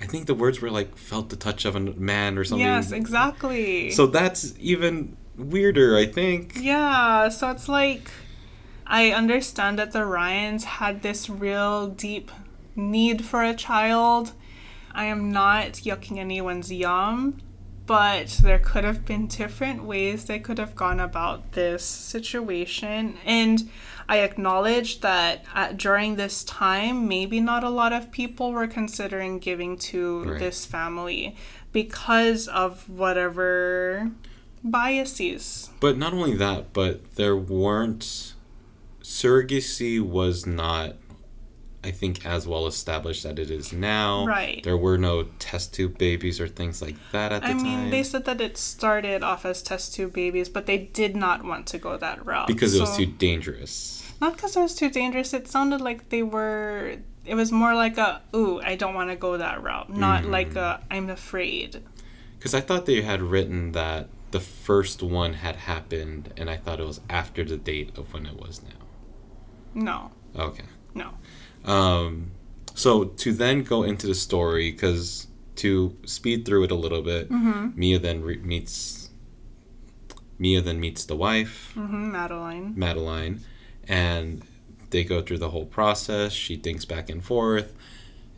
I 0.00 0.06
think 0.06 0.26
the 0.26 0.34
words 0.34 0.60
were 0.60 0.70
like, 0.70 0.96
felt 0.96 1.30
the 1.30 1.36
touch 1.36 1.64
of 1.64 1.76
a 1.76 1.80
man 1.80 2.36
or 2.38 2.44
something. 2.44 2.66
Yes, 2.66 2.92
exactly. 2.92 3.90
So 3.90 4.06
that's 4.06 4.54
even 4.58 5.16
weirder, 5.36 5.96
I 5.96 6.06
think. 6.06 6.54
Yeah, 6.60 7.28
so 7.28 7.50
it's 7.50 7.68
like 7.68 8.10
I 8.86 9.10
understand 9.10 9.78
that 9.78 9.92
the 9.92 10.04
Ryans 10.04 10.64
had 10.64 11.02
this 11.02 11.28
real 11.28 11.88
deep 11.88 12.30
need 12.74 13.24
for 13.24 13.42
a 13.42 13.54
child. 13.54 14.32
I 14.92 15.06
am 15.06 15.32
not 15.32 15.72
yucking 15.72 16.18
anyone's 16.18 16.72
yum, 16.72 17.38
but 17.86 18.28
there 18.42 18.58
could 18.58 18.84
have 18.84 19.04
been 19.04 19.26
different 19.26 19.84
ways 19.84 20.24
they 20.24 20.38
could 20.38 20.58
have 20.58 20.74
gone 20.74 21.00
about 21.00 21.52
this 21.52 21.84
situation. 21.84 23.18
And 23.24 23.68
I 24.08 24.18
acknowledge 24.18 25.00
that 25.00 25.44
at, 25.54 25.76
during 25.76 26.16
this 26.16 26.44
time, 26.44 27.08
maybe 27.08 27.40
not 27.40 27.64
a 27.64 27.70
lot 27.70 27.92
of 27.92 28.12
people 28.12 28.52
were 28.52 28.66
considering 28.68 29.38
giving 29.38 29.76
to 29.78 30.22
Right. 30.24 30.38
this 30.38 30.64
family 30.64 31.34
because 31.72 32.46
of 32.48 32.88
whatever 32.88 34.10
biases. 34.62 35.70
But 35.80 35.96
not 35.98 36.12
only 36.12 36.34
that, 36.36 36.72
but 36.72 37.16
there 37.16 37.36
weren't 37.36 38.34
surrogacy 39.02 40.00
was 40.00 40.46
not 40.46 40.96
I 41.86 41.92
think 41.92 42.26
as 42.26 42.46
well 42.46 42.66
established 42.66 43.22
that 43.22 43.38
it 43.38 43.50
is 43.50 43.72
now. 43.72 44.26
Right. 44.26 44.62
There 44.64 44.76
were 44.76 44.98
no 44.98 45.24
test 45.38 45.72
tube 45.74 45.96
babies 45.98 46.40
or 46.40 46.48
things 46.48 46.82
like 46.82 46.96
that 47.12 47.30
at 47.32 47.42
the 47.42 47.48
I 47.48 47.52
time. 47.52 47.60
I 47.60 47.62
mean, 47.62 47.90
they 47.90 48.02
said 48.02 48.24
that 48.24 48.40
it 48.40 48.56
started 48.58 49.22
off 49.22 49.44
as 49.46 49.62
test 49.62 49.94
tube 49.94 50.12
babies, 50.12 50.48
but 50.48 50.66
they 50.66 50.78
did 50.78 51.14
not 51.14 51.44
want 51.44 51.66
to 51.68 51.78
go 51.78 51.96
that 51.96 52.26
route. 52.26 52.48
because 52.48 52.74
it 52.74 52.80
was 52.80 52.96
too 52.96 53.06
dangerous. 53.06 54.02
Not 54.20 54.34
because 54.36 54.56
it 54.56 54.60
was 54.60 54.74
too 54.74 54.90
dangerous. 54.90 55.32
It 55.32 55.46
sounded 55.46 55.80
like 55.80 56.08
they 56.08 56.22
were. 56.22 56.96
It 57.24 57.34
was 57.34 57.50
more 57.52 57.74
like 57.74 57.98
a, 57.98 58.22
ooh, 58.34 58.60
I 58.60 58.74
don't 58.76 58.94
want 58.94 59.10
to 59.10 59.16
go 59.16 59.36
that 59.36 59.62
route. 59.62 59.88
Not 59.90 60.24
Mm. 60.24 60.30
like 60.30 60.56
a, 60.56 60.80
I'm 60.90 61.10
afraid. 61.10 61.82
Because 62.38 62.54
I 62.54 62.60
thought 62.60 62.86
they 62.86 63.02
had 63.02 63.20
written 63.20 63.72
that 63.72 64.08
the 64.30 64.40
first 64.40 65.02
one 65.02 65.34
had 65.34 65.56
happened, 65.56 66.32
and 66.36 66.48
I 66.48 66.56
thought 66.56 66.80
it 66.80 66.86
was 66.86 67.00
after 67.10 67.44
the 67.44 67.56
date 67.56 67.96
of 67.98 68.12
when 68.12 68.26
it 68.26 68.36
was 68.40 68.62
now. 68.62 68.80
No, 69.74 70.10
Okay. 70.38 70.64
no. 70.94 71.10
Um, 71.66 72.30
so 72.74 73.04
to 73.04 73.32
then 73.32 73.62
go 73.62 73.82
into 73.82 74.06
the 74.06 74.14
story, 74.14 74.70
because 74.70 75.26
to 75.56 75.96
speed 76.04 76.44
through 76.44 76.64
it 76.64 76.70
a 76.70 76.74
little 76.74 77.02
bit, 77.02 77.30
Mia 77.30 77.98
then 77.98 78.22
re- 78.22 78.36
meets 78.38 79.10
Mia 80.38 80.60
then 80.60 80.78
meets 80.80 81.04
the 81.06 81.16
wife, 81.16 81.72
hmm 81.74 82.12
Madeline. 82.12 82.74
Madeline, 82.76 83.40
and 83.88 84.42
they 84.90 85.02
go 85.02 85.22
through 85.22 85.38
the 85.38 85.48
whole 85.50 85.64
process. 85.66 86.32
She 86.32 86.56
thinks 86.56 86.84
back 86.84 87.08
and 87.10 87.24
forth. 87.24 87.72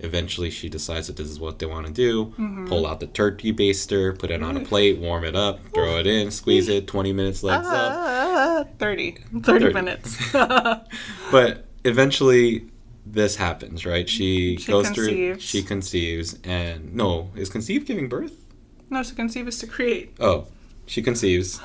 Eventually, 0.00 0.48
she 0.48 0.68
decides 0.68 1.08
that 1.08 1.16
this 1.16 1.28
is 1.28 1.40
what 1.40 1.58
they 1.58 1.66
want 1.66 1.88
to 1.88 1.92
do. 1.92 2.32
Pull 2.68 2.86
out 2.86 3.00
the 3.00 3.08
turkey 3.08 3.52
baster, 3.52 4.16
put 4.16 4.30
it 4.30 4.44
on 4.44 4.56
a 4.56 4.60
plate, 4.60 4.96
warm 4.98 5.24
it 5.24 5.34
up, 5.34 5.58
throw 5.74 5.98
it 5.98 6.06
in, 6.06 6.30
squeeze 6.30 6.68
it. 6.68 6.86
Twenty 6.86 7.12
minutes 7.12 7.42
legs 7.42 7.66
up. 7.66 7.92
Ah, 7.96 8.64
30. 8.78 9.16
30, 9.42 9.42
30. 9.42 9.74
minutes. 9.74 10.16
But 11.32 11.66
eventually, 11.84 12.68
this 13.12 13.36
happens, 13.36 13.84
right? 13.86 14.08
She, 14.08 14.56
She 14.56 14.70
goes 14.72 14.90
through. 14.90 15.38
She 15.38 15.62
conceives, 15.62 16.38
and 16.44 16.94
no, 16.94 17.30
is 17.34 17.48
conceive 17.48 17.86
giving 17.86 18.08
birth? 18.08 18.44
no, 18.90 19.02
to 19.02 19.14
conceive 19.14 19.46
is 19.48 19.58
to 19.58 19.66
create. 19.66 20.16
Oh, 20.18 20.46
she 20.86 21.02
conceives. 21.02 21.60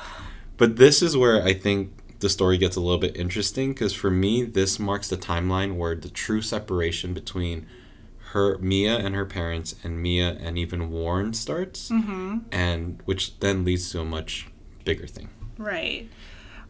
But 0.56 0.76
this 0.76 1.02
is 1.02 1.16
where 1.16 1.42
I 1.42 1.52
think 1.54 1.92
the 2.20 2.28
story 2.28 2.56
gets 2.58 2.76
a 2.76 2.80
little 2.80 2.98
bit 2.98 3.16
interesting 3.16 3.72
because 3.72 3.92
for 3.92 4.10
me, 4.10 4.44
this 4.44 4.78
marks 4.78 5.08
the 5.08 5.16
timeline 5.16 5.76
where 5.76 5.94
the 5.94 6.08
true 6.10 6.40
separation 6.42 7.12
between 7.14 7.66
her, 8.32 8.58
Mia, 8.58 8.96
and 8.98 9.14
her 9.14 9.24
parents, 9.24 9.74
and 9.82 10.00
Mia 10.02 10.36
and 10.40 10.58
even 10.58 10.90
Warren 10.90 11.32
starts, 11.34 11.88
hmm 11.88 12.38
and 12.52 13.00
which 13.04 13.38
then 13.40 13.64
leads 13.64 13.90
to 13.92 14.00
a 14.00 14.04
much 14.04 14.48
bigger 14.84 15.06
thing. 15.06 15.28
Right. 15.58 16.08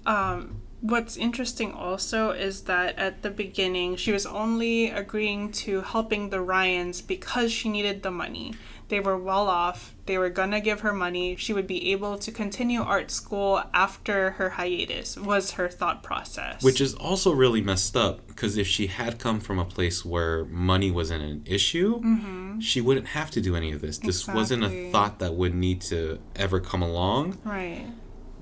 Um, 0.07 0.61
what's 0.85 1.17
interesting 1.17 1.73
also 1.73 2.31
is 2.31 2.65
that 2.65 2.99
at 2.99 3.23
the 3.23 3.31
beginning, 3.31 3.97
she 3.97 4.13
was 4.13 4.27
only 4.27 4.91
agreeing 4.91 5.51
to 5.51 5.81
helping 5.81 6.29
the 6.29 6.43
Ryans 6.43 7.01
because 7.01 7.51
she 7.51 7.71
needed 7.71 8.03
the 8.03 8.11
money. 8.11 8.55
They 8.89 9.01
were 9.01 9.17
well 9.17 9.49
off. 9.49 9.95
They 10.05 10.19
were 10.19 10.29
gonna 10.29 10.61
give 10.61 10.81
her 10.81 10.93
money. 10.93 11.37
She 11.37 11.55
would 11.55 11.67
be 11.67 11.91
able 11.93 12.19
to 12.19 12.31
continue 12.31 12.83
art 12.83 13.11
school 13.11 13.63
after 13.73 14.33
her 14.33 14.51
hiatus, 14.51 15.17
was 15.17 15.53
her 15.53 15.71
thought 15.71 16.03
process. 16.03 16.63
Which 16.63 16.83
is 16.83 16.93
also 16.95 17.33
really 17.33 17.63
messed 17.63 17.97
up 17.97 18.27
because 18.27 18.59
if 18.59 18.67
she 18.67 18.89
had 18.89 19.19
come 19.19 19.41
from 19.41 19.59
a 19.59 19.65
place 19.65 20.05
where 20.05 20.45
money 20.45 20.91
wasn't 20.91 21.23
an 21.23 21.45
issue, 21.47 22.03
mm-hmm. 22.03 22.61
she 22.61 22.83
wouldn't 22.83 23.07
have 23.09 23.31
to 23.31 23.41
do 23.41 23.57
any 23.57 23.73
of 23.73 23.81
this. 23.81 23.97
This 23.97 24.29
wasn't 24.29 24.65
a 24.65 24.91
thought 24.91 25.19
that 25.21 25.35
would 25.35 25.55
need 25.55 25.81
to 25.83 26.21
ever 26.37 26.61
come 26.61 26.83
along. 26.83 27.39
right. 27.43 27.87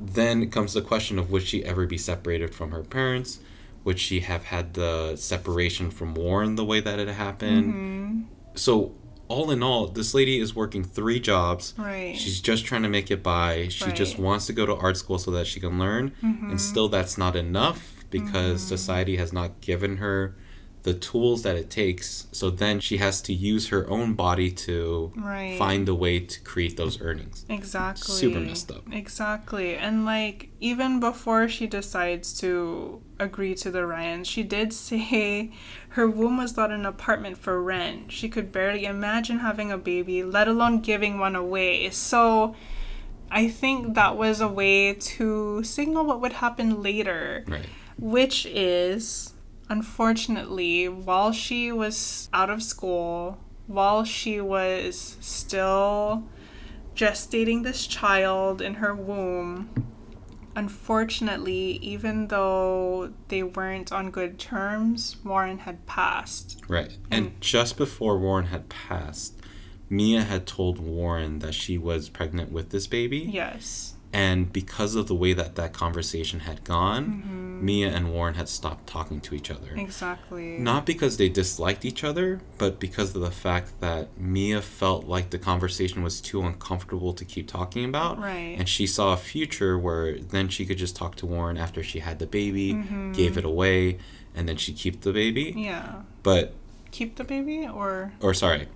Then 0.04 0.50
comes 0.50 0.74
the 0.74 0.82
question 0.82 1.18
of 1.18 1.30
would 1.30 1.42
she 1.42 1.64
ever 1.64 1.86
be 1.86 1.98
separated 1.98 2.54
from 2.54 2.70
her 2.72 2.82
parents? 2.82 3.38
Would 3.84 3.98
she 3.98 4.20
have 4.20 4.44
had 4.44 4.74
the 4.74 5.16
separation 5.16 5.90
from 5.90 6.14
Warren 6.14 6.54
the 6.56 6.64
way 6.64 6.80
that 6.80 6.98
it 6.98 7.08
happened? 7.08 7.74
Mm-hmm. 7.74 8.20
So, 8.54 8.94
all 9.28 9.50
in 9.50 9.62
all, 9.62 9.86
this 9.88 10.12
lady 10.14 10.38
is 10.38 10.54
working 10.54 10.84
three 10.84 11.18
jobs. 11.18 11.74
Right. 11.78 12.14
She's 12.16 12.40
just 12.40 12.64
trying 12.66 12.82
to 12.82 12.88
make 12.88 13.10
it 13.10 13.22
by. 13.22 13.68
She 13.68 13.86
just 13.92 13.98
Right. 13.98 14.08
Mm-hmm. 14.14 14.22
wants 14.22 14.46
to 14.46 14.52
go 14.52 14.66
to 14.66 14.74
art 14.76 14.96
school 14.98 15.18
so 15.18 15.30
that 15.32 15.46
she 15.46 15.58
can 15.58 15.78
learn. 15.78 16.12
And 16.22 16.60
still, 16.60 16.88
that's 16.88 17.16
not 17.16 17.34
enough 17.34 18.04
because 18.10 18.62
society 18.62 19.16
has 19.16 19.32
not 19.32 19.60
given 19.62 19.96
her 19.96 20.36
the 20.84 20.92
tools 20.94 21.42
that 21.42 21.54
it 21.56 21.70
takes. 21.70 22.26
So 22.32 22.50
then 22.50 22.80
she 22.80 22.96
has 22.96 23.20
to 23.22 23.32
use 23.32 23.68
her 23.68 23.88
own 23.88 24.14
body 24.14 24.50
to 24.50 25.12
Right. 25.16 25.56
find 25.56 25.88
a 25.88 25.94
way 25.94 26.18
to 26.18 26.40
create 26.42 26.76
those 26.76 27.00
earnings. 27.00 27.44
Exactly. 27.48 28.14
Super 28.14 28.40
messed 28.40 28.70
up. 28.72 28.82
Exactly. 28.92 29.76
And 29.76 30.04
like 30.04 30.48
even 30.58 30.98
before 30.98 31.48
she 31.48 31.66
decides 31.68 32.38
to 32.40 33.00
agree 33.20 33.54
to 33.56 33.70
the 33.70 33.86
Ryans, 33.86 34.26
she 34.26 34.42
did 34.42 34.72
say 34.86 35.52
her 35.90 36.08
womb 36.08 36.38
was 36.38 36.56
not 36.56 36.72
an 36.72 36.84
apartment 36.84 37.38
for 37.38 37.62
rent. 37.62 38.10
She 38.10 38.28
could 38.28 38.50
barely 38.50 38.84
imagine 38.84 39.38
having 39.38 39.70
a 39.70 39.78
baby, 39.78 40.24
let 40.24 40.48
alone 40.48 40.80
giving 40.80 41.18
one 41.20 41.36
away. 41.36 41.90
So 41.90 42.56
I 43.30 43.48
think 43.48 43.94
that 43.94 44.16
was 44.16 44.40
a 44.40 44.48
way 44.48 44.94
to 44.94 45.62
signal 45.62 46.04
what 46.04 46.20
would 46.20 46.34
happen 46.34 46.82
later 46.82 47.44
Right. 47.46 47.66
which 47.98 48.46
is 48.46 49.31
unfortunately 49.72 50.86
while 50.88 51.32
she 51.32 51.72
was 51.72 52.28
out 52.32 52.50
of 52.50 52.62
school 52.62 53.38
while 53.66 54.04
she 54.04 54.38
was 54.40 55.16
still 55.20 56.22
gestating 56.94 57.62
this 57.62 57.86
child 57.86 58.60
in 58.60 58.74
her 58.74 58.94
womb 58.94 59.70
unfortunately 60.54 61.78
even 61.80 62.28
though 62.28 63.10
they 63.28 63.42
weren't 63.42 63.90
on 63.90 64.10
good 64.10 64.38
terms 64.38 65.16
warren 65.24 65.58
had 65.60 65.84
passed 65.86 66.60
Right. 66.68 66.96
And 67.10 67.38
just 67.40 67.76
before 67.76 68.18
Warren 68.18 68.46
had 68.46 68.68
passed, 68.70 69.34
Mia 69.90 70.22
had 70.22 70.46
told 70.46 70.78
Warren 70.78 71.40
that 71.40 71.52
she 71.54 71.76
was 71.76 72.08
pregnant 72.08 72.50
with 72.50 72.70
this 72.70 72.86
baby. 72.86 73.18
yes 73.18 73.94
And 74.14 74.52
because 74.52 74.94
of 74.94 75.06
the 75.08 75.14
way 75.14 75.32
that 75.32 75.54
that 75.54 75.72
conversation 75.72 76.40
had 76.40 76.64
gone, 76.64 77.04
Mm-hmm. 77.06 77.42
Mia 77.64 77.90
and 77.94 78.12
Warren 78.12 78.34
had 78.34 78.48
stopped 78.48 78.88
talking 78.88 79.20
to 79.20 79.36
each 79.36 79.48
other. 79.48 79.72
exactly 79.76 80.58
Not 80.58 80.84
because 80.84 81.16
they 81.16 81.28
disliked 81.28 81.84
each 81.84 82.02
other, 82.02 82.40
but 82.58 82.80
because 82.80 83.14
of 83.14 83.22
the 83.22 83.30
fact 83.30 83.80
that 83.80 84.08
Mia 84.18 84.60
felt 84.60 85.04
like 85.06 85.30
the 85.30 85.38
conversation 85.38 86.02
was 86.02 86.20
too 86.20 86.42
uncomfortable 86.42 87.12
to 87.12 87.24
keep 87.24 87.46
talking 87.46 87.84
about. 87.84 88.18
Right. 88.18 88.56
And 88.58 88.68
she 88.68 88.86
saw 88.88 89.12
a 89.12 89.16
future 89.16 89.78
where 89.78 90.18
then 90.18 90.48
she 90.48 90.66
could 90.66 90.76
just 90.78 90.96
talk 90.96 91.14
to 91.16 91.26
Warren 91.26 91.56
after 91.56 91.84
she 91.84 92.00
had 92.00 92.18
the 92.18 92.26
baby, 92.26 92.74
Mm-hmm. 92.74 93.12
gave 93.12 93.38
it 93.38 93.44
away, 93.44 93.98
and 94.34 94.48
then 94.48 94.56
she'd 94.56 94.76
keep 94.76 95.02
the 95.02 95.12
baby. 95.12 95.54
yeah 95.56 96.02
But, 96.24 96.54
keep 96.90 97.14
the 97.16 97.24
baby 97.24 97.66
or 97.66 98.12
or 98.20 98.34
sorry, 98.34 98.66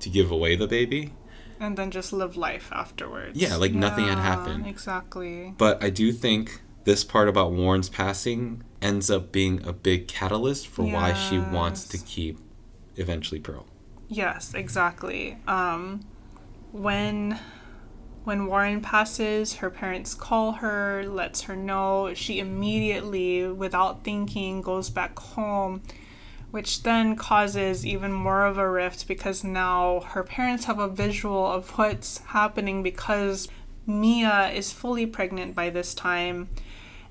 to 0.00 0.08
give 0.08 0.30
away 0.30 0.54
the 0.54 0.68
baby. 0.68 1.12
And 1.60 1.76
then 1.76 1.90
just 1.90 2.12
live 2.12 2.36
life 2.36 2.70
afterwards 2.72 3.36
Yeah, 3.40 3.56
like 3.56 3.72
nothing 3.72 4.06
had 4.06 4.18
happened. 4.18 4.66
exactly 4.66 5.54
But 5.58 5.82
I 5.82 5.90
do 5.90 6.12
think 6.12 6.60
this 6.84 7.04
part 7.04 7.28
about 7.28 7.52
Warren's 7.52 7.88
passing 7.88 8.62
ends 8.80 9.10
up 9.10 9.32
being 9.32 9.64
a 9.66 9.72
big 9.72 10.08
catalyst 10.08 10.68
for 10.68 10.84
why 10.84 11.12
she 11.12 11.38
wants 11.38 11.86
to 11.88 11.98
keep 11.98 12.38
eventually 12.96 13.40
Pearl. 13.40 13.66
Yes, 14.08 14.54
exactly. 14.54 15.36
Um, 15.46 16.00
when 16.72 17.38
when 18.24 18.46
Warren 18.46 18.80
passes, 18.82 19.54
her 19.56 19.70
parents 19.70 20.12
call 20.14 20.52
her, 20.52 21.02
lets 21.06 21.42
her 21.42 21.56
know. 21.56 22.12
She 22.14 22.38
immediately, 22.40 23.46
without 23.48 24.04
thinking, 24.04 24.60
goes 24.60 24.90
back 24.90 25.18
home, 25.18 25.82
which 26.50 26.82
then 26.82 27.14
causes 27.14 27.84
even 27.84 28.12
more 28.12 28.46
of 28.46 28.56
a 28.56 28.70
rift 28.70 29.06
because 29.06 29.44
now 29.44 30.00
her 30.00 30.22
parents 30.22 30.64
have 30.64 30.78
a 30.78 30.88
visual 30.88 31.46
of 31.46 31.70
what's 31.78 32.18
happening 32.18 32.82
because 32.82 33.48
Mia 33.86 34.48
is 34.50 34.72
fully 34.72 35.06
pregnant 35.06 35.54
by 35.54 35.70
this 35.70 35.94
time. 35.94 36.48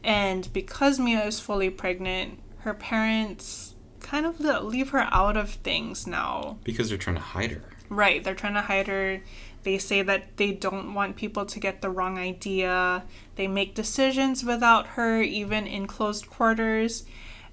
And 0.03 0.51
because 0.53 0.99
Mia 0.99 1.23
is 1.25 1.39
fully 1.39 1.69
pregnant, 1.69 2.39
her 2.59 2.73
parents 2.73 3.75
kind 3.99 4.25
of 4.25 4.39
leave 4.39 4.89
her 4.89 5.07
out 5.11 5.37
of 5.37 5.49
things 5.49 6.07
now. 6.07 6.59
Because 6.63 6.89
they're 6.89 6.97
trying 6.97 7.17
to 7.17 7.21
hide 7.21 7.51
her. 7.51 7.63
Right, 7.89 8.23
they're 8.23 8.35
trying 8.35 8.53
to 8.55 8.61
hide 8.61 8.87
her. 8.87 9.21
They 9.63 9.77
say 9.77 10.01
that 10.01 10.37
they 10.37 10.51
don't 10.53 10.93
want 10.93 11.15
people 11.15 11.45
to 11.45 11.59
get 11.59 11.81
the 11.81 11.89
wrong 11.89 12.17
idea. 12.17 13.03
They 13.35 13.47
make 13.47 13.75
decisions 13.75 14.43
without 14.43 14.87
her, 14.87 15.21
even 15.21 15.67
in 15.67 15.87
closed 15.87 16.29
quarters. 16.29 17.05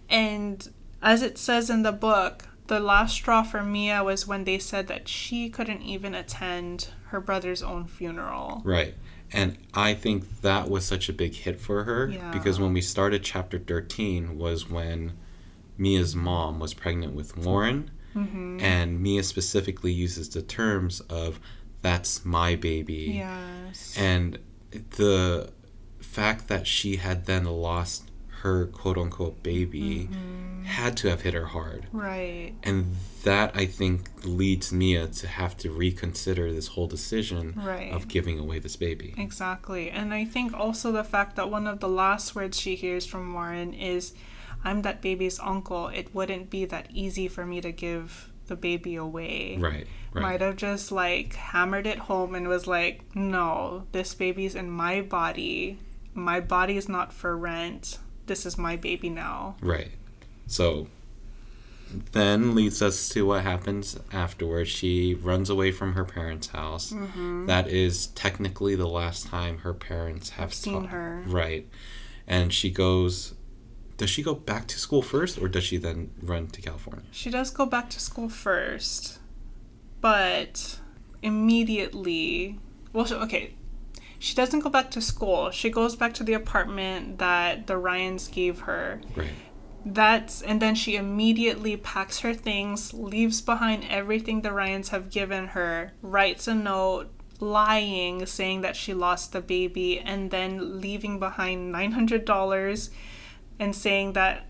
And 0.09 0.66
as 1.05 1.22
it 1.22 1.38
says 1.38 1.70
in 1.70 1.82
the 1.82 1.92
book, 1.92 2.44
the 2.66 2.80
last 2.80 3.14
straw 3.14 3.42
for 3.42 3.62
Mia 3.62 4.02
was 4.02 4.26
when 4.26 4.44
they 4.44 4.59
said 4.59 4.88
that 4.88 5.07
she 5.07 5.48
couldn't 5.50 5.82
even 5.82 6.14
attend 6.14 6.88
her 7.09 7.20
brother's 7.20 7.62
own 7.62 7.86
funeral. 7.86 8.62
Right. 8.64 8.94
And 9.32 9.59
I 9.74 9.94
think 9.94 10.40
that 10.40 10.68
was 10.70 10.84
such 10.84 11.09
a 11.09 11.12
big 11.12 11.34
hit 11.34 11.61
for 11.61 11.84
her 11.84 12.09
Yeah. 12.09 12.30
because 12.32 12.59
when 12.59 12.72
we 12.72 12.80
started 12.80 13.22
chapter 13.22 13.59
13 13.59 14.38
was 14.38 14.68
when 14.70 15.12
Mia's 15.76 16.16
mom 16.16 16.59
was 16.59 16.72
pregnant 16.74 17.14
with 17.14 17.36
Warren. 17.36 17.90
Mm-hmm. 18.14 18.61
And 18.61 19.00
Mia 19.00 19.24
specifically 19.24 19.92
uses 19.92 20.28
the 20.28 20.40
terms 20.42 21.00
of, 21.11 21.40
that's 21.82 22.24
my 22.24 22.55
baby. 22.55 23.12
Yes. 23.16 23.94
And 23.98 24.38
the 24.96 25.50
fact 25.98 26.46
that 26.48 26.66
she 26.66 26.96
had 26.96 27.26
then 27.26 27.44
lost 27.44 28.11
her 28.42 28.66
quote 28.66 28.96
unquote 28.98 29.42
baby 29.42 30.09
Mm-hmm. 30.11 30.53
Had 30.64 30.96
to 30.98 31.08
have 31.08 31.22
hit 31.22 31.34
her 31.34 31.46
hard. 31.46 31.86
right. 31.92 32.52
And 32.62 32.96
that 33.22 33.52
I 33.54 33.66
think 33.66 34.10
leads 34.24 34.72
Mia 34.72 35.06
to 35.08 35.26
have 35.26 35.56
to 35.58 35.70
reconsider 35.70 36.52
this 36.52 36.68
whole 36.68 36.86
decision 36.86 37.54
Right. 37.56 37.92
of 37.92 38.08
giving 38.08 38.38
away 38.38 38.58
this 38.58 38.76
baby. 38.76 39.14
Exactly. 39.16 39.90
And 39.90 40.12
I 40.12 40.24
think 40.24 40.52
also 40.54 40.92
the 40.92 41.04
fact 41.04 41.36
that 41.36 41.50
one 41.50 41.66
of 41.66 41.80
the 41.80 41.88
last 41.88 42.34
words 42.34 42.58
she 42.60 42.74
hears 42.74 43.06
from 43.06 43.32
Warren 43.32 43.72
is, 43.72 44.12
I'm 44.62 44.82
that 44.82 45.00
baby's 45.02 45.38
uncle. 45.40 45.88
It 45.88 46.14
wouldn't 46.14 46.50
be 46.50 46.64
that 46.66 46.88
easy 46.92 47.28
for 47.28 47.44
me 47.46 47.60
to 47.60 47.72
give 47.72 48.30
the 48.46 48.56
baby 48.56 48.94
away. 48.96 49.56
Right, 49.58 49.86
right. 50.12 50.22
Might 50.22 50.40
have 50.42 50.56
just 50.56 50.92
like 50.92 51.34
hammered 51.34 51.86
it 51.86 51.98
home 51.98 52.34
and 52.34 52.46
was 52.48 52.66
like, 52.66 53.02
no, 53.14 53.86
this 53.92 54.14
baby's 54.14 54.54
in 54.54 54.70
my 54.70 55.00
body. 55.00 55.78
My 56.14 56.40
body 56.40 56.76
is 56.76 56.88
not 56.88 57.12
for 57.12 57.36
rent. 57.36 57.98
This 58.26 58.44
is 58.46 58.56
my 58.58 58.76
baby 58.76 59.08
now. 59.08 59.56
Right. 59.62 59.90
So 60.47 60.88
then 62.12 62.55
leads 62.55 62.82
us 62.82 63.09
to 63.11 63.26
what 63.26 63.42
happens 63.42 63.99
afterwards. 64.12 64.68
She 64.68 65.14
runs 65.14 65.49
away 65.49 65.70
from 65.70 65.95
her 65.95 66.05
parents' 66.05 66.49
house. 66.49 66.92
Mm-hmm. 66.92 67.47
That 67.47 67.68
is 67.68 68.09
technically 68.09 68.74
the 68.74 68.88
last 68.88 69.26
time 69.26 69.59
her 69.59 69.74
parents 69.74 70.30
have 70.30 70.53
seen 70.53 70.82
ta- 70.82 70.88
her. 70.88 71.22
Right. 71.26 71.68
And 72.26 72.53
she 72.53 72.70
goes. 72.70 73.34
Does 73.97 74.11
she 74.11 74.24
go 74.24 74.34
back 74.34 74.66
to 74.68 74.78
school 74.80 75.03
first, 75.03 75.38
or 75.40 75.47
does 75.47 75.62
she 75.62 75.76
then 75.76 76.11
run 76.20 76.49
to 76.49 76.61
California? 76.61 77.05
She 77.12 77.30
does 77.30 77.51
go 77.51 77.64
back 77.64 77.90
to 77.90 78.01
school 78.01 78.28
first, 78.28 79.20
but 80.01 80.80
immediately, 81.22 82.59
well, 82.92 83.07
okay, 83.12 83.55
she 84.18 84.34
doesn't 84.34 84.61
go 84.61 84.68
back 84.68 84.90
to 84.90 85.01
school. 85.01 85.53
She 85.53 85.70
goes 85.70 85.95
back 85.95 86.12
to 86.14 86.24
the 86.24 86.32
apartment 86.32 87.18
that 87.18 87.68
the 87.68 87.78
Ryans 87.78 88.26
gave 88.26 88.61
her. 88.61 89.01
Right. 89.14 89.28
That's 89.85 90.41
and 90.43 90.61
then 90.62 90.74
she 90.74 90.97
immediately 90.97 91.76
packs 91.76 92.20
her 92.20 92.35
things, 92.35 92.95
leaves 92.95 93.41
behind 93.41 93.85
everything 93.91 94.41
the 94.43 94.53
Ryans 94.53 94.89
have 94.91 95.11
given 95.11 95.49
her, 95.49 95.93
writes 96.03 96.49
a 96.49 96.55
note 96.55 97.11
lying 97.41 98.24
saying 98.26 98.62
that 98.62 98.76
she 98.76 98.95
lost 98.95 99.32
the 99.32 99.41
baby 99.41 99.99
and 99.99 100.30
then 100.30 100.80
leaving 100.80 101.18
behind 101.18 101.74
$900 101.74 102.91
and 103.59 103.74
saying 103.74 104.12
that 104.14 104.47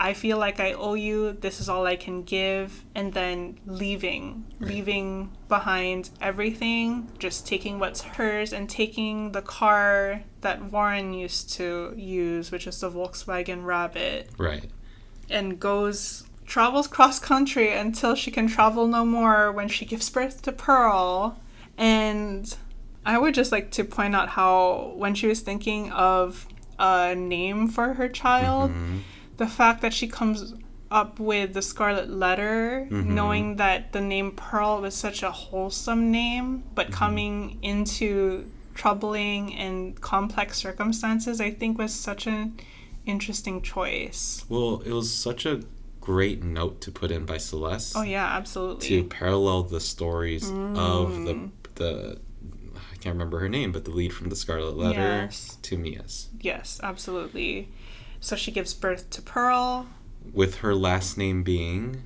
I 0.00 0.12
feel 0.14 0.38
like 0.38 0.60
I 0.60 0.74
owe 0.74 0.94
you, 0.94 1.32
this 1.32 1.60
is 1.60 1.68
all 1.68 1.84
I 1.84 1.96
can 1.96 2.22
give 2.22 2.84
and 2.94 3.12
then 3.12 3.58
leaving, 3.66 4.44
Right. 4.60 4.70
leaving 4.70 5.32
behind 5.48 6.10
everything, 6.20 7.10
just 7.18 7.48
taking 7.48 7.80
what's 7.80 8.02
hers 8.02 8.52
and 8.52 8.70
taking 8.70 9.32
the 9.32 9.42
car 9.42 10.22
that 10.42 10.70
Warren 10.70 11.14
used 11.14 11.52
to 11.54 11.92
use, 11.96 12.52
which 12.52 12.68
is 12.68 12.78
the 12.80 12.88
Volkswagen 12.90 13.64
Rabbit 13.64 14.30
Right. 14.38 14.70
And 15.30 15.58
goes 15.60 16.24
travels 16.46 16.86
cross 16.86 17.18
country 17.18 17.72
until 17.72 18.14
she 18.14 18.30
can 18.30 18.46
travel 18.46 18.86
no 18.86 19.04
more 19.04 19.52
when 19.52 19.68
she 19.68 19.84
gives 19.84 20.08
birth 20.08 20.40
to 20.42 20.50
Pearl. 20.52 21.38
And 21.76 22.56
I 23.04 23.18
would 23.18 23.34
just 23.34 23.52
like 23.52 23.70
to 23.72 23.84
point 23.84 24.14
out 24.14 24.30
how 24.30 24.92
when 24.96 25.14
she 25.14 25.26
was 25.26 25.40
thinking 25.40 25.90
of 25.92 26.46
a 26.78 27.14
name 27.14 27.68
for 27.68 27.94
her 27.94 28.08
child, 28.08 28.70
Mhm. 28.70 29.00
the 29.36 29.46
fact 29.46 29.82
that 29.82 29.92
she 29.92 30.06
comes 30.08 30.54
up 30.90 31.20
with 31.20 31.52
the 31.52 31.60
Scarlet 31.60 32.08
Letter, 32.08 32.88
Mhm. 32.90 33.06
knowing 33.06 33.56
that 33.56 33.92
the 33.92 34.00
name 34.00 34.32
Pearl 34.32 34.80
was 34.80 34.94
such 34.94 35.22
a 35.22 35.30
wholesome 35.30 36.10
name, 36.10 36.62
but 36.74 36.90
coming 36.90 37.58
into 37.62 38.46
troubling 38.74 39.54
and 39.54 40.00
complex 40.00 40.56
circumstances, 40.56 41.40
I 41.40 41.50
think 41.50 41.76
was 41.78 41.92
such 41.92 42.26
an 42.26 42.56
interesting 43.08 43.62
choice. 43.62 44.44
Well, 44.48 44.82
it 44.84 44.92
was 44.92 45.12
such 45.12 45.46
a 45.46 45.62
great 46.00 46.42
note 46.42 46.80
to 46.82 46.90
put 46.90 47.10
in 47.10 47.24
by 47.26 47.38
Celeste. 47.38 47.96
Oh 47.96 48.02
yeah, 48.02 48.26
absolutely. 48.26 48.86
to 48.88 49.04
parallel 49.04 49.62
the 49.64 49.80
stories 49.80 50.48
of 50.48 51.24
the 51.24 51.34
Mm. 51.34 51.50
the 51.76 52.18
I 52.76 52.96
can't 53.00 53.14
remember 53.14 53.38
her 53.40 53.48
name, 53.48 53.70
but 53.72 53.84
the 53.84 53.90
lead 53.92 54.12
from 54.12 54.28
the 54.28 54.36
Scarlet 54.36 54.76
Letter 54.76 55.00
Yes. 55.00 55.56
to 55.62 55.76
Mia's 55.78 56.28
Yes, 56.40 56.80
absolutely. 56.82 57.68
So 58.20 58.34
she 58.36 58.50
gives 58.50 58.74
birth 58.74 59.08
to 59.10 59.22
Pearl 59.22 59.86
with 60.32 60.56
her 60.56 60.74
last 60.74 61.16
name 61.16 61.42
being, 61.44 62.02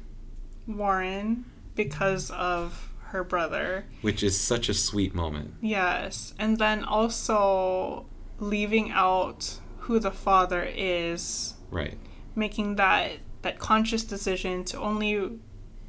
Warren 0.66 1.44
because 1.74 2.30
of 2.30 2.90
her 3.06 3.24
brother. 3.24 3.86
which 4.02 4.22
is 4.22 4.38
such 4.38 4.68
a 4.68 4.74
sweet 4.74 5.14
moment. 5.14 5.54
Yes, 5.60 6.34
and 6.38 6.58
then 6.58 6.84
also 6.84 8.06
leaving 8.38 8.90
out 8.90 9.58
who 9.82 9.98
the 9.98 10.10
father 10.10 10.62
is, 10.74 11.54
Right. 11.70 11.98
making 12.34 12.76
that 12.76 13.12
that 13.42 13.58
conscious 13.58 14.04
decision 14.04 14.62
to 14.64 14.78
only 14.78 15.38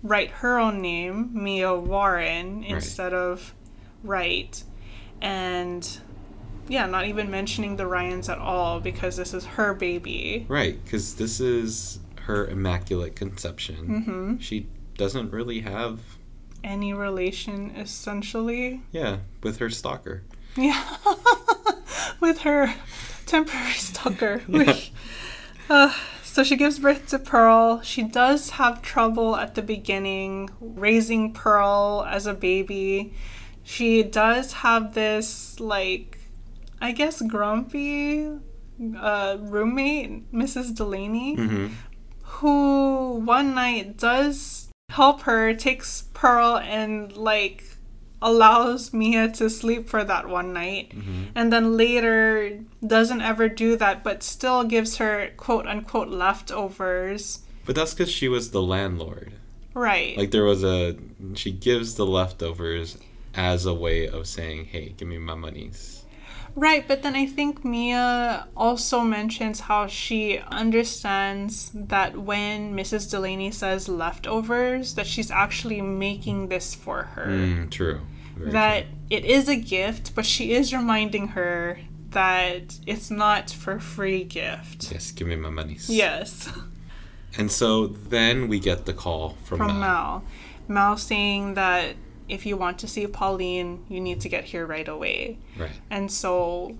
write 0.01 0.31
her 0.41 0.57
own 0.57 0.81
name, 0.81 1.29
Mia 1.33 1.73
Warren, 1.75 2.63
instead 2.63 3.13
of 3.13 3.53
Wright. 4.03 4.63
And 5.21 5.87
yeah, 6.67 6.87
not 6.87 7.05
even 7.05 7.29
mentioning 7.29 7.75
the 7.77 7.85
Ryans 7.85 8.27
at 8.29 8.39
all 8.39 8.79
because 8.79 9.17
this 9.17 9.33
is 9.35 9.45
her 9.45 9.73
baby. 9.75 10.45
Right, 10.49 10.83
because 10.83 11.15
this 11.15 11.39
is 11.39 11.99
her 12.21 12.47
immaculate 12.47 13.15
conception. 13.15 14.03
hmm 14.03 14.37
She 14.39 14.67
doesn't 14.97 15.31
really 15.31 15.59
have, 15.61 15.99
Any 16.63 16.91
relation 16.93 17.71
essentially. 17.77 18.81
yeah, 18.91 19.17
with 19.43 19.57
her 19.57 19.69
stalker. 19.69 20.23
Yeah. 20.55 20.83
With 22.19 22.39
her 22.43 22.73
temporary 23.25 23.73
stalker. 23.73 24.41
Yeah. 24.47 24.75
Uh, 25.69 25.93
so 26.23 26.43
she 26.43 26.55
gives 26.55 26.79
birth 26.79 27.07
to 27.09 27.19
Pearl. 27.19 27.81
She 27.81 28.03
does 28.03 28.51
have 28.51 28.81
trouble 28.81 29.35
at 29.35 29.55
the 29.55 29.61
beginning 29.61 30.49
raising 30.59 31.33
Pearl 31.33 32.05
as 32.09 32.25
a 32.25 32.33
baby. 32.33 33.13
She 33.63 34.03
does 34.03 34.53
have 34.53 34.93
this, 34.93 35.59
like, 35.59 36.19
I 36.81 36.91
guess, 36.91 37.21
grumpy 37.21 38.29
uh, 38.97 39.37
roommate, 39.39 40.31
Mrs. 40.33 40.75
Delaney, 40.75 41.35
hmm 41.35 41.67
who 42.37 43.21
one 43.23 43.53
night 43.53 43.95
does 43.95 44.69
help 44.89 45.21
her, 45.21 45.53
takes 45.53 46.03
Pearl, 46.13 46.57
and, 46.57 47.15
like, 47.15 47.63
allows 48.23 48.93
Mia 48.93 49.29
to 49.39 49.49
sleep 49.49 49.87
for 49.87 50.03
that 50.03 50.27
one 50.27 50.53
night 50.53 50.93
hmm 50.93 51.23
and 51.35 51.51
then 51.53 51.75
later 51.77 52.59
doesn't 52.95 53.21
ever 53.21 53.45
do 53.49 53.75
that 53.75 54.03
but 54.03 54.23
still 54.23 54.63
gives 54.63 54.97
her 54.97 55.29
quote 55.37 55.65
unquote 55.67 56.09
leftovers 56.09 57.39
But 57.65 57.75
that's 57.75 57.93
because 57.93 58.11
she 58.11 58.27
was 58.27 58.51
the 58.51 58.61
landlord. 58.61 59.31
right 59.73 60.17
Like 60.17 60.31
there 60.31 60.43
was 60.53 60.63
a, 60.63 60.95
she 61.35 61.51
gives 61.51 61.95
the 61.95 62.05
leftovers 62.05 62.97
as 63.35 63.65
a 63.65 63.73
way 63.73 64.07
of 64.07 64.27
saying, 64.27 64.65
"Hey, 64.65 64.93
give 64.97 65.07
me 65.07 65.17
my 65.17 65.35
monies." 65.35 65.99
right 66.55 66.87
but 66.87 67.01
then 67.01 67.15
i 67.15 67.25
think 67.25 67.65
mia 67.65 68.45
also 68.55 68.97
mentions 69.01 69.61
how 69.61 69.87
she 69.87 70.37
understands 70.61 71.71
that 71.73 72.15
when 72.29 72.75
mrs 72.75 73.09
delaney 73.09 73.49
says 73.49 73.89
leftovers 73.89 74.93
that 74.93 75.07
she's 75.07 75.31
actually 75.31 75.81
making 75.81 76.49
this 76.49 76.75
for 76.75 76.99
her 77.15 77.25
Mm, 77.25 77.71
true. 77.71 77.99
Very 78.35 78.51
that 78.51 78.85
it 79.09 79.25
is 79.25 79.47
a 79.47 79.55
gift 79.55 80.15
but 80.15 80.25
she 80.25 80.53
is 80.53 80.73
reminding 80.73 81.29
her 81.29 81.79
that 82.11 82.79
it's 82.85 83.09
not 83.09 83.49
for 83.49 83.79
free 83.79 84.23
gift 84.23 84.91
Yes, 84.91 85.11
give 85.11 85.27
me 85.27 85.35
my 85.35 85.49
monies. 85.49 85.89
yes 85.89 86.49
And 87.37 87.51
so 87.51 87.87
then 87.87 88.47
we 88.47 88.59
get 88.59 88.85
the 88.85 88.93
call 88.93 89.37
from, 89.43 89.57
from 89.57 89.67
Mal. 89.67 89.79
Mal. 89.79 90.23
Mal 90.67 90.97
saying 90.97 91.55
that 91.55 91.95
if 92.29 92.45
you 92.45 92.55
want 92.55 92.77
to 92.79 92.87
see 92.87 93.05
Pauline, 93.07 93.83
you 93.89 93.99
need 93.99 94.21
to 94.21 94.29
get 94.29 94.43
here 94.45 94.65
right 94.65 94.87
away. 94.87 95.39
Right. 95.57 95.71
And 95.89 96.11
so 96.11 96.77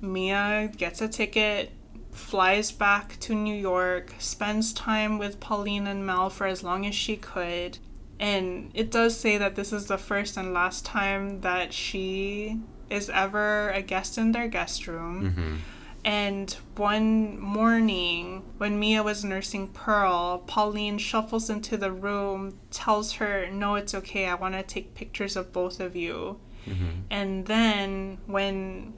Mia 0.00 0.70
gets 0.76 1.00
a 1.00 1.08
ticket 1.08 1.70
flies 2.10 2.70
back 2.70 3.18
to 3.20 3.34
New 3.34 3.54
York, 3.54 4.14
spends 4.18 4.72
time 4.72 5.18
with 5.18 5.40
Pauline 5.40 5.86
and 5.86 6.04
Mel 6.06 6.28
for 6.30 6.46
as 6.46 6.62
long 6.62 6.86
as 6.86 6.94
she 6.94 7.16
could. 7.16 7.78
And 8.20 8.70
it 8.74 8.90
does 8.90 9.18
say 9.18 9.38
that 9.38 9.56
this 9.56 9.72
is 9.72 9.86
the 9.86 9.98
first 9.98 10.36
and 10.36 10.52
last 10.52 10.84
time 10.84 11.40
that 11.40 11.72
she 11.72 12.60
is 12.90 13.10
ever 13.10 13.70
a 13.70 13.82
guest 13.82 14.18
in 14.18 14.32
their 14.32 14.48
guest 14.48 14.86
room. 14.86 15.30
Mm-hmm. 15.30 15.56
And 16.04 16.52
one 16.76 17.38
morning, 17.40 18.42
when 18.58 18.78
Mia 18.78 19.02
was 19.02 19.24
nursing 19.24 19.68
Pearl, 19.68 20.38
Pauline 20.46 20.98
shuffles 20.98 21.48
into 21.48 21.78
the 21.78 21.90
room, 21.90 22.58
tells 22.70 23.14
her, 23.14 23.48
No, 23.50 23.76
it's 23.76 23.94
okay, 23.94 24.26
I 24.26 24.34
want 24.34 24.54
to 24.54 24.62
take 24.62 24.94
pictures 24.94 25.34
of 25.34 25.52
both 25.52 25.80
of 25.80 25.96
you. 25.96 26.38
Mm-hmm. 26.66 26.90
And 27.10 27.46
then, 27.46 28.18
when 28.26 28.92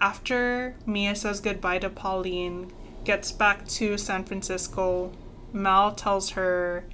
after 0.00 0.74
Mia 0.86 1.14
says 1.14 1.40
goodbye 1.40 1.78
to 1.78 1.90
Pauline, 1.90 2.72
gets 3.04 3.30
back 3.30 3.66
to 3.68 3.96
San 3.96 4.24
Francisco, 4.24 5.12
Mal 5.52 5.94
tells 5.94 6.30
her 6.30 6.84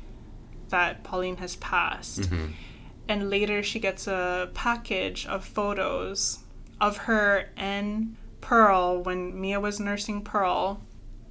that 0.71 1.05
Pauline 1.05 1.37
has 1.39 1.57
passed. 1.57 2.23
Mm-hmm. 2.23 2.47
And 3.09 3.31
later, 3.31 3.62
she 3.62 3.79
gets 3.79 4.07
a 4.07 4.51
package 4.55 5.27
of 5.27 5.45
photos 5.45 6.41
of 6.81 6.97
her 6.99 7.51
and 7.57 8.17
Pearl 8.41 9.03
when 9.03 9.41
Mia 9.41 9.61
was 9.61 9.79
nursing 9.81 10.23
Pearl. 10.23 10.81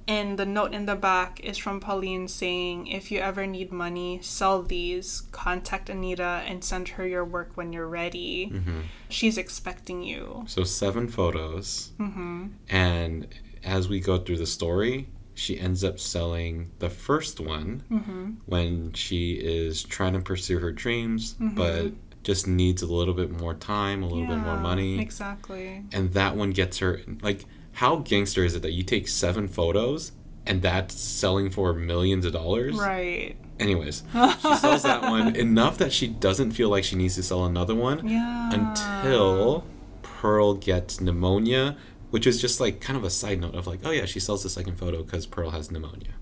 And 0.08 0.38
the 0.38 0.46
note 0.46 0.72
in 0.72 0.86
the 0.86 0.94
back 0.94 1.40
is 1.40 1.58
from 1.58 1.80
Pauline 1.80 2.28
saying, 2.28 2.86
If 2.86 3.10
you 3.10 3.18
ever 3.18 3.44
need 3.44 3.72
money, 3.72 4.20
sell 4.22 4.62
these, 4.62 5.22
contact 5.32 5.90
Anita, 5.90 6.42
and 6.46 6.62
send 6.62 6.90
her 6.90 7.04
your 7.06 7.24
work 7.24 7.56
when 7.56 7.72
you're 7.72 7.88
ready. 7.88 8.50
Mm-hmm. 8.52 8.80
She's 9.08 9.36
expecting 9.36 10.02
you. 10.04 10.44
So 10.46 10.62
seven 10.62 11.08
photos, 11.08 11.90
Mm-hmm. 11.98 12.46
and 12.70 13.26
as 13.64 13.88
we 13.88 13.98
go 13.98 14.16
through 14.18 14.36
the 14.38 14.46
story, 14.46 15.08
she 15.36 15.60
ends 15.60 15.84
up 15.84 16.00
selling 16.00 16.70
the 16.80 16.88
first 16.90 17.38
one 17.38 17.82
Mm-hmm. 17.90 18.30
when 18.46 18.92
she 18.94 19.32
is 19.34 19.82
trying 19.84 20.14
to 20.14 20.20
pursue 20.20 20.58
her 20.60 20.72
dreams, 20.72 21.34
Mhm. 21.40 21.54
but 21.54 21.92
just 22.24 22.48
needs 22.48 22.82
a 22.82 22.86
little 22.86 23.14
bit 23.14 23.30
more 23.30 23.54
time, 23.54 24.02
a 24.02 24.06
little 24.08 24.26
bit 24.26 24.38
more 24.38 24.56
money. 24.58 24.98
Exactly. 24.98 25.84
and 25.92 26.12
that 26.14 26.36
one 26.36 26.50
gets 26.50 26.78
her 26.78 27.00
like 27.22 27.44
how 27.74 27.96
gangster 27.96 28.42
is 28.44 28.54
it 28.56 28.62
that 28.62 28.72
you 28.72 28.82
take 28.82 29.06
seven 29.06 29.46
photos 29.46 30.12
and 30.46 30.62
that's 30.62 30.94
selling 30.98 31.50
for 31.50 31.72
millions 31.74 32.24
of 32.24 32.32
dollars 32.32 32.74
Right. 32.76 33.36
anyways 33.60 34.02
she 34.42 34.54
sells 34.56 34.82
that 34.84 35.02
one 35.02 35.36
enough 35.36 35.76
that 35.78 35.92
she 35.92 36.06
doesn't 36.08 36.52
feel 36.52 36.68
like 36.70 36.84
she 36.84 36.96
needs 36.96 37.14
to 37.16 37.22
sell 37.22 37.44
another 37.44 37.74
one 37.74 38.08
Yeah. 38.08 38.50
until 38.52 39.64
pearl 40.02 40.54
gets 40.54 41.00
pneumonia 41.00 41.76
which 42.10 42.26
is 42.26 42.40
just 42.40 42.60
like 42.60 42.80
kind 42.80 42.96
of 42.96 43.04
a 43.04 43.10
side 43.10 43.40
note 43.40 43.54
of 43.54 43.66
like 43.66 43.80
oh 43.84 43.90
yeah 43.90 44.04
she 44.06 44.20
sells 44.20 44.42
the 44.42 44.48
second 44.50 44.76
photo 44.76 45.02
because 45.02 45.26
pearl 45.26 45.50
has 45.50 45.70
pneumonia 45.70 46.12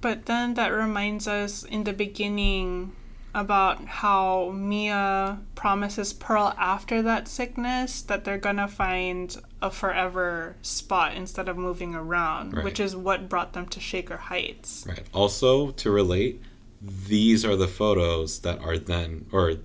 But 0.00 0.26
then 0.26 0.54
that 0.54 0.68
reminds 0.68 1.26
us 1.26 1.62
in 1.64 1.84
the 1.84 1.92
beginning 1.92 2.92
about 3.34 3.84
how 4.00 4.50
Mia 4.54 5.38
promises 5.54 6.12
Pearl 6.14 6.54
after 6.56 7.02
that 7.02 7.28
sickness 7.28 8.00
that 8.02 8.24
they're 8.24 8.38
gonna 8.38 8.68
find 8.68 9.36
a 9.60 9.70
forever 9.70 10.56
spot 10.62 11.14
instead 11.14 11.46
of 11.48 11.56
moving 11.58 11.94
around, 11.94 12.54
Right. 12.54 12.64
which 12.64 12.80
is 12.80 12.96
what 12.96 13.28
brought 13.28 13.52
them 13.52 13.66
to 13.68 13.80
Shaker 13.80 14.16
Heights. 14.16 14.84
right 14.88 15.04
also 15.12 15.70
to 15.72 15.90
relate 15.90 16.40
these 16.80 17.44
are 17.44 17.56
the 17.56 17.68
photos 17.68 18.40
that 18.40 18.58
are 18.60 18.78
then 18.78 19.26
or 19.32 19.56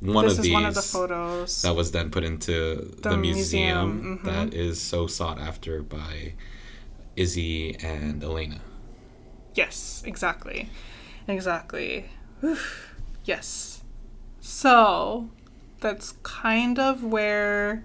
one 0.00 0.24
this 0.24 0.34
of 0.34 0.38
is 0.40 0.44
these 0.44 0.52
one 0.54 0.64
of 0.64 0.74
the 0.74 0.82
photos. 0.82 1.62
that 1.62 1.74
was 1.76 1.92
then 1.92 2.10
put 2.10 2.24
into 2.24 2.94
the, 3.02 3.10
The 3.10 3.16
museum, 3.16 3.96
museum, 3.96 4.18
mhm. 4.18 4.24
that 4.24 4.54
is 4.54 4.80
so 4.80 5.06
sought 5.06 5.38
after 5.38 5.82
by 5.82 6.34
Izzy 7.16 7.76
and 7.82 8.22
Elena. 8.22 8.60
Yes, 9.54 10.02
exactly. 10.06 10.68
Exactly. 11.28 12.06
Whew. 12.40 12.56
Yes. 13.24 13.82
So, 14.40 15.28
that's 15.80 16.14
kind 16.22 16.78
of 16.78 17.04
where 17.04 17.84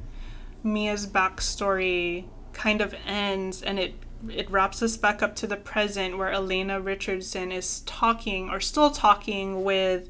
Mia's 0.63 1.05
backstory 1.07 2.25
kind 2.53 2.79
of 2.81 2.95
ends 3.05 3.61
and 3.61 3.77
it 3.77 3.95
it 4.29 4.49
wraps 4.49 4.81
us 4.81 4.95
back 4.95 5.21
up 5.21 5.35
to 5.35 5.45
the 5.45 5.57
present 5.57 6.17
where 6.17 6.31
Elena 6.31 6.79
Richardson 6.79 7.51
is 7.51 7.81
talking 7.81 8.49
or 8.49 8.59
still 8.61 8.89
talking 8.89 9.63
with 9.63 10.09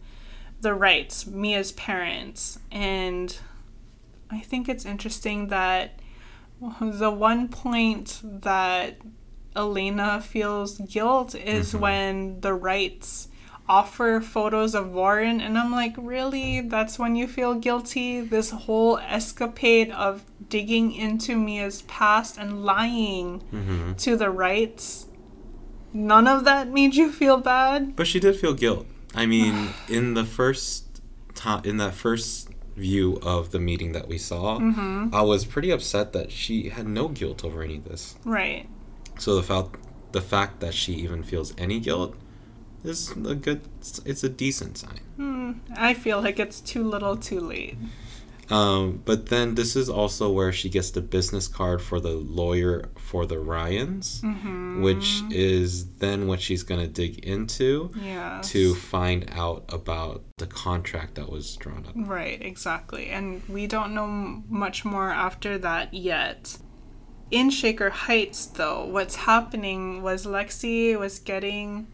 the 0.62 0.74
Wrights, 0.74 1.28
Mia's 1.28 1.72
parents. 1.74 2.60
And 2.72 3.36
I 4.32 4.40
think 4.40 4.68
it's 4.70 4.86
interesting 4.86 5.48
that 5.48 6.00
the 6.82 7.12
one 7.12 7.48
point 7.50 8.22
that 8.24 8.98
Elena 9.56 10.22
feels 10.22 10.80
guilt 10.80 11.36
is 11.36 11.74
Mhm. 11.74 11.80
when 11.80 12.42
the 12.42 12.54
Wrights 12.54 13.28
offer 13.68 14.22
photos 14.22 14.76
of 14.76 14.92
Warren, 14.92 15.42
and 15.42 15.58
I'm 15.58 15.72
like, 15.72 15.96
really? 15.98 16.62
That's 16.62 17.00
when 17.00 17.16
you 17.16 17.28
feel 17.28 17.56
guilty? 17.56 18.22
This 18.22 18.52
whole 18.52 18.98
escapade 19.00 19.90
of 19.92 20.24
digging 20.50 20.92
into 20.92 21.36
Mia's 21.36 21.82
past 21.84 22.38
and 22.38 22.64
lying 22.64 23.42
Mm-hmm. 23.52 23.94
to 23.94 24.16
the 24.18 24.30
Wrights. 24.30 25.08
None 25.94 26.28
of 26.28 26.44
that 26.44 26.68
made 26.72 26.96
you 26.96 27.12
feel 27.12 27.38
bad? 27.38 27.96
But 27.96 28.06
she 28.08 28.20
did 28.20 28.36
feel 28.40 28.54
guilt. 28.54 28.86
I 29.16 29.26
mean, 29.26 29.70
in 29.90 30.14
the 30.14 30.26
first 30.26 31.02
time, 31.36 31.64
in 31.66 31.78
that 31.78 31.94
first 31.94 32.50
view 32.76 33.18
of 33.24 33.52
the 33.52 33.60
meeting 33.60 33.94
that 33.94 34.08
we 34.08 34.18
saw, 34.18 34.60
Mm-hmm. 34.60 35.14
I 35.14 35.22
was 35.22 35.46
pretty 35.46 35.72
upset 35.72 36.14
that 36.14 36.32
she 36.32 36.70
had 36.70 36.88
no 36.88 37.08
guilt 37.08 37.44
over 37.46 37.64
any 37.64 37.78
of 37.78 37.86
this. 37.86 38.16
Right. 38.26 38.68
So 39.18 39.36
the 39.36 39.44
fact, 39.44 39.78
the 40.12 40.22
fact 40.22 40.60
that 40.60 40.74
she 40.74 40.94
even 40.94 41.24
feels 41.24 41.54
any 41.58 41.80
guilt 41.80 42.16
is 42.84 43.12
a 43.12 43.36
good. 43.36 43.62
It's 44.06 44.24
a 44.24 44.30
decent 44.30 44.78
sign. 44.78 45.00
Hmm. 45.16 45.52
I 45.76 45.94
feel 45.94 46.22
like 46.22 46.40
it's 46.40 46.60
too 46.62 46.84
little 46.84 47.16
too 47.16 47.40
late. 47.40 47.78
Um, 48.52 49.02
but 49.06 49.28
then 49.28 49.56
this 49.56 49.76
is 49.76 49.90
also 49.90 50.32
where 50.32 50.52
she 50.54 50.70
gets 50.70 50.92
the 50.92 51.02
business 51.02 51.48
card 51.48 51.82
for 51.82 52.00
the 52.00 52.12
lawyer 52.12 52.90
for 52.98 53.26
the 53.26 53.40
Ryans, 53.40 54.22
Mm-hmm. 54.22 54.82
which 54.82 55.22
is 55.32 55.86
then 55.96 56.28
what 56.28 56.42
she's 56.42 56.64
going 56.64 56.82
to 56.82 56.88
dig 56.88 57.20
into 57.26 57.92
yeah. 58.02 58.42
to 58.46 58.76
find 58.76 59.30
out 59.32 59.66
about 59.70 60.24
the 60.38 60.48
contract 60.48 61.16
that 61.16 61.30
was 61.30 61.56
drawn 61.56 61.86
up. 61.86 61.94
Right, 61.96 62.42
exactly. 62.42 63.08
And 63.10 63.42
we 63.50 63.68
don't 63.68 63.94
know 63.94 64.04
m- 64.06 64.44
much 64.50 64.86
more 64.86 65.10
after 65.10 65.58
that 65.60 65.94
yet. 65.94 66.58
In 67.32 67.50
Shaker 67.50 67.90
Heights, 67.90 68.46
though, 68.46 68.86
what's 68.86 69.16
happening 69.16 70.04
was 70.04 70.26
Lexie 70.28 70.98
was 71.00 71.18
getting 71.20 71.88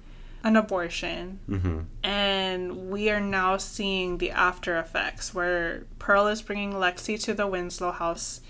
an 0.43 0.55
abortion, 0.55 1.39
hmm 1.47 1.79
and 2.03 2.89
we 2.89 3.09
are 3.09 3.19
now 3.19 3.57
seeing 3.57 4.17
the 4.17 4.31
after 4.31 4.77
effects 4.79 5.33
where 5.33 5.83
Pearl 5.99 6.27
is 6.27 6.41
bringing 6.41 6.73
Lexie 6.73 7.21
to 7.23 7.33
the 7.33 7.47
Winslow 7.47 7.91
house, 7.91 8.41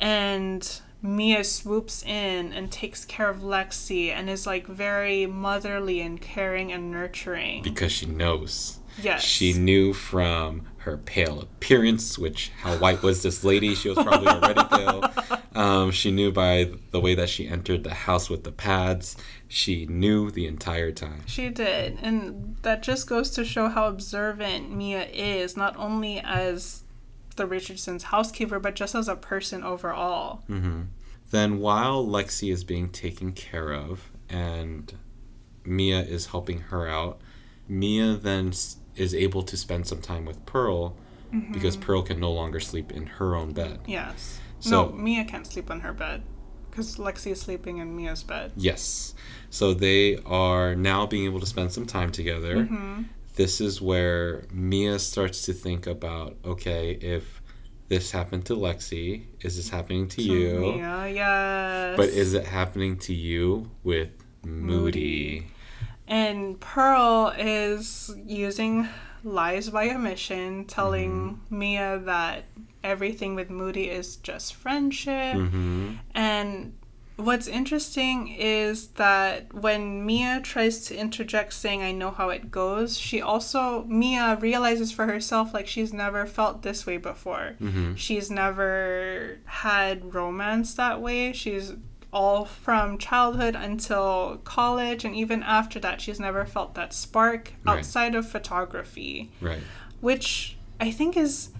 and 0.00 0.80
Mia 1.02 1.44
swoops 1.44 2.02
in 2.02 2.52
and 2.52 2.70
takes 2.70 3.04
care 3.04 3.28
of 3.28 3.38
Lexie 3.38 4.08
and 4.10 4.30
is 4.30 4.46
like 4.46 4.66
very 4.66 5.26
motherly 5.26 6.00
and 6.00 6.20
caring 6.20 6.72
and 6.72 6.90
nurturing. 6.90 7.62
Because 7.62 7.92
she 7.92 8.06
knows. 8.06 8.78
yes. 9.02 9.22
She 9.22 9.52
knew 9.52 9.92
from 9.92 10.66
her 10.84 10.96
pale 10.98 11.40
appearance, 11.40 12.18
which 12.18 12.50
how 12.62 12.76
white 12.78 13.02
was 13.02 13.22
this 13.22 13.44
lady? 13.44 13.74
She 13.74 13.88
was 13.90 13.98
probably 13.98 14.28
already 14.28 14.62
pale. 14.70 15.04
Um, 15.54 15.90
she 15.90 16.10
knew 16.10 16.32
by 16.32 16.70
the 16.90 17.00
way 17.00 17.14
that 17.14 17.28
she 17.28 17.46
entered 17.48 17.84
the 17.84 17.94
house 17.94 18.28
with 18.30 18.44
the 18.44 18.52
pads. 18.52 19.16
She 19.48 19.86
knew 19.86 20.30
the 20.30 20.46
entire 20.46 20.90
time. 20.92 21.22
She 21.26 21.48
did, 21.50 21.98
and 22.02 22.56
that 22.62 22.82
just 22.82 23.06
goes 23.08 23.30
to 23.32 23.44
show 23.44 23.68
how 23.68 23.86
observant 23.88 24.70
Mia 24.74 25.06
is, 25.12 25.56
not 25.56 25.76
only 25.76 26.20
as 26.20 26.82
the 27.36 27.46
Richardsons' 27.46 28.04
housekeeper, 28.04 28.58
but 28.60 28.74
just 28.74 28.94
as 28.94 29.08
a 29.08 29.16
person 29.16 29.62
overall. 29.62 30.42
hmm 30.46 30.82
Then, 31.30 31.58
while 31.58 32.04
Lexie 32.06 32.52
is 32.52 32.62
being 32.64 32.88
taken 32.90 33.32
care 33.32 33.72
of 33.72 34.10
and 34.28 34.92
Mia 35.64 36.00
is 36.00 36.26
helping 36.26 36.60
her 36.60 36.88
out, 36.88 37.20
Mia 37.68 38.14
then 38.14 38.48
s- 38.48 38.76
is 38.96 39.14
able 39.14 39.42
to 39.42 39.56
spend 39.56 39.86
some 39.86 40.00
time 40.00 40.24
with 40.24 40.44
Pearl 40.46 40.96
because 41.52 41.76
Pearl 41.76 42.02
can 42.02 42.20
no 42.20 42.30
longer 42.30 42.60
sleep 42.60 42.92
in 42.92 43.06
her 43.06 43.34
own 43.34 43.52
bed. 43.52 43.80
Yes. 43.86 44.38
So- 44.60 44.86
no, 44.86 44.92
Mia 44.92 45.24
can't 45.24 45.46
sleep 45.46 45.68
on 45.70 45.80
her 45.80 45.92
bed 45.92 46.22
because 46.70 46.96
Lexie 46.96 47.32
is 47.32 47.40
sleeping 47.40 47.78
in 47.78 47.96
Mia's 47.96 48.22
bed. 48.22 48.52
Yes. 48.56 49.14
So 49.50 49.74
they 49.74 50.18
are 50.26 50.74
now 50.76 51.06
being 51.06 51.24
able 51.24 51.40
to 51.40 51.46
spend 51.46 51.72
some 51.72 51.86
time 51.86 52.10
together. 52.12 52.64
hmm 52.64 53.02
This 53.36 53.60
is 53.60 53.82
where 53.82 54.44
Mia 54.52 54.98
starts 55.00 55.44
to 55.46 55.52
think 55.52 55.86
about 55.88 56.36
okay, 56.44 56.92
if 57.00 57.42
this 57.88 58.12
happened 58.12 58.44
to 58.46 58.54
Lexie, 58.54 59.24
is 59.40 59.56
this 59.56 59.68
happening 59.70 60.06
to 60.08 60.22
you? 60.22 60.60
Mia, 60.60 61.08
yes. 61.08 61.96
But 61.96 62.08
is 62.10 62.32
it 62.34 62.46
happening 62.46 62.96
to 62.98 63.12
you 63.12 63.70
with 63.82 64.10
Moody? 64.44 65.46
And 66.06 66.60
Pearl 66.60 67.32
is 67.38 68.14
using 68.24 68.88
lies 69.22 69.70
by 69.70 69.88
omission, 69.90 70.66
telling 70.66 71.10
Mm-hmm. 71.10 71.58
Mia 71.58 71.98
that 72.04 72.44
everything 72.82 73.34
with 73.34 73.48
Moody 73.50 73.88
is 73.88 74.16
just 74.16 74.54
friendship. 74.54 75.34
Mm-hmm. 75.34 75.94
And 76.14 76.74
what's 77.16 77.46
interesting 77.46 78.28
is 78.28 78.88
that 78.88 79.54
when 79.54 80.04
Mia 80.04 80.40
tries 80.42 80.84
to 80.86 80.96
interject 80.96 81.54
saying, 81.54 81.82
I 81.82 81.92
know 81.92 82.10
how 82.10 82.28
it 82.28 82.50
goes, 82.50 82.98
she 82.98 83.22
also, 83.22 83.84
Mia 83.84 84.36
realizes 84.40 84.92
for 84.92 85.06
herself 85.06 85.54
like 85.54 85.66
she's 85.66 85.92
never 85.92 86.26
felt 86.26 86.62
this 86.62 86.84
way 86.84 86.98
before. 86.98 87.56
Mm-hmm. 87.60 87.94
She's 87.94 88.30
never 88.30 89.38
had 89.46 90.12
romance 90.12 90.74
that 90.74 91.00
way. 91.00 91.32
She's 91.32 91.72
all 92.14 92.44
from 92.44 92.96
childhood 92.96 93.54
until 93.56 94.40
college, 94.44 95.04
and 95.04 95.14
even 95.16 95.42
after 95.42 95.78
that, 95.80 96.00
she's 96.00 96.20
never 96.20 96.46
felt 96.46 96.74
that 96.74 96.94
spark 96.94 97.52
Right. 97.64 97.78
outside 97.78 98.14
of 98.14 98.28
photography 98.28 99.30
Right. 99.40 99.60
which 100.00 100.56
I 100.80 100.90
think 100.90 101.16
is 101.16 101.50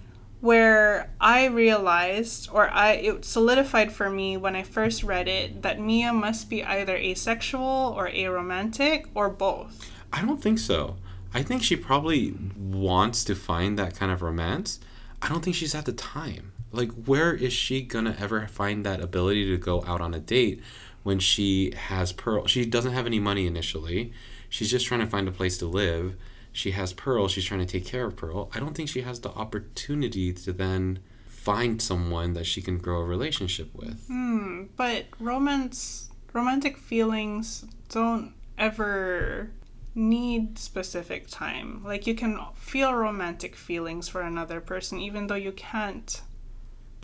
where 0.41 1.09
I 1.19 1.45
realized 1.45 2.49
or 2.51 2.69
I 2.69 2.91
it 2.93 3.25
solidified 3.25 3.91
for 3.91 4.09
me 4.09 4.37
when 4.37 4.55
I 4.55 4.63
first 4.63 5.03
read 5.03 5.27
it 5.27 5.61
that 5.63 5.79
Mia 5.79 6.13
must 6.13 6.49
be 6.49 6.63
either 6.63 6.95
asexual 6.95 7.93
or 7.97 8.07
aromantic 8.09 9.05
or 9.15 9.29
both. 9.29 9.89
I 10.13 10.21
don't 10.21 10.41
think 10.41 10.59
so. 10.59 10.97
I 11.33 11.41
think 11.43 11.63
she 11.63 11.75
probably 11.75 12.33
wants 12.57 13.23
to 13.25 13.35
find 13.35 13.77
that 13.79 13.95
kind 13.95 14.11
of 14.11 14.21
romance. 14.21 14.79
I 15.21 15.27
don't 15.29 15.43
think 15.43 15.55
she's 15.55 15.73
had 15.73 15.85
the 15.85 15.93
time. 15.93 16.51
Like, 16.75 16.91
where 17.05 17.33
is 17.33 17.53
she 17.53 17.81
gonna 17.81 18.15
ever 18.19 18.47
find 18.47 18.85
that 18.85 19.01
ability 19.01 19.45
to 19.49 19.57
go 19.57 19.83
out 19.85 20.01
on 20.01 20.13
a 20.13 20.19
date 20.19 20.61
when 21.03 21.19
she 21.19 21.73
has 21.75 22.11
Pearl? 22.11 22.47
She 22.47 22.65
doesn't 22.65 22.93
have 22.93 23.05
any 23.05 23.19
money 23.19 23.47
initially. 23.47 24.13
She's 24.49 24.71
just 24.71 24.85
trying 24.85 25.01
to 25.01 25.07
find 25.07 25.27
a 25.27 25.31
place 25.31 25.57
to 25.59 25.65
live. 25.65 26.15
She 26.51 26.71
has 26.71 26.93
Pearl. 26.93 27.27
She's 27.27 27.45
trying 27.45 27.59
to 27.59 27.65
take 27.65 27.85
care 27.85 28.05
of 28.05 28.15
Pearl. 28.15 28.49
I 28.53 28.59
don't 28.59 28.75
think 28.75 28.89
she 28.89 29.01
has 29.01 29.19
the 29.19 29.31
opportunity 29.31 30.31
to 30.33 30.53
then 30.53 30.99
find 31.25 31.81
someone 31.81 32.33
that 32.33 32.45
she 32.45 32.61
can 32.61 32.77
grow 32.77 33.01
a 33.01 33.05
relationship 33.05 33.69
with. 33.75 34.05
Hmm, 34.07 34.63
but 34.75 35.05
romance 35.19 36.09
romantic 36.33 36.77
feelings 36.77 37.65
don't 37.89 38.33
ever 38.57 39.51
need 39.93 40.57
specific 40.57 41.27
time. 41.27 41.83
Like 41.83 42.07
you 42.07 42.15
can 42.15 42.39
feel 42.55 42.93
romantic 42.93 43.55
feelings 43.55 44.07
for 44.07 44.21
another 44.21 44.59
person 44.59 44.99
even 44.99 45.27
though 45.27 45.35
you 45.35 45.51
can't 45.51 46.21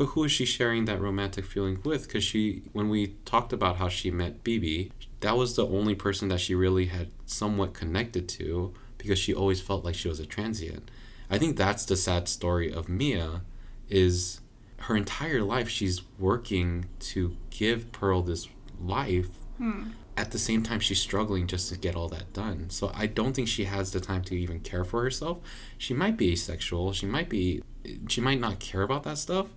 But 0.01 0.07
who 0.07 0.23
is 0.23 0.31
she 0.31 0.45
sharing 0.45 0.85
that 0.85 0.99
romantic 0.99 1.45
feeling 1.45 1.79
with? 1.83 2.07
Because 2.07 2.23
she, 2.23 2.63
when 2.73 2.89
we 2.89 3.17
talked 3.23 3.53
about 3.53 3.75
how 3.75 3.87
she 3.87 4.09
met 4.09 4.43
Bebe, 4.43 4.91
that 5.19 5.37
was 5.37 5.55
the 5.55 5.67
only 5.67 5.93
person 5.93 6.27
that 6.29 6.39
she 6.39 6.55
really 6.55 6.87
had 6.87 7.11
somewhat 7.27 7.75
connected 7.75 8.27
to 8.29 8.73
because 8.97 9.19
she 9.19 9.31
always 9.31 9.61
felt 9.61 9.85
like 9.85 9.93
she 9.93 10.07
was 10.07 10.19
a 10.19 10.25
transient. 10.25 10.89
I 11.29 11.37
think 11.37 11.55
that's 11.55 11.85
the 11.85 11.95
sad 11.95 12.27
story 12.27 12.73
of 12.73 12.89
Mia 12.89 13.43
is 13.89 14.41
her 14.77 14.97
entire 14.97 15.43
life 15.43 15.69
she's 15.69 16.01
working 16.17 16.85
to 17.01 17.37
give 17.51 17.91
Pearl 17.91 18.23
this 18.23 18.47
life. 18.81 19.29
Hmm. 19.59 19.89
At 20.17 20.31
the 20.31 20.39
same 20.39 20.63
time, 20.63 20.79
she's 20.79 20.99
struggling 20.99 21.45
just 21.45 21.69
to 21.71 21.77
get 21.77 21.95
all 21.95 22.07
that 22.07 22.33
done. 22.33 22.71
So 22.71 22.89
I 22.95 23.05
don't 23.05 23.33
think 23.35 23.47
she 23.47 23.65
has 23.65 23.91
the 23.91 23.99
time 23.99 24.23
to 24.23 24.35
even 24.35 24.61
care 24.61 24.83
for 24.83 25.03
herself. 25.03 25.37
She 25.77 25.93
might 25.93 26.17
be 26.17 26.31
asexual. 26.31 26.91
She 26.93 27.05
might 27.05 27.29
be. 27.29 27.61
She 28.07 28.19
might 28.19 28.39
not 28.39 28.59
care 28.59 28.81
about 28.81 29.03
that 29.03 29.19
stuff. 29.19 29.49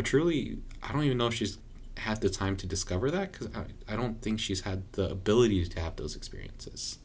But 0.00 0.06
truly, 0.06 0.56
I 0.82 0.92
don't 0.92 1.04
even 1.04 1.18
know 1.18 1.26
if 1.26 1.34
she's 1.34 1.58
had 1.98 2.22
the 2.22 2.30
time 2.30 2.56
to 2.56 2.66
discover 2.66 3.10
that 3.10 3.32
because 3.32 3.48
I, 3.54 3.64
I 3.86 3.96
don't 3.96 4.22
think 4.22 4.40
she's 4.40 4.62
had 4.62 4.90
the 4.92 5.10
ability 5.10 5.66
to 5.66 5.78
have 5.78 5.96
those 5.96 6.16
experiences. 6.16 7.00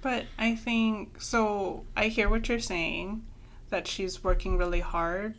But 0.00 0.24
I 0.38 0.54
think 0.54 1.20
so. 1.20 1.84
I 1.94 2.06
hear 2.06 2.30
what 2.30 2.48
you're 2.48 2.58
saying 2.58 3.22
that 3.68 3.86
she's 3.86 4.24
working 4.24 4.56
really 4.56 4.80
hard, 4.80 5.34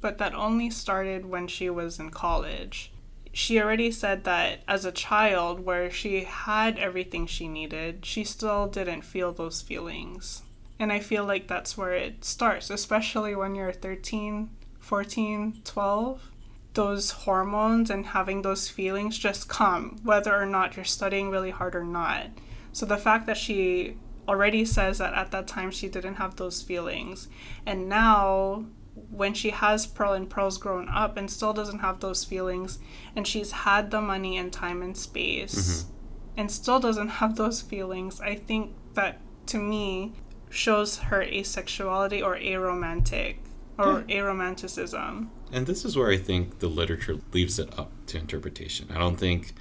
but 0.00 0.18
that 0.18 0.34
only 0.34 0.68
started 0.68 1.26
when 1.26 1.46
she 1.46 1.70
was 1.70 2.00
in 2.00 2.10
college. 2.10 2.90
She 3.32 3.60
already 3.60 3.92
said 3.92 4.24
that 4.24 4.64
as 4.66 4.84
a 4.84 4.90
child, 4.90 5.64
where 5.64 5.92
she 5.92 6.24
had 6.24 6.76
everything 6.76 7.28
she 7.28 7.46
needed, 7.46 8.04
she 8.04 8.24
still 8.24 8.66
didn't 8.66 9.02
feel 9.02 9.32
those 9.32 9.62
feelings. 9.62 10.42
And 10.80 10.92
I 10.92 10.98
feel 10.98 11.24
like 11.24 11.46
that's 11.46 11.78
where 11.78 11.94
it 11.94 12.24
starts, 12.24 12.68
especially 12.68 13.36
when 13.36 13.54
you're 13.54 13.70
13, 13.70 14.50
14, 14.80 15.60
12. 15.62 16.31
Those 16.74 17.10
hormones 17.10 17.90
and 17.90 18.06
having 18.06 18.42
those 18.42 18.68
feelings 18.68 19.18
just 19.18 19.48
come, 19.48 20.00
whether 20.02 20.34
or 20.34 20.46
not 20.46 20.76
you're 20.76 20.84
studying 20.84 21.30
really 21.30 21.50
hard 21.50 21.74
or 21.74 21.84
not. 21.84 22.28
So 22.72 22.86
the 22.86 22.96
fact 22.96 23.26
that 23.26 23.36
she 23.36 23.98
already 24.26 24.64
says 24.64 24.98
that 24.98 25.14
at 25.14 25.30
that 25.32 25.46
time 25.46 25.70
she 25.70 25.88
didn't 25.88 26.14
have 26.14 26.36
those 26.36 26.62
feelings, 26.62 27.28
and 27.66 27.88
now 27.88 28.64
when 29.10 29.34
she 29.34 29.50
has 29.50 29.86
Pearl 29.86 30.12
and 30.12 30.28
Pearl's 30.28 30.58
grown 30.58 30.88
up 30.88 31.16
and 31.16 31.30
still 31.30 31.52
doesn't 31.52 31.80
have 31.80 32.00
those 32.00 32.24
feelings, 32.24 32.78
and 33.16 33.26
she's 33.26 33.52
had 33.52 33.90
the 33.90 34.00
money 34.00 34.36
and 34.36 34.52
time 34.52 34.82
and 34.82 34.96
space, 34.96 35.84
mm-hmm. 35.84 36.40
and 36.40 36.50
still 36.50 36.80
doesn't 36.80 37.08
have 37.20 37.36
those 37.36 37.60
feelings, 37.60 38.20
I 38.20 38.36
think 38.36 38.74
that 38.94 39.20
to 39.46 39.58
me 39.58 40.12
shows 40.50 40.98
her 40.98 41.20
asexuality 41.22 42.22
or 42.22 42.36
aromantic 42.36 43.36
or 43.78 44.02
aromanticism. 44.02 45.28
And 45.52 45.66
this 45.66 45.84
is 45.84 45.96
where 45.96 46.10
I 46.10 46.16
think 46.16 46.60
the 46.60 46.68
literature 46.68 47.18
leaves 47.32 47.58
it 47.58 47.78
up 47.78 47.92
to 48.06 48.18
interpretation. 48.18 48.88
I 48.90 48.98
don't 48.98 49.18
think 49.18 49.52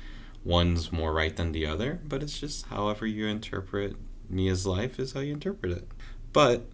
one's 0.43 0.91
more 0.91 1.13
right 1.13 1.35
than 1.35 1.51
the 1.51 1.65
other, 1.65 1.99
but 2.07 2.23
it's 2.23 2.39
just 2.39 2.67
however 2.67 3.05
you 3.05 3.27
interpret 3.27 3.95
Mia's 4.29 4.65
life 4.65 4.99
is 4.99 5.11
how 5.11 5.19
you 5.19 5.33
interpret 5.33 5.73
it. 5.73 5.87
But 6.33 6.65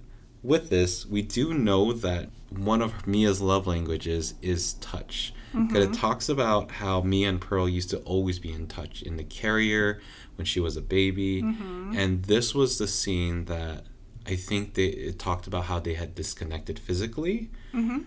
with 0.44 0.70
this, 0.70 1.06
we 1.06 1.24
do 1.24 1.54
know 1.54 1.92
that 1.92 2.30
one 2.50 2.82
of 2.82 3.08
Mia's 3.08 3.42
love 3.42 3.68
languages 3.68 4.36
is 4.42 4.74
touch. 4.74 5.34
Mm-hmm. 5.54 5.68
Because 5.68 5.86
it 5.86 5.94
talks 5.94 6.30
about 6.30 6.72
how 6.72 7.02
Mia 7.02 7.30
and 7.30 7.42
Pearl 7.42 7.68
used 7.68 7.90
to 7.90 7.98
always 8.00 8.38
be 8.38 8.52
in 8.52 8.68
touch 8.68 9.02
in 9.02 9.18
the 9.18 9.24
carrier 9.24 10.02
when 10.36 10.46
she 10.46 10.60
was 10.60 10.78
a 10.78 10.82
baby. 10.82 11.42
Mm-hmm. 11.42 11.94
And 11.98 12.24
this 12.24 12.54
was 12.54 12.78
the 12.78 12.88
scene 12.88 13.46
that 13.46 13.86
I 14.26 14.36
think 14.36 14.76
they 14.76 14.88
it 14.88 15.20
talked 15.20 15.48
about 15.48 15.66
how 15.66 15.80
they 15.80 15.94
had 15.94 16.14
disconnected 16.14 16.78
physically, 16.78 17.50
mm-hmm. 17.74 18.00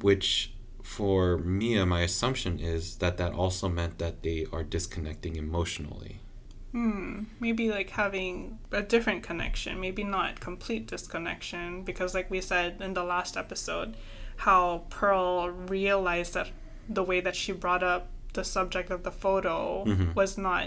which 0.00 0.53
for 0.84 1.38
Mia, 1.38 1.86
my 1.86 2.02
assumption 2.02 2.60
is 2.60 2.96
that 2.96 3.16
that 3.16 3.32
also 3.32 3.68
meant 3.68 3.98
that 3.98 4.22
they 4.22 4.46
are 4.52 4.62
disconnecting 4.62 5.34
emotionally. 5.36 6.20
Hmm, 6.72 7.24
maybe 7.40 7.70
like 7.70 7.90
having 7.90 8.58
a 8.70 8.82
different 8.82 9.22
connection, 9.22 9.80
maybe 9.80 10.04
not 10.04 10.40
complete 10.40 10.86
disconnection, 10.86 11.82
because 11.84 12.14
like 12.14 12.30
we 12.30 12.40
said 12.40 12.80
in 12.80 12.92
the 12.94 13.02
last 13.04 13.36
episode, 13.36 13.96
how 14.38 14.82
Pearl 14.90 15.48
realized 15.48 16.34
that 16.34 16.50
the 16.88 17.02
way 17.02 17.20
that 17.20 17.34
she 17.34 17.52
brought 17.52 17.82
up 17.82 18.08
the 18.34 18.44
subject 18.44 18.90
of 18.90 19.04
the 19.04 19.10
photo 19.12 19.84
Mhm. 19.86 20.14
was 20.14 20.36
not 20.36 20.66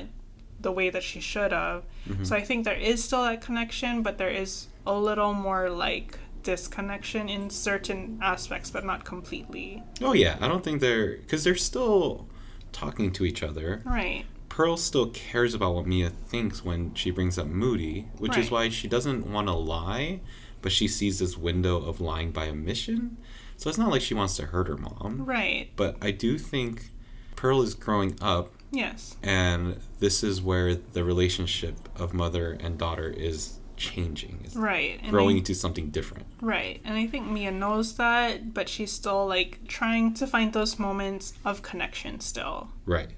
the 0.59 0.71
way 0.71 0.89
that 0.89 1.03
she 1.03 1.19
should 1.19 1.51
have. 1.51 1.83
So 2.23 2.35
I 2.35 2.41
think 2.41 2.65
there 2.65 2.73
is 2.73 3.03
still 3.03 3.21
that 3.23 3.41
connection, 3.41 4.01
but 4.01 4.17
there 4.17 4.31
is 4.31 4.67
a 4.87 4.97
little 4.97 5.33
more 5.33 5.69
like 5.69 6.17
disconnection 6.51 7.27
in 7.27 7.49
certain 7.49 8.17
aspects, 8.21 8.69
but 8.71 8.85
not 8.85 9.03
completely. 9.03 9.83
Oh 10.01 10.13
yeah, 10.13 10.37
I 10.39 10.47
don't 10.47 10.63
think 10.63 10.79
they're 10.79 11.17
because 11.17 11.43
they're 11.43 11.55
still 11.55 12.27
talking 12.71 13.11
to 13.13 13.25
each 13.25 13.43
other. 13.43 13.81
Right. 13.85 14.23
Pearl 14.47 14.77
still 14.77 15.07
cares 15.09 15.53
about 15.53 15.75
what 15.75 15.85
Mia 15.85 16.09
thinks 16.09 16.63
when 16.63 16.93
she 16.95 17.11
brings 17.11 17.37
up 17.37 17.47
Moody, 17.47 18.07
which 18.17 18.37
is 18.37 18.49
why 18.49 18.69
she 18.69 18.87
doesn't 18.87 19.29
want 19.29 19.47
to 19.47 19.53
lie, 19.53 20.21
but 20.61 20.71
she 20.71 20.87
sees 20.87 21.19
this 21.19 21.37
window 21.37 21.77
of 21.77 21.99
lying 22.01 22.31
by 22.31 22.47
omission. 22.49 23.17
So 23.57 23.69
it's 23.69 23.77
not 23.77 23.91
like 23.91 24.01
she 24.01 24.13
wants 24.15 24.35
to 24.37 24.45
hurt 24.47 24.67
her 24.69 24.77
mom. 24.77 25.25
Right. 25.25 25.69
But 25.75 25.97
I 26.01 26.11
do 26.11 26.37
think 26.39 26.89
Pearl 27.35 27.61
is 27.61 27.75
growing 27.75 28.17
up, 28.21 28.53
Yes. 28.71 29.17
and 29.21 29.79
this 29.99 30.23
is 30.23 30.41
where 30.41 30.73
the 30.75 31.03
relationship 31.03 31.75
of 31.95 32.13
mother 32.13 32.57
and 32.59 32.77
daughter 32.79 33.09
is 33.09 33.59
changing, 33.77 34.41
is 34.45 34.55
Right. 34.55 34.99
Growing 35.09 35.35
I- 35.35 35.39
into 35.39 35.53
something 35.55 35.89
different. 35.89 36.25
Right. 36.41 36.81
And 36.83 36.97
I 36.97 37.07
think 37.07 37.27
Mia 37.27 37.51
knows 37.51 37.93
that, 37.95 38.53
but 38.53 38.67
she's 38.67 38.91
still 38.91 39.25
like 39.27 39.67
trying 39.67 40.13
to 40.15 40.27
find 40.27 40.51
those 40.53 40.77
moments 40.79 41.33
of 41.45 41.61
connection 41.61 42.19
still. 42.19 42.69
Right. 42.85 43.11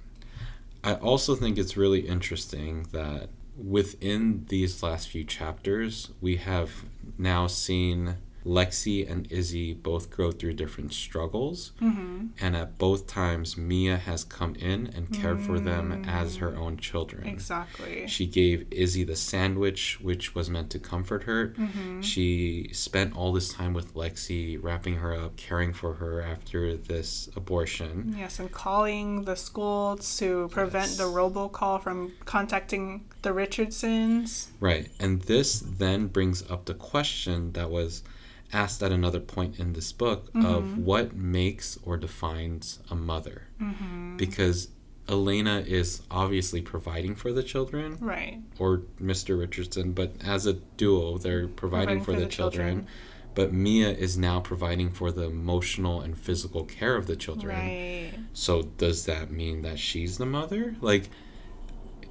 I 0.84 0.94
also 0.96 1.36
think 1.36 1.58
it's 1.58 1.76
really 1.76 2.02
interesting 2.08 2.88
that 2.92 3.30
within 3.58 4.46
these 4.48 4.82
last 4.82 5.10
few 5.10 5.24
chapters, 5.26 6.12
we 6.22 6.38
have 6.38 6.72
now 7.18 7.48
seen 7.48 8.16
Lexie 8.46 9.10
and 9.10 9.32
Izzy 9.32 9.74
both 9.74 10.16
go 10.16 10.32
through 10.32 10.54
different 10.54 10.94
struggles. 10.94 11.72
Mm-hmm. 11.82 12.28
And 12.40 12.56
at 12.56 12.78
both 12.78 13.08
times, 13.08 13.58
Mia 13.58 13.98
has 13.98 14.24
come 14.24 14.56
in 14.56 14.88
and 14.96 15.12
cared 15.12 15.42
for 15.42 15.60
them 15.60 16.04
as 16.08 16.38
her 16.38 16.56
own 16.56 16.78
children. 16.78 17.28
Exactly. 17.28 18.08
She 18.08 18.26
gave 18.26 18.66
Izzy 18.72 19.04
the 19.04 19.16
sandwich, 19.16 20.00
which 20.02 20.34
was 20.36 20.50
meant 20.50 20.70
to 20.72 20.80
comfort 20.80 21.24
her. 21.24 21.50
Mm-hmm. 21.50 22.02
She 22.02 22.70
spent 22.74 23.16
all 23.16 23.34
this 23.34 23.54
time 23.54 23.74
with 23.74 23.94
Lexie, 23.94 24.58
wrapping 24.62 24.96
her 24.96 25.14
up, 25.14 25.36
caring 25.36 25.74
for 25.74 25.96
her 25.96 26.22
after 26.22 26.76
this 26.76 27.30
abortion. 27.36 28.16
Yes, 28.18 28.40
and 28.40 28.52
calling 28.52 29.26
the 29.26 29.36
school 29.36 29.98
to 30.18 30.48
prevent 30.50 30.80
Yes. 30.90 30.98
the 30.98 31.04
robocall 31.04 31.82
from 31.82 32.14
contacting 32.26 33.06
the 33.22 33.34
Richardsons. 33.34 34.48
Right. 34.60 34.90
And 35.00 35.22
this 35.24 35.60
then 35.60 36.08
brings 36.08 36.50
up 36.50 36.66
the 36.66 36.74
question 36.74 37.52
that 37.54 37.70
was 37.70 38.04
asked 38.52 38.82
at 38.82 38.92
another 38.92 39.20
point 39.20 39.60
in 39.60 39.74
this 39.74 39.92
book 39.92 40.30
of 40.36 40.64
mm-hmm. 40.64 40.84
what 40.84 41.16
makes 41.16 41.78
or 41.84 41.98
defines 41.98 42.80
a 42.90 42.96
mother. 42.96 43.44
Mm-hmm. 43.62 44.18
Because 44.18 44.70
Elena 45.08 45.64
is 45.66 46.02
obviously 46.12 46.62
providing 46.62 47.16
for 47.16 47.34
the 47.34 47.44
children, 47.44 47.98
Right. 48.00 48.42
or 48.60 48.84
Mr. 49.02 49.40
Richardson, 49.40 49.94
but 49.94 50.14
as 50.24 50.46
a 50.46 50.54
duo, 50.54 51.18
they're 51.18 51.48
providing, 51.48 52.04
for, 52.04 52.14
the, 52.14 52.28
children. 52.28 52.88
But 53.34 53.54
Mia 53.54 53.90
is 53.90 54.18
now 54.18 54.40
providing 54.40 54.92
for 54.92 55.12
the 55.12 55.24
emotional 55.24 56.02
and 56.02 56.18
physical 56.18 56.66
care 56.66 56.96
of 56.96 57.08
the 57.08 57.16
children. 57.16 57.56
Right. 57.56 58.12
So 58.34 58.64
does 58.64 59.06
that 59.06 59.32
mean 59.32 59.62
that 59.64 59.80
she's 59.80 60.18
the 60.18 60.26
mother? 60.26 60.76
Like, 60.82 61.10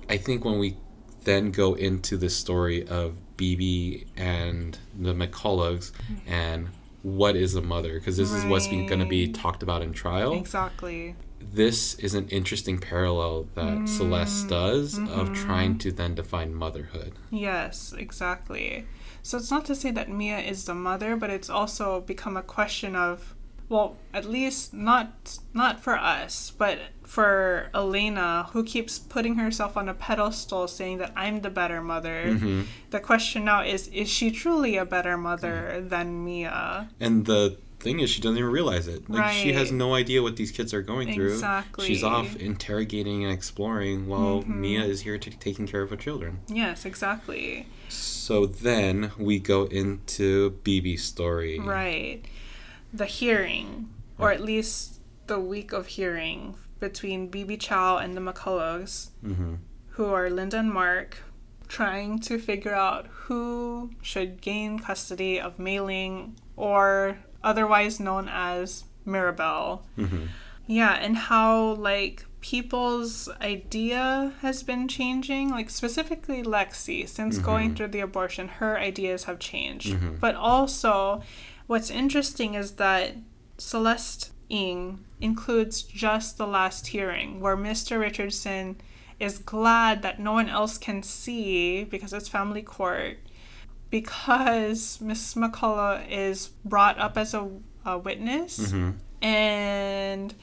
I 0.08 0.16
think 0.16 0.44
when 0.44 0.58
we 0.58 0.76
then 1.28 1.50
go 1.50 1.74
into 1.74 2.16
the 2.16 2.30
story 2.30 2.86
of 2.88 3.14
Bebe 3.36 4.06
and 4.16 4.78
the 4.98 5.12
McCulloughs 5.14 5.92
and 6.26 6.68
what 7.02 7.36
is 7.36 7.54
a 7.54 7.62
mother, 7.62 7.94
because 7.94 8.16
this 8.16 8.32
is 8.32 8.44
what's 8.46 8.66
going 8.66 8.98
to 8.98 9.06
be 9.06 9.28
talked 9.28 9.62
about 9.62 9.82
in 9.82 9.92
trial. 9.92 10.32
Exactly. 10.32 11.14
This 11.40 11.94
is 11.94 12.14
an 12.14 12.28
interesting 12.28 12.78
parallel 12.78 13.46
that 13.54 13.88
Celeste 13.88 14.48
does 14.48 14.98
Mm-hmm. 14.98 15.20
of 15.20 15.34
trying 15.34 15.78
to 15.78 15.92
then 15.92 16.14
define 16.14 16.54
motherhood. 16.54 17.12
Yes, 17.30 17.94
exactly. 17.96 18.84
So 19.22 19.38
it's 19.38 19.50
not 19.50 19.64
to 19.66 19.74
say 19.74 19.90
that 19.92 20.08
Mia 20.08 20.38
is 20.38 20.64
the 20.64 20.74
mother, 20.74 21.14
but 21.16 21.30
it's 21.30 21.50
also 21.50 22.00
become 22.00 22.36
a 22.36 22.42
question 22.42 22.96
of 22.96 23.34
well, 23.68 23.96
at 24.14 24.24
least 24.24 24.72
not 24.72 25.38
not 25.52 25.80
for 25.80 25.96
us, 25.96 26.52
but 26.56 26.78
for 27.02 27.70
Elena 27.74 28.48
who 28.52 28.64
keeps 28.64 28.98
putting 28.98 29.36
herself 29.36 29.76
on 29.76 29.88
a 29.88 29.94
pedestal 29.94 30.68
saying 30.68 30.98
that 30.98 31.12
I'm 31.16 31.40
the 31.40 31.50
better 31.50 31.82
mother. 31.82 32.24
Mm-hmm. 32.26 32.62
The 32.90 33.00
question 33.00 33.44
now 33.44 33.62
is 33.62 33.88
is 33.88 34.08
she 34.08 34.30
truly 34.30 34.76
a 34.76 34.84
better 34.84 35.16
mother 35.16 35.84
than 35.86 36.24
Mia? 36.24 36.88
And 37.00 37.26
the 37.26 37.58
thing 37.80 38.00
is, 38.00 38.10
she 38.10 38.20
doesn't 38.20 38.38
even 38.38 38.50
realize 38.50 38.88
it. 38.88 39.08
Like, 39.08 39.32
she 39.32 39.52
has 39.52 39.70
no 39.70 39.94
idea 39.94 40.22
what 40.22 40.36
these 40.36 40.50
kids 40.50 40.74
are 40.74 40.82
going 40.82 41.14
through. 41.14 41.34
Exactly. 41.34 41.86
She's 41.86 42.02
off 42.02 42.34
interrogating 42.36 43.24
and 43.24 43.32
exploring 43.32 44.06
while 44.06 44.42
Mia 44.42 44.82
is 44.82 45.02
here 45.02 45.18
t- 45.18 45.30
taking 45.30 45.66
care 45.66 45.82
of 45.82 45.90
her 45.90 45.96
children. 45.96 46.40
Yes, 46.48 46.84
exactly. 46.84 47.66
So 47.88 48.46
then 48.46 49.12
we 49.18 49.38
go 49.38 49.64
into 49.64 50.50
Bebe's 50.62 51.04
story. 51.04 51.58
Right. 51.58 52.24
The 52.92 53.06
hearing, 53.06 53.88
or 54.18 54.32
at 54.32 54.40
least 54.42 55.00
the 55.26 55.38
week 55.38 55.72
of 55.72 55.86
hearing 55.88 56.56
between 56.80 57.28
Bebe 57.28 57.56
Chow 57.56 57.96
and 57.98 58.16
the 58.16 58.20
McCulloughs, 58.20 59.10
hmm 59.22 59.54
who 59.90 60.06
are 60.14 60.30
Linda 60.30 60.58
and 60.58 60.72
Mark, 60.72 61.18
trying 61.66 62.20
to 62.20 62.38
figure 62.38 62.72
out 62.74 63.06
who 63.26 63.90
should 64.00 64.40
gain 64.40 64.78
custody 64.78 65.40
of 65.40 65.58
May 65.58 65.80
Ling, 65.80 66.36
or 66.56 67.18
otherwise 67.42 67.98
known 67.98 68.28
as 68.30 68.84
Mirabelle. 69.04 69.84
hmm 69.96 70.26
Yeah, 70.68 70.92
and 70.94 71.16
how 71.16 71.72
like 71.74 72.24
people's 72.40 73.28
idea 73.40 74.32
has 74.40 74.62
been 74.62 74.86
changing, 74.86 75.50
like 75.50 75.68
specifically 75.68 76.44
Lexie, 76.44 77.08
since 77.08 77.38
going 77.38 77.74
through 77.74 77.88
the 77.88 78.00
abortion, 78.00 78.46
her 78.60 78.78
ideas 78.78 79.24
have 79.24 79.40
changed. 79.40 80.20
But 80.20 80.36
also, 80.36 81.22
what's 81.68 81.90
interesting 81.90 82.54
is 82.54 82.72
that 82.72 83.14
Celeste 83.58 84.32
Ng 84.50 85.04
includes 85.20 85.82
just 85.82 86.36
the 86.38 86.46
last 86.46 86.88
hearing, 86.88 87.38
where 87.40 87.56
Mr. 87.56 88.00
Richardson 88.00 88.80
is 89.20 89.38
glad 89.38 90.02
that 90.02 90.18
no 90.18 90.32
one 90.32 90.48
else 90.48 90.78
can 90.78 91.02
see 91.04 91.84
because 91.84 92.12
it's 92.12 92.28
family 92.28 92.62
court. 92.62 93.18
Because 93.90 95.00
Miss 95.00 95.34
McCullough 95.34 96.10
is 96.10 96.48
brought 96.64 96.98
up 96.98 97.16
as 97.16 97.32
a, 97.32 97.48
a 97.84 97.96
witness, 97.96 98.72
hmm 98.72 98.90
and 99.20 100.34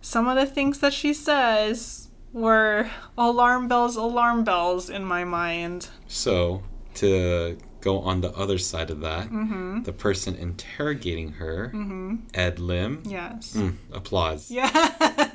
some 0.00 0.26
of 0.26 0.36
the 0.36 0.46
things 0.46 0.80
that 0.80 0.92
she 0.92 1.12
says 1.12 2.08
were 2.32 2.90
alarm 3.16 3.68
bells, 3.68 3.96
alarm 3.96 4.44
bells 4.44 4.90
in 4.90 5.04
my 5.04 5.24
mind. 5.24 5.88
So 6.06 6.62
to 6.94 7.58
go 7.80 8.00
on 8.00 8.20
the 8.20 8.32
other 8.36 8.58
side 8.58 8.90
of 8.90 9.00
that, 9.00 9.28
Mm-hmm. 9.30 9.82
the 9.84 9.92
person 9.92 10.34
interrogating 10.34 11.32
her, 11.34 11.72
Ed 12.34 12.58
Lim. 12.58 13.02
Yes. 13.06 13.54
Mm, 13.56 13.74
applause. 13.92 14.50
Yeah. 14.58 14.68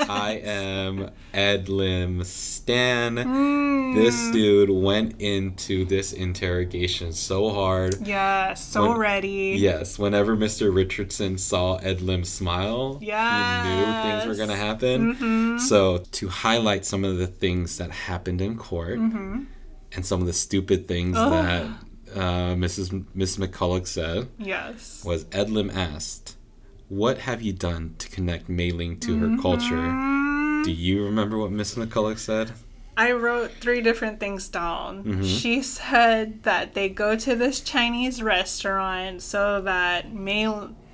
I 0.10 0.41
am 0.44 1.10
Ed 1.34 1.70
Lim 1.70 2.24
Stan. 2.26 3.16
Mm. 3.16 3.96
This 3.96 4.32
dude 4.32 4.70
went 4.70 5.22
into 5.22 5.86
this 5.86 6.12
interrogation 6.14 7.14
so 7.14 7.50
hard. 7.52 8.06
yeah, 8.06 8.54
so 8.56 8.89
When- 8.89 8.98
ready. 8.98 9.56
Yes, 9.58 9.98
whenever 10.00 10.36
Mr. 10.36 10.74
Richardson 10.74 11.38
saw 11.38 11.78
Ed 11.78 12.02
Lim 12.02 12.24
smile, 12.26 13.00
yes. 13.02 13.66
he 13.66 13.76
knew 13.76 13.86
things 14.12 14.26
were 14.28 14.36
going 14.36 14.50
to 14.50 14.56
happen. 14.56 15.16
Mm-hmm. 15.16 15.58
So, 15.60 16.00
to 16.00 16.28
highlight 16.28 16.86
some 16.86 17.04
of 17.06 17.18
the 17.18 17.28
things 17.28 17.78
that 17.78 17.91
happened 17.91 18.41
in 18.41 18.58
court 18.58 19.00
Mm-hmm. 19.00 19.44
and 19.96 20.06
some 20.06 20.20
of 20.22 20.28
the 20.28 20.34
stupid 20.34 20.88
things 20.88 21.16
Ugh. 21.18 21.32
that 21.32 21.68
uh, 22.16 22.55
Mrs. 22.55 23.05
Miss 23.14 23.38
McCullough 23.38 23.88
said, 23.88 24.28
Yes. 24.38 25.03
was 25.05 25.26
Ed 25.32 25.49
Lim 25.49 25.70
asked, 25.70 26.36
What 26.89 27.20
have 27.20 27.41
you 27.41 27.53
done 27.53 27.95
to 27.99 28.09
connect 28.09 28.49
May 28.49 28.72
Ling 28.72 28.99
to 29.01 29.18
her 29.20 29.41
culture? 29.41 29.76
Mm, 29.76 30.64
Do 30.64 30.72
you 30.72 31.03
remember 31.03 31.38
what 31.38 31.51
Miss 31.51 31.76
McCullough 31.76 32.18
said? 32.18 32.51
I 32.95 33.11
wrote 33.11 33.51
three 33.59 33.82
different 33.82 34.20
things 34.20 34.47
down. 34.49 35.03
Mhm. 35.03 35.26
She 35.41 35.64
said 35.64 36.43
that 36.43 36.76
they 36.76 36.89
go 36.89 37.16
to 37.16 37.36
this 37.36 37.59
Chinese 37.59 38.22
restaurant 38.22 39.24
so 39.24 39.61
that 39.61 40.14
May 40.14 40.45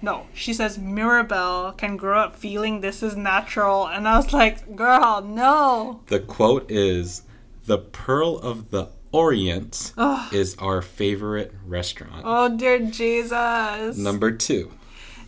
no, 0.01 0.27
she 0.33 0.53
says 0.53 0.77
Mirabelle 0.77 1.73
can 1.73 1.97
grow 1.97 2.19
up 2.19 2.37
feeling 2.37 2.79
this 2.79 3.03
is 3.03 3.17
natural 3.17 3.85
and 3.85 4.07
I 4.07 4.15
was 4.15 4.31
like, 4.31 4.77
"Girl, 4.77 5.21
no." 5.21 5.99
The 6.07 6.19
quote 6.21 6.71
is, 6.71 7.23
The 7.65 7.79
Pearl 7.79 8.37
of 8.37 8.71
the 8.71 8.87
Orient 9.11 9.93
Ugh. 9.97 10.33
is 10.33 10.55
our 10.59 10.81
favorite 10.81 11.53
restaurant. 11.65 12.23
Oh 12.23 12.55
dear 12.55 12.79
Jesus. 12.79 13.97
Number 13.97 14.31
two. 14.31 14.71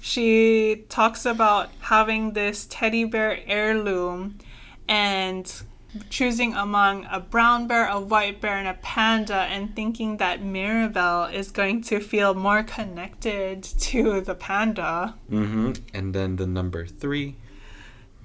she 0.01 0.86
talks 0.89 1.25
about 1.25 1.69
having 1.82 2.34
this 2.34 2.65
teddy 2.69 3.05
bear 3.05 3.39
heirloom 3.45 4.38
and 4.88 5.51
choosing 6.09 6.53
among 6.53 7.05
a 7.11 7.19
brown 7.19 7.67
bear, 7.67 7.88
a 7.88 7.99
white 7.99 8.39
bear, 8.39 8.57
and 8.57 8.67
a 8.67 8.73
panda, 8.75 9.41
and 9.51 9.75
thinking 9.75 10.17
that 10.17 10.41
Mirabelle 10.41 11.25
is 11.25 11.51
going 11.51 11.82
to 11.84 11.99
feel 11.99 12.34
more 12.34 12.63
connected 12.63 13.61
to 13.63 14.21
the 14.21 14.36
panda. 14.36 15.15
hmm 15.29 15.73
And 15.93 16.13
then 16.13 16.38
the 16.38 16.47
number 16.47 16.86
three. 16.86 17.36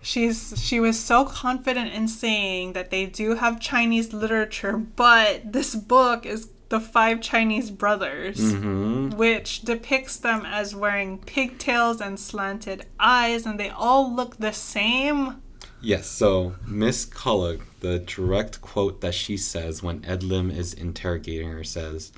She's 0.06 0.54
she 0.64 0.78
was 0.78 0.96
so 0.96 1.24
confident 1.24 1.92
in 1.92 2.06
saying 2.06 2.74
that 2.74 2.90
they 2.90 3.06
do 3.06 3.34
have 3.34 3.58
Chinese 3.58 4.12
literature, 4.12 4.76
but 4.76 5.52
this 5.52 5.74
book 5.74 6.24
is 6.24 6.48
the 6.68 6.78
five 6.78 7.20
Chinese 7.20 7.72
brothers. 7.72 8.38
hmm 8.38 9.10
which 9.10 9.62
depicts 9.62 10.16
them 10.16 10.46
as 10.46 10.76
wearing 10.76 11.18
pigtails 11.18 12.00
and 12.00 12.20
slanted 12.20 12.86
eyes, 13.00 13.44
and 13.46 13.58
they 13.58 13.70
all 13.70 14.14
look 14.14 14.36
the 14.36 14.52
same. 14.52 15.42
Yes, 15.80 16.06
so 16.06 16.54
Miss 16.64 17.04
Culloch, 17.04 17.62
the 17.80 17.98
direct 17.98 18.60
quote 18.60 19.00
that 19.00 19.14
she 19.14 19.36
says 19.36 19.82
when 19.82 20.04
Ed 20.04 20.22
Lim 20.22 20.52
is 20.52 20.72
interrogating 20.72 21.50
her 21.50 21.64
says, 21.64 22.12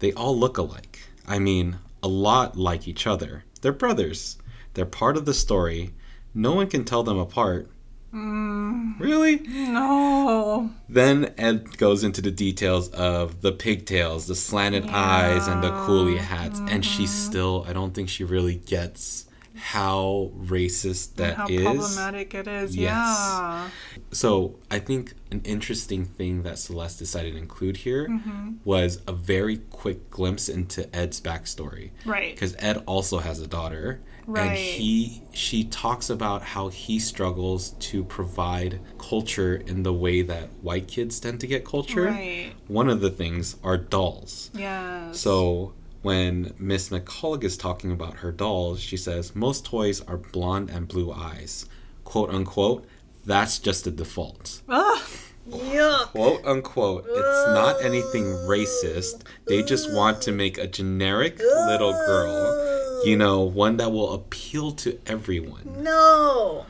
They 0.00 0.12
all 0.14 0.36
look 0.36 0.58
alike. 0.58 0.98
I 1.28 1.38
mean, 1.38 1.78
a 2.02 2.08
lot 2.08 2.56
like 2.56 2.88
each 2.88 3.06
other. 3.06 3.44
They're 3.60 3.72
brothers. 3.72 4.36
They're 4.74 4.84
part 4.86 5.16
of 5.16 5.26
the 5.26 5.34
story. 5.34 5.92
No 6.34 6.54
one 6.54 6.68
can 6.68 6.84
tell 6.84 7.02
them 7.02 7.18
apart. 7.18 7.70
Really? 8.12 9.36
No. 9.46 10.70
Then 10.88 11.32
Ed 11.38 11.76
goes 11.78 12.02
into 12.04 12.20
the 12.20 12.30
details 12.30 12.88
of 12.90 13.40
the 13.40 13.52
pigtails, 13.52 14.26
the 14.26 14.34
slanted 14.34 14.86
eyes, 14.88 15.46
and 15.46 15.62
the 15.62 15.70
coolie 15.70 16.18
hats, 16.18 16.60
and 16.68 16.84
she 16.84 17.06
still, 17.06 17.64
I 17.68 17.72
don't 17.72 17.94
think 17.94 18.08
she 18.08 18.24
really 18.24 18.56
gets 18.56 19.26
how 19.56 20.32
racist 20.38 21.16
that 21.16 21.34
How 21.36 21.46
is. 21.48 21.62
problematic 21.62 22.34
it 22.34 22.48
is. 22.48 22.74
Yes. 22.76 22.88
Yeah. 22.94 23.68
So 24.10 24.58
I 24.70 24.78
think 24.78 25.12
an 25.30 25.42
interesting 25.44 26.04
thing 26.06 26.42
that 26.44 26.58
Celeste 26.58 26.98
decided 26.98 27.32
to 27.32 27.38
include 27.38 27.76
here 27.78 28.08
Mm-hmm. 28.08 28.52
was 28.64 29.00
a 29.06 29.12
very 29.12 29.58
quick 29.58 30.08
glimpse 30.10 30.48
into 30.48 30.94
Ed's 30.96 31.20
backstory. 31.20 31.90
Right. 32.06 32.34
Because 32.34 32.56
Ed 32.58 32.82
also 32.86 33.18
has 33.18 33.40
a 33.40 33.46
daughter. 33.46 34.00
And 34.36 34.56
he 34.56 35.22
she 35.32 35.64
talks 35.64 36.10
about 36.10 36.42
how 36.42 36.68
he 36.68 36.98
struggles 36.98 37.70
to 37.80 38.04
provide 38.04 38.80
culture 38.98 39.56
in 39.56 39.82
the 39.82 39.92
way 39.92 40.22
that 40.22 40.48
white 40.62 40.88
kids 40.88 41.20
tend 41.20 41.40
to 41.40 41.46
get 41.46 41.64
culture. 41.64 42.06
Right. 42.06 42.52
One 42.68 42.88
of 42.88 43.00
the 43.00 43.10
things 43.10 43.56
are 43.62 43.76
dolls. 43.76 44.50
Yes. 44.54 45.18
So 45.20 45.72
when 46.02 46.54
Miss 46.58 46.88
McCullough 46.88 47.44
is 47.44 47.56
talking 47.56 47.92
about 47.92 48.18
her 48.18 48.32
dolls, 48.32 48.80
she 48.80 48.96
says 48.96 49.34
most 49.34 49.64
toys 49.64 50.00
are 50.02 50.16
blonde 50.16 50.70
and 50.70 50.88
blue 50.88 51.12
eyes. 51.12 51.66
Quote 52.04 52.30
unquote, 52.30 52.86
that's 53.24 53.58
just 53.58 53.84
the 53.84 53.90
default. 53.90 54.62
Ugh. 54.68 55.02
Yuck. 55.48 56.06
Quote 56.08 56.44
unquote, 56.44 57.04
it's 57.08 57.46
not 57.48 57.82
anything 57.84 58.24
racist. 58.24 59.22
They 59.46 59.62
just 59.62 59.92
want 59.92 60.22
to 60.22 60.32
make 60.32 60.58
a 60.58 60.66
generic 60.66 61.38
little 61.38 61.92
girl, 61.92 62.79
you 63.04 63.16
know, 63.16 63.40
one 63.40 63.76
that 63.78 63.92
will 63.92 64.12
appeal 64.14 64.72
to 64.72 64.98
everyone. 65.06 65.82
No. 65.82 66.66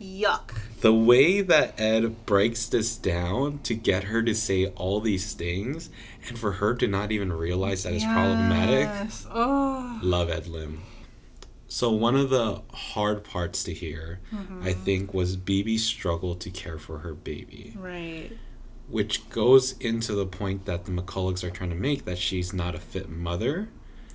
Yuck. 0.00 0.52
The 0.80 0.92
way 0.92 1.42
that 1.42 1.80
Ed 1.80 2.26
breaks 2.26 2.66
this 2.66 2.96
down 2.96 3.60
to 3.60 3.74
get 3.74 4.04
her 4.04 4.22
to 4.22 4.34
say 4.34 4.66
all 4.66 5.00
these 5.00 5.32
things 5.32 5.90
and 6.28 6.36
for 6.36 6.52
her 6.52 6.74
to 6.74 6.88
not 6.88 7.12
even 7.12 7.32
realize 7.32 7.84
that 7.84 7.92
it's 7.92 8.04
problematic. 8.04 8.86
Yes. 8.86 9.26
Oh. 9.30 10.00
Love 10.02 10.28
Ed 10.28 10.48
Lim. 10.48 10.82
So 11.68 11.90
one 11.90 12.16
of 12.16 12.28
the 12.28 12.60
hard 12.74 13.24
parts 13.24 13.64
to 13.64 13.72
hear, 13.72 14.20
I 14.30 14.36
mm-hmm. 14.36 14.84
think, 14.84 15.14
was 15.14 15.36
Bebe's 15.36 15.84
struggle 15.84 16.34
to 16.34 16.50
care 16.50 16.78
for 16.78 16.98
her 16.98 17.14
baby, 17.14 17.74
Right. 17.78 18.30
which 18.88 19.30
goes 19.30 19.72
into 19.78 20.14
the 20.14 20.26
point 20.26 20.66
that 20.66 20.84
the 20.84 20.90
McCulloughs 20.90 21.42
are 21.42 21.50
trying 21.50 21.70
to 21.70 21.76
make 21.76 22.04
that 22.04 22.18
she's 22.18 22.52
not 22.52 22.74
a 22.74 22.78
fit 22.78 23.08
mother. 23.08 23.68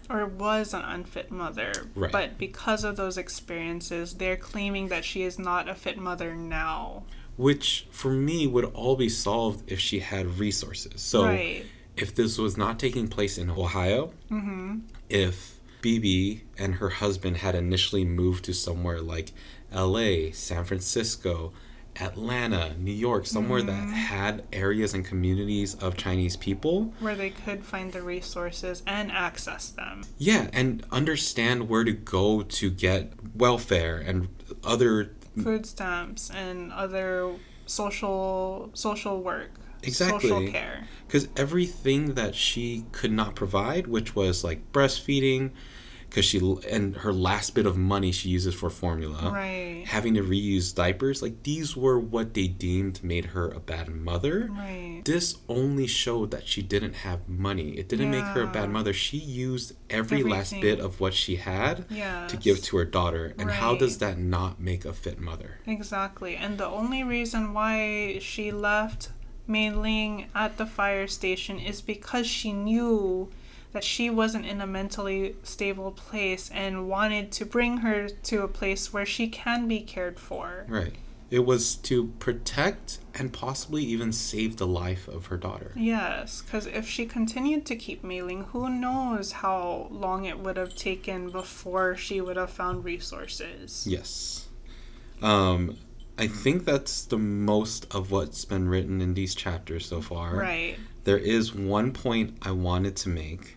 Or 0.09 0.25
was 0.25 0.73
an 0.73 0.81
unfit 0.81 1.31
mother. 1.31 1.71
Right. 1.95 2.11
But 2.11 2.37
because 2.37 2.83
of 2.83 2.95
those 2.95 3.17
experiences, 3.17 4.15
they're 4.15 4.37
claiming 4.37 4.87
that 4.87 5.03
she 5.05 5.23
is 5.23 5.37
not 5.37 5.67
a 5.67 5.75
fit 5.75 5.97
mother 5.97 6.35
now. 6.35 7.03
Which 7.35 7.87
for 7.91 8.11
me 8.11 8.47
would 8.47 8.65
all 8.65 8.95
be 8.95 9.09
solved 9.09 9.69
if 9.71 9.79
she 9.79 9.99
had 9.99 10.39
resources. 10.39 11.01
So 11.01 11.25
right. 11.25 11.65
if 11.95 12.15
this 12.15 12.37
was 12.37 12.57
not 12.57 12.79
taking 12.79 13.07
place 13.07 13.37
in 13.37 13.49
Ohio, 13.49 14.11
Mm-hmm. 14.31 14.79
if 15.09 15.59
Bebe 15.81 16.43
and 16.57 16.75
her 16.75 16.89
husband 16.89 17.37
had 17.37 17.53
initially 17.53 18.03
moved 18.05 18.45
to 18.45 18.53
somewhere 18.53 19.01
like 19.01 19.31
LA, 19.73 20.31
San 20.31 20.63
Francisco, 20.63 21.53
Atlanta, 21.99 22.75
New 22.77 22.91
York, 22.91 23.25
somewhere 23.25 23.61
that 23.61 23.87
mm. 23.87 23.91
had 23.91 24.43
areas 24.53 24.93
and 24.93 25.03
communities 25.05 25.75
of 25.75 25.97
Chinese 25.97 26.35
people, 26.35 26.93
Where 26.99 27.15
they 27.15 27.29
could 27.29 27.65
find 27.65 27.91
the 27.91 28.01
resources 28.01 28.83
and 28.85 29.11
access 29.11 29.69
them. 29.69 30.03
yeah, 30.17 30.49
and 30.53 30.85
understand 30.91 31.69
where 31.69 31.83
to 31.83 31.91
go 31.93 32.43
to 32.43 32.69
get 32.69 33.13
welfare 33.35 33.97
and 33.97 34.29
other 34.63 35.11
Food 35.43 35.67
stamps 35.67 36.31
and 36.31 36.71
other 36.73 37.31
social 37.67 38.71
social 38.73 39.21
work. 39.21 39.51
Social 39.83 40.15
Exactly. 40.15 40.51
care. 40.51 40.87
because 41.05 41.27
everything 41.37 42.15
that 42.15 42.33
she 42.33 42.85
could 42.91 43.11
not 43.11 43.35
provide, 43.35 43.85
which 43.85 44.15
was 44.15 44.43
like 44.43 44.71
breastfeeding, 44.71 45.51
because 46.09 46.25
she 46.25 46.39
and 46.69 46.95
her 46.97 47.11
last 47.13 47.53
bit 47.55 47.65
of 47.65 47.77
money 47.77 48.11
she 48.11 48.29
uses 48.29 48.55
for 48.55 48.69
formula, 48.69 49.31
Right. 49.31 49.83
having 49.85 50.13
to 50.15 50.23
reuse 50.23 50.73
diapers, 50.73 51.21
like 51.21 51.43
these 51.43 51.75
were 51.75 51.99
what 51.99 52.33
they 52.33 52.47
deemed 52.47 53.03
made 53.03 53.25
her 53.25 53.49
a 53.49 53.59
bad 53.59 53.89
mother. 53.89 54.49
Right. 54.51 55.01
This 55.03 55.35
only 55.49 55.85
showed 55.87 56.31
that 56.31 56.47
she 56.47 56.61
didn't 56.61 56.93
have 56.95 57.27
money. 57.27 57.71
It 57.77 57.89
didn't 57.89 58.11
make 58.11 58.23
her 58.23 58.43
a 58.43 58.47
bad 58.47 58.69
mother. 58.69 58.93
She 58.93 59.17
used 59.17 59.73
every 59.89 60.23
last 60.23 60.53
bit 60.61 60.79
of 60.79 60.99
what 60.99 61.13
she 61.13 61.35
had 61.37 61.85
Yes. 61.89 62.31
to 62.31 62.37
give 62.37 62.61
to 62.63 62.77
her 62.77 62.85
daughter. 62.85 63.33
And 63.37 63.51
how 63.51 63.75
does 63.75 63.97
that 63.99 64.17
not 64.17 64.59
make 64.59 64.85
a 64.85 64.93
fit 64.93 65.19
mother? 65.19 65.59
Exactly. 65.65 66.35
And 66.35 66.57
the 66.57 66.67
only 66.67 67.03
reason 67.03 67.53
why 67.53 68.19
she 68.21 68.51
left 68.51 69.09
May 69.49 69.71
Ling 69.71 70.27
at 70.35 70.57
the 70.57 70.65
fire 70.65 71.07
station 71.07 71.57
is 71.59 71.81
because 71.81 72.27
she 72.27 72.51
knew 72.51 73.29
that 73.73 73.83
she 73.83 74.09
wasn't 74.09 74.45
in 74.45 74.61
a 74.61 74.67
mentally 74.67 75.35
stable 75.43 75.91
place 75.91 76.49
and 76.53 76.87
wanted 76.87 77.31
to 77.33 77.45
bring 77.45 77.77
her 77.77 78.07
to 78.07 78.41
a 78.41 78.47
place 78.47 78.93
where 78.93 79.05
she 79.05 79.27
can 79.27 79.67
be 79.67 79.81
cared 79.81 80.19
for. 80.19 80.65
Right. 80.67 80.95
It 81.29 81.45
was 81.45 81.75
to 81.75 82.07
protect 82.19 82.99
and 83.13 83.33
possibly 83.33 83.83
even 83.83 84.13
save 84.13 84.55
the 84.55 84.67
life 84.67 85.09
of 85.09 85.25
her 85.25 85.35
daughter. 85.35 85.73
Yes, 85.75 86.41
because 86.41 86.65
if 86.67 86.87
she 86.87 87.05
continued 87.05 87.65
to 87.65 87.75
keep 87.75 88.01
May 88.01 88.21
Ling, 88.21 88.45
who 88.45 88.69
knows 88.69 89.33
how 89.33 89.87
long 89.91 90.23
it 90.23 90.39
would 90.39 90.55
have 90.55 90.73
taken 90.75 91.29
before 91.29 91.97
she 91.97 92.21
would 92.21 92.37
have 92.37 92.49
found 92.49 92.85
resources. 92.85 93.85
Yes. 93.85 94.47
Um, 95.21 95.75
I 96.17 96.27
think 96.27 96.63
that's 96.63 97.03
the 97.03 97.17
most 97.17 97.93
of 97.93 98.09
what's 98.09 98.45
been 98.45 98.69
written 98.69 99.01
in 99.01 99.13
these 99.13 99.35
chapters 99.35 99.85
so 99.85 100.01
far. 100.01 100.35
Right. 100.35 100.77
There 101.03 101.17
is 101.17 101.53
one 101.53 101.91
point 101.91 102.37
I 102.41 102.51
wanted 102.51 102.95
to 102.97 103.09
make, 103.09 103.56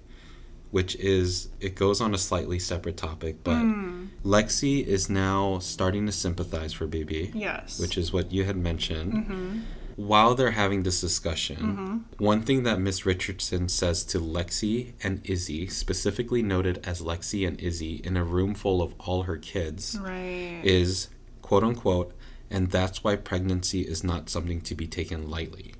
which 0.71 0.95
is 0.97 1.49
it 1.61 1.75
goes 1.75 2.01
on 2.01 2.15
a 2.15 2.19
slightly 2.19 2.59
separate 2.59 2.97
topic, 2.97 3.43
but 3.45 3.57
Mm, 3.57 4.09
Lexie 4.25 4.85
is 4.87 5.11
now 5.11 5.59
starting 5.59 6.07
to 6.07 6.13
sympathize 6.13 6.73
for 6.73 6.87
Bebe, 6.87 7.33
yes. 7.35 7.81
which 7.81 7.99
is 7.99 8.13
what 8.13 8.31
you 8.33 8.45
had 8.45 8.57
mentioned. 8.57 9.13
Mm-hmm. 9.13 9.59
While 9.97 10.35
they're 10.35 10.53
having 10.53 10.83
this 10.85 11.01
discussion, 11.01 11.57
Mm-hmm. 11.57 12.25
one 12.25 12.43
thing 12.43 12.63
that 12.63 12.81
Miss 12.81 13.05
Richardson 13.05 13.69
says 13.69 14.03
to 14.05 14.19
Lexie 14.19 14.93
and 15.03 15.21
Izzy, 15.25 15.67
specifically 15.67 16.43
noted 16.43 16.81
as 16.87 17.03
Lexie 17.03 17.47
and 17.47 17.61
Izzy 17.61 17.97
in 18.05 18.17
a 18.17 18.25
room 18.25 18.55
full 18.55 18.81
of 18.81 18.95
all 19.01 19.25
her 19.25 19.37
kids, 19.37 19.99
Right. 20.01 20.61
is 20.65 21.09
quote 21.43 21.65
unquote, 21.65 22.15
and 22.49 22.71
that's 22.71 23.03
why 23.05 23.17
pregnancy 23.17 23.83
is 23.83 24.03
not 24.05 24.31
something 24.31 24.61
to 24.63 24.75
be 24.75 24.87
taken 24.87 25.29
lightly. 25.29 25.75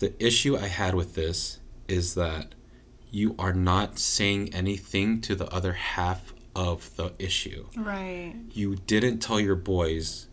The 0.00 0.12
issue 0.24 0.56
I 0.56 0.66
had 0.68 0.94
with 0.94 1.14
this 1.14 1.60
is 1.86 2.14
that 2.14 2.54
you 3.14 3.34
are 3.38 3.52
not 3.52 3.98
saying 3.98 4.52
anything 4.52 5.20
to 5.20 5.34
the 5.34 5.48
other 5.54 5.74
half 5.74 6.34
of 6.56 6.94
the 6.96 7.12
issue. 7.18 7.66
right. 7.76 8.34
You 8.52 8.76
didn't 8.92 9.18
tell 9.20 9.38
your 9.40 9.56
boys, 9.56 10.26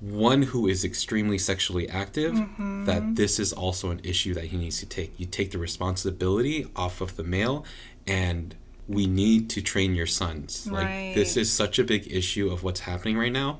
one 0.00 0.42
who 0.42 0.66
is 0.68 0.84
extremely 0.84 1.38
sexually 1.38 1.88
active, 1.88 2.32
Mm-hmm. 2.34 2.84
that 2.84 3.16
this 3.16 3.38
is 3.38 3.52
also 3.52 3.90
an 3.90 4.00
issue 4.04 4.32
that 4.34 4.46
he 4.46 4.56
needs 4.56 4.78
to 4.80 4.86
take. 4.86 5.10
You 5.18 5.26
take 5.26 5.50
the 5.52 5.58
responsibility 5.58 6.66
off 6.76 7.00
of 7.00 7.16
the 7.16 7.24
male 7.24 7.64
and 8.06 8.54
we 8.86 9.06
need 9.06 9.48
to 9.50 9.60
train 9.62 9.94
your 9.94 10.06
sons. 10.06 10.66
Like 10.70 11.14
this 11.14 11.36
is 11.36 11.50
such 11.52 11.78
a 11.78 11.84
big 11.84 12.02
issue 12.12 12.50
of 12.52 12.62
what's 12.62 12.80
happening 12.80 13.16
right 13.16 13.32
now. 13.32 13.58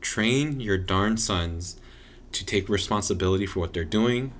Train 0.00 0.60
your 0.60 0.78
darn 0.78 1.16
sons 1.16 1.76
to 2.32 2.44
take 2.44 2.68
responsibility 2.68 3.46
for 3.46 3.60
what 3.60 3.72
they're 3.72 3.84
doing. 4.00 4.32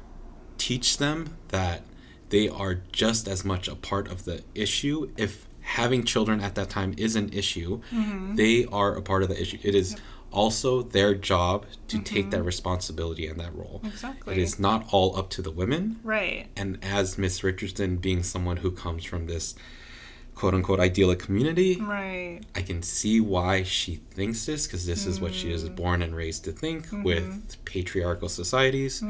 Teach 0.58 0.98
them 0.98 1.36
that 1.48 1.82
they 2.30 2.48
are 2.48 2.82
just 2.92 3.28
as 3.28 3.44
much 3.44 3.68
a 3.68 3.74
part 3.74 4.08
of 4.08 4.24
the 4.24 4.42
issue. 4.54 5.10
If 5.16 5.46
having 5.60 6.04
children 6.04 6.40
at 6.40 6.54
that 6.54 6.70
time 6.70 6.94
is 6.96 7.16
an 7.16 7.32
issue, 7.32 7.80
mm-hmm. 7.92 8.36
they 8.36 8.66
are 8.66 8.94
a 8.94 9.02
part 9.02 9.22
of 9.22 9.28
the 9.28 9.40
issue. 9.40 9.58
It 9.62 9.74
is 9.74 9.96
also 10.32 10.82
their 10.82 11.14
job 11.14 11.66
to 11.88 11.98
take 11.98 12.24
mm-hmm. 12.24 12.30
that 12.30 12.42
responsibility 12.42 13.26
and 13.26 13.40
that 13.40 13.54
role. 13.54 13.80
Exactly. 13.84 14.34
It 14.34 14.38
is 14.38 14.58
not 14.58 14.86
all 14.92 15.16
up 15.16 15.30
to 15.30 15.42
the 15.42 15.50
women. 15.50 15.98
Right. 16.02 16.48
And 16.56 16.78
as 16.82 17.16
Miss 17.16 17.42
Richardson 17.42 17.96
being 17.96 18.22
someone 18.22 18.58
who 18.58 18.70
comes 18.70 19.04
from 19.04 19.26
this 19.26 19.54
quote 20.34 20.52
unquote 20.52 20.78
idyllic 20.78 21.18
community, 21.18 21.80
Right. 21.80 22.40
I 22.54 22.62
can 22.62 22.82
see 22.82 23.20
why 23.20 23.62
she 23.62 23.96
thinks 24.10 24.44
this 24.44 24.66
because 24.66 24.84
this 24.86 25.06
is 25.06 25.20
what 25.20 25.34
she 25.34 25.50
is 25.50 25.64
mm. 25.64 25.74
born 25.74 26.02
and 26.02 26.14
raised 26.14 26.44
to 26.44 26.52
think 26.52 26.86
mm-hmm. 26.86 27.02
with 27.02 27.56
patriarchal 27.64 28.28
societies. 28.28 29.02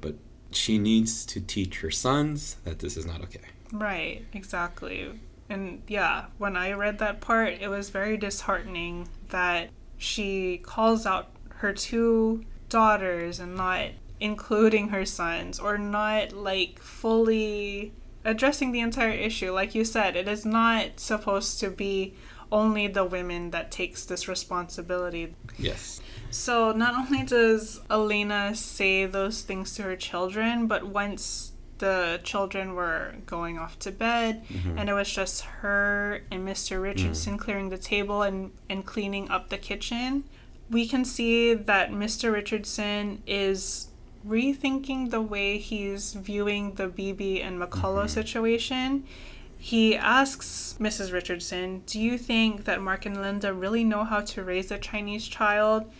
But 0.00 0.14
she 0.54 0.78
needs 0.78 1.24
to 1.26 1.40
teach 1.40 1.80
her 1.80 1.90
sons 1.90 2.56
that 2.64 2.78
this 2.78 2.96
is 2.96 3.06
not 3.06 3.22
okay. 3.22 3.40
Right, 3.72 4.24
exactly. 4.32 5.18
And 5.48 5.82
yeah, 5.88 6.26
when 6.38 6.56
I 6.56 6.72
read 6.72 6.98
that 6.98 7.20
part, 7.20 7.54
it 7.60 7.68
was 7.68 7.90
very 7.90 8.16
disheartening 8.16 9.08
that 9.28 9.70
she 9.96 10.58
calls 10.58 11.06
out 11.06 11.28
her 11.56 11.72
two 11.72 12.44
daughters 12.68 13.38
and 13.38 13.56
not 13.56 13.88
including 14.20 14.88
her 14.88 15.04
sons 15.04 15.58
or 15.58 15.76
not 15.78 16.32
like 16.32 16.78
fully 16.80 17.92
addressing 18.24 18.72
the 18.72 18.80
entire 18.80 19.10
issue. 19.10 19.52
Like 19.52 19.74
you 19.74 19.84
said, 19.84 20.16
it 20.16 20.28
is 20.28 20.44
not 20.44 21.00
supposed 21.00 21.60
to 21.60 21.70
be 21.70 22.14
only 22.50 22.86
the 22.86 23.04
women 23.04 23.50
that 23.50 23.70
takes 23.70 24.04
this 24.04 24.28
responsibility. 24.28 25.34
Yes. 25.58 26.00
So 26.32 26.72
not 26.72 26.94
only 26.94 27.24
does 27.24 27.80
Elena 27.90 28.54
say 28.54 29.04
those 29.04 29.42
things 29.42 29.74
to 29.74 29.82
her 29.82 29.96
children, 29.96 30.66
but 30.66 30.86
once 30.86 31.52
the 31.76 32.20
children 32.22 32.74
were 32.74 33.14
going 33.26 33.58
off 33.58 33.78
to 33.80 33.90
bed 33.90 34.46
mm-hmm. 34.46 34.78
and 34.78 34.88
it 34.88 34.94
was 34.94 35.12
just 35.12 35.42
her 35.42 36.22
and 36.30 36.46
Mr. 36.46 36.80
Richardson 36.80 37.34
mm-hmm. 37.34 37.42
clearing 37.42 37.68
the 37.68 37.76
table 37.76 38.22
and, 38.22 38.52
and 38.70 38.86
cleaning 38.86 39.28
up 39.30 39.50
the 39.50 39.58
kitchen, 39.58 40.24
we 40.70 40.88
can 40.88 41.04
see 41.04 41.52
that 41.54 41.90
Mr. 41.90 42.32
Richardson 42.32 43.22
is 43.26 43.88
rethinking 44.26 45.10
the 45.10 45.20
way 45.20 45.58
he's 45.58 46.14
viewing 46.14 46.74
the 46.74 46.86
Bebe 46.86 47.42
and 47.42 47.60
McCullough 47.60 48.04
mm-hmm. 48.04 48.06
situation. 48.06 49.04
He 49.58 49.96
asks 49.96 50.76
Mrs. 50.80 51.12
Richardson, 51.12 51.82
Do 51.86 52.00
you 52.00 52.16
think 52.16 52.64
that 52.64 52.80
Mark 52.80 53.04
and 53.04 53.20
Linda 53.20 53.52
really 53.52 53.84
know 53.84 54.04
how 54.04 54.20
to 54.20 54.42
raise 54.42 54.70
a 54.70 54.78
Chinese 54.78 55.28
child? 55.28 55.92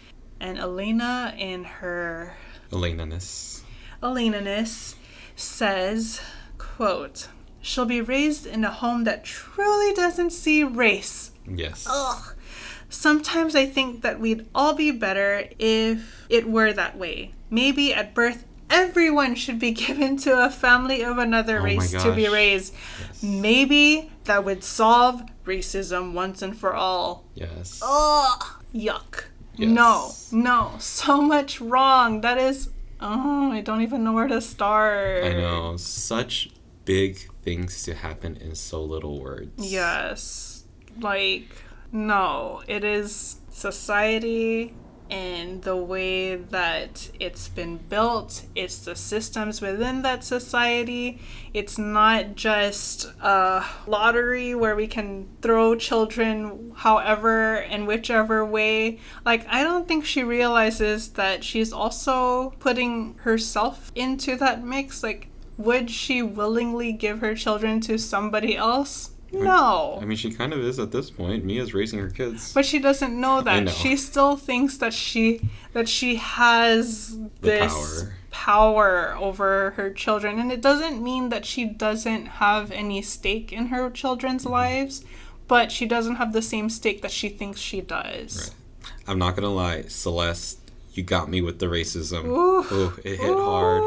And 0.43 0.59
Elena, 0.59 1.35
in 1.39 1.63
her 1.63 2.35
Elena-ness. 2.73 3.63
Elena-ness, 4.03 4.97
says, 5.37 6.21
quote, 6.59 7.29
She'll 7.61 7.85
be 7.85 8.01
raised 8.01 8.45
in 8.45 8.65
a 8.65 8.71
home 8.73 9.05
that 9.05 9.23
truly 9.23 9.95
doesn't 9.95 10.31
see 10.31 10.65
race. 10.65 11.31
Yes. 11.47 11.87
Ugh. 11.89 12.35
Sometimes 12.89 13.55
I 13.55 13.67
think 13.67 14.03
that 14.03 14.19
we'd 14.19 14.47
all 14.53 14.75
be 14.75 14.91
better 14.91 15.49
if 15.61 16.27
it 16.29 16.49
were 16.49 16.73
that 16.73 16.99
way. 16.99 17.35
Maybe 17.49 17.95
at 17.95 18.13
birth, 18.13 18.45
everyone 18.69 19.37
should 19.37 19.61
be 19.61 19.71
given 19.87 20.17
to 20.19 20.45
a 20.45 20.51
family 20.51 21.05
of 21.05 21.19
another 21.19 21.61
Oh 21.61 21.65
race 21.65 21.93
to 21.93 22.13
be 22.13 22.27
raised. 22.27 22.75
Yes. 23.01 23.23
Maybe 23.23 24.11
that 24.25 24.45
would 24.45 24.65
solve 24.65 25.23
racism 25.47 26.15
once 26.15 26.43
and 26.43 26.59
for 26.59 26.75
all. 26.75 27.25
Yes. 27.37 27.81
Ugh. 27.81 28.45
Yuck. 28.75 29.27
No, 29.59 30.13
no, 30.31 30.73
so 30.79 31.21
much 31.21 31.61
wrong. 31.61 32.21
That 32.23 32.39
is, 32.39 32.71
oh, 33.01 33.53
I 33.53 33.61
don't 33.61 33.83
even 33.83 34.03
know 34.05 34.13
where 34.13 34.29
to 34.29 34.41
start. 34.41 35.25
I 35.25 35.33
know. 35.33 35.77
Such 35.77 36.51
big 36.85 37.29
things 37.43 37.83
to 37.85 37.95
happen 37.95 38.37
in 38.37 38.55
so 38.55 38.83
little 38.83 39.21
words. 39.21 39.71
Yes. 39.71 40.65
Like, 41.01 41.49
no, 41.91 42.63
it 42.67 42.85
is 42.85 43.41
society 43.51 44.75
and 45.11 45.63
the 45.63 45.77
way 45.77 46.37
that 46.37 47.11
it's 47.21 47.49
been 47.49 47.77
built, 47.77 48.45
it's 48.55 48.79
the 48.79 48.97
systems 48.97 49.61
within 49.61 50.03
that 50.03 50.25
society. 50.25 51.21
It's 51.53 51.79
not 51.79 52.35
just 52.35 53.13
a 53.21 53.65
lottery 53.87 54.55
where 54.55 54.75
we 54.75 54.87
can 54.87 55.29
throw 55.43 55.75
children 55.75 56.73
however 56.77 57.57
and 57.57 57.87
whichever 57.87 58.45
way. 58.45 59.01
Like, 59.25 59.47
I 59.49 59.63
don't 59.63 59.87
think 59.87 60.05
she 60.05 60.23
realizes 60.23 61.11
that 61.11 61.45
she's 61.45 61.73
also 61.73 62.51
putting 62.59 63.15
herself 63.19 63.93
into 63.95 64.37
that 64.37 64.65
mix. 64.65 65.03
Like, 65.03 65.29
would 65.59 65.91
she 65.91 66.23
willingly 66.23 66.93
give 66.93 67.21
her 67.21 67.35
children 67.35 67.81
to 67.83 67.99
somebody 67.99 68.57
else? 68.57 69.12
No. 69.33 69.99
I 70.01 70.05
mean, 70.05 70.17
she 70.17 70.31
kind 70.31 70.53
of 70.53 70.61
is 70.61 70.79
at 70.79 70.93
this 70.93 71.11
point. 71.11 71.45
Mia's 71.45 71.73
raising 71.75 71.99
her 72.01 72.11
kids. 72.11 72.53
But 72.53 72.67
she 72.67 72.79
doesn't 72.79 73.19
know 73.19 73.41
that. 73.43 73.65
know. 73.65 73.71
She 73.71 73.97
still 73.97 74.37
thinks 74.37 74.77
that 74.79 74.93
she 74.93 75.41
that 75.73 75.89
she 75.89 76.17
has 76.17 77.17
this 77.41 77.73
power. 77.73 78.15
power 78.31 79.17
over 79.19 79.71
her 79.73 79.91
children 79.91 80.39
and 80.39 80.53
it 80.53 80.61
doesn't 80.61 81.03
mean 81.03 81.31
that 81.31 81.47
she 81.47 81.65
doesn't 81.65 82.27
have 82.27 82.71
any 82.73 83.01
stake 83.03 83.53
in 83.53 83.67
her 83.67 83.89
children's 83.91 84.45
Mm-hmm. 84.45 84.53
lives, 84.53 85.05
but 85.49 85.73
she 85.73 85.87
doesn't 85.87 86.17
have 86.17 86.33
the 86.33 86.43
same 86.43 86.69
stake 86.69 87.01
that 87.03 87.11
she 87.11 87.29
thinks 87.29 87.59
she 87.61 87.81
does. 87.81 88.55
I'm 89.07 89.19
not 89.19 89.35
gonna 89.37 89.49
lie, 89.53 89.83
Celeste, 89.83 90.59
you 90.93 91.03
got 91.03 91.29
me 91.31 91.41
with 91.41 91.59
the 91.59 91.67
racism. 91.67 92.25
Ooh. 92.27 92.65
Ooh, 92.75 92.93
it 93.05 93.19
hit 93.19 93.35
hard. 93.39 93.83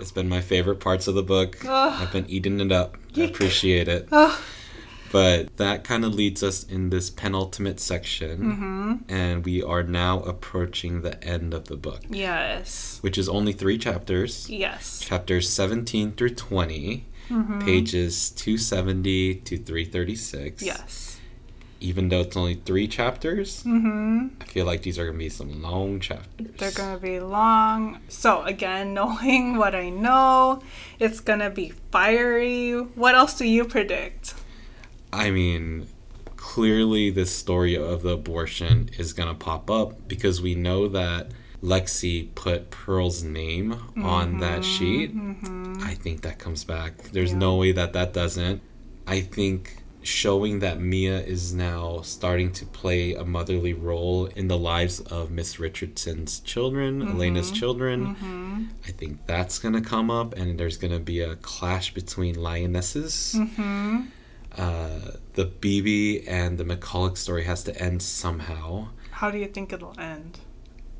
It's 0.00 0.12
been 0.12 0.28
my 0.28 0.40
favorite 0.40 0.80
parts 0.80 1.06
of 1.06 1.14
the 1.14 1.22
book. 1.22 1.58
Ugh. 1.66 1.68
I've 2.02 2.12
been 2.12 2.26
eating 2.30 2.60
it 2.60 2.72
up. 2.72 2.96
I 3.16 3.22
appreciate 3.22 3.88
it. 3.88 4.08
Ugh. 4.10 4.40
But 5.12 5.56
that 5.56 5.82
kind 5.84 6.04
of 6.04 6.14
leads 6.14 6.42
us 6.42 6.62
in 6.64 6.90
this 6.90 7.10
penultimate 7.10 7.80
section, 7.80 8.38
Mm-hmm. 8.40 8.94
and 9.12 9.44
we 9.44 9.62
are 9.62 9.82
now 9.82 10.20
approaching 10.20 11.02
the 11.02 11.22
end 11.24 11.52
of 11.52 11.66
the 11.66 11.76
book, 11.76 12.02
Yes. 12.08 12.98
which 13.00 13.18
is 13.18 13.28
only 13.28 13.52
three 13.52 13.76
chapters. 13.78 14.48
Yes. 14.48 15.00
Chapters 15.00 15.48
17 15.48 16.12
through 16.12 16.34
20, 16.36 17.06
pages 17.60 18.30
270 18.30 19.34
to 19.36 19.56
336. 19.58 20.62
Yes. 20.62 21.18
Even 21.82 22.10
though 22.10 22.20
it's 22.20 22.36
only 22.36 22.56
three 22.56 22.86
chapters, 22.86 23.62
Mm-hmm. 23.64 24.28
I 24.40 24.44
feel 24.44 24.66
like 24.66 24.82
these 24.82 24.98
are 24.98 25.04
going 25.06 25.14
to 25.16 25.24
be 25.24 25.28
some 25.30 25.62
long 25.62 25.98
chapters. 25.98 26.48
They're 26.58 26.72
gonna 26.72 26.98
be 26.98 27.20
long. 27.20 28.00
So 28.08 28.42
again, 28.42 28.92
knowing 28.98 29.56
what 29.56 29.74
I 29.74 29.88
know, 29.88 30.62
it's 30.98 31.20
gonna 31.20 31.48
be 31.50 31.72
fiery. 31.90 32.72
What 32.72 33.14
else 33.14 33.38
do 33.38 33.46
you 33.46 33.64
predict? 33.64 34.34
I 35.12 35.30
mean, 35.30 35.88
clearly 36.36 37.10
this 37.10 37.34
story 37.34 37.76
of 37.76 38.02
the 38.02 38.10
abortion 38.10 38.90
is 38.98 39.12
going 39.12 39.28
to 39.28 39.34
pop 39.34 39.70
up 39.70 40.08
because 40.08 40.40
we 40.40 40.54
know 40.54 40.88
that 40.88 41.32
Lexie 41.62 42.34
put 42.34 42.70
Pearl's 42.70 43.22
name 43.22 43.72
on 44.02 44.30
mm-hmm, 44.30 44.40
that 44.40 44.64
sheet. 44.64 45.14
Mm-hmm. 45.14 45.82
I 45.82 45.94
think 45.94 46.22
that 46.22 46.38
comes 46.38 46.64
back. 46.64 46.96
There's 47.12 47.34
no 47.34 47.56
way 47.56 47.72
that 47.72 47.92
that 47.92 48.12
doesn't. 48.12 48.62
I 49.06 49.20
think 49.20 49.82
showing 50.02 50.60
that 50.60 50.80
Mia 50.80 51.20
is 51.20 51.52
now 51.52 52.00
starting 52.00 52.52
to 52.52 52.64
play 52.64 53.12
a 53.12 53.22
motherly 53.24 53.74
role 53.74 54.26
in 54.26 54.48
the 54.48 54.56
lives 54.56 55.00
of 55.00 55.30
Miss 55.30 55.60
Richardson's 55.60 56.40
children, 56.40 57.02
mm-hmm, 57.02 57.16
Elena's 57.16 57.50
children. 57.50 58.16
I 58.86 58.92
think 58.92 59.26
that's 59.26 59.58
going 59.58 59.74
to 59.74 59.82
come 59.82 60.10
up 60.10 60.34
and 60.34 60.58
there's 60.58 60.78
going 60.78 60.92
to 60.92 61.00
be 61.00 61.20
a 61.20 61.36
clash 61.36 61.92
between 61.92 62.36
lionesses 62.36 63.34
Mm-hmm. 63.36 64.00
Uh, 64.56 65.12
the 65.34 65.44
Bebe 65.44 66.26
and 66.26 66.58
the 66.58 66.64
McCullough 66.64 67.16
story 67.16 67.44
has 67.44 67.62
to 67.64 67.82
end 67.82 68.02
somehow. 68.02 68.88
How 69.10 69.30
do 69.30 69.38
you 69.38 69.46
think 69.46 69.72
it'll 69.72 69.98
end? 69.98 70.40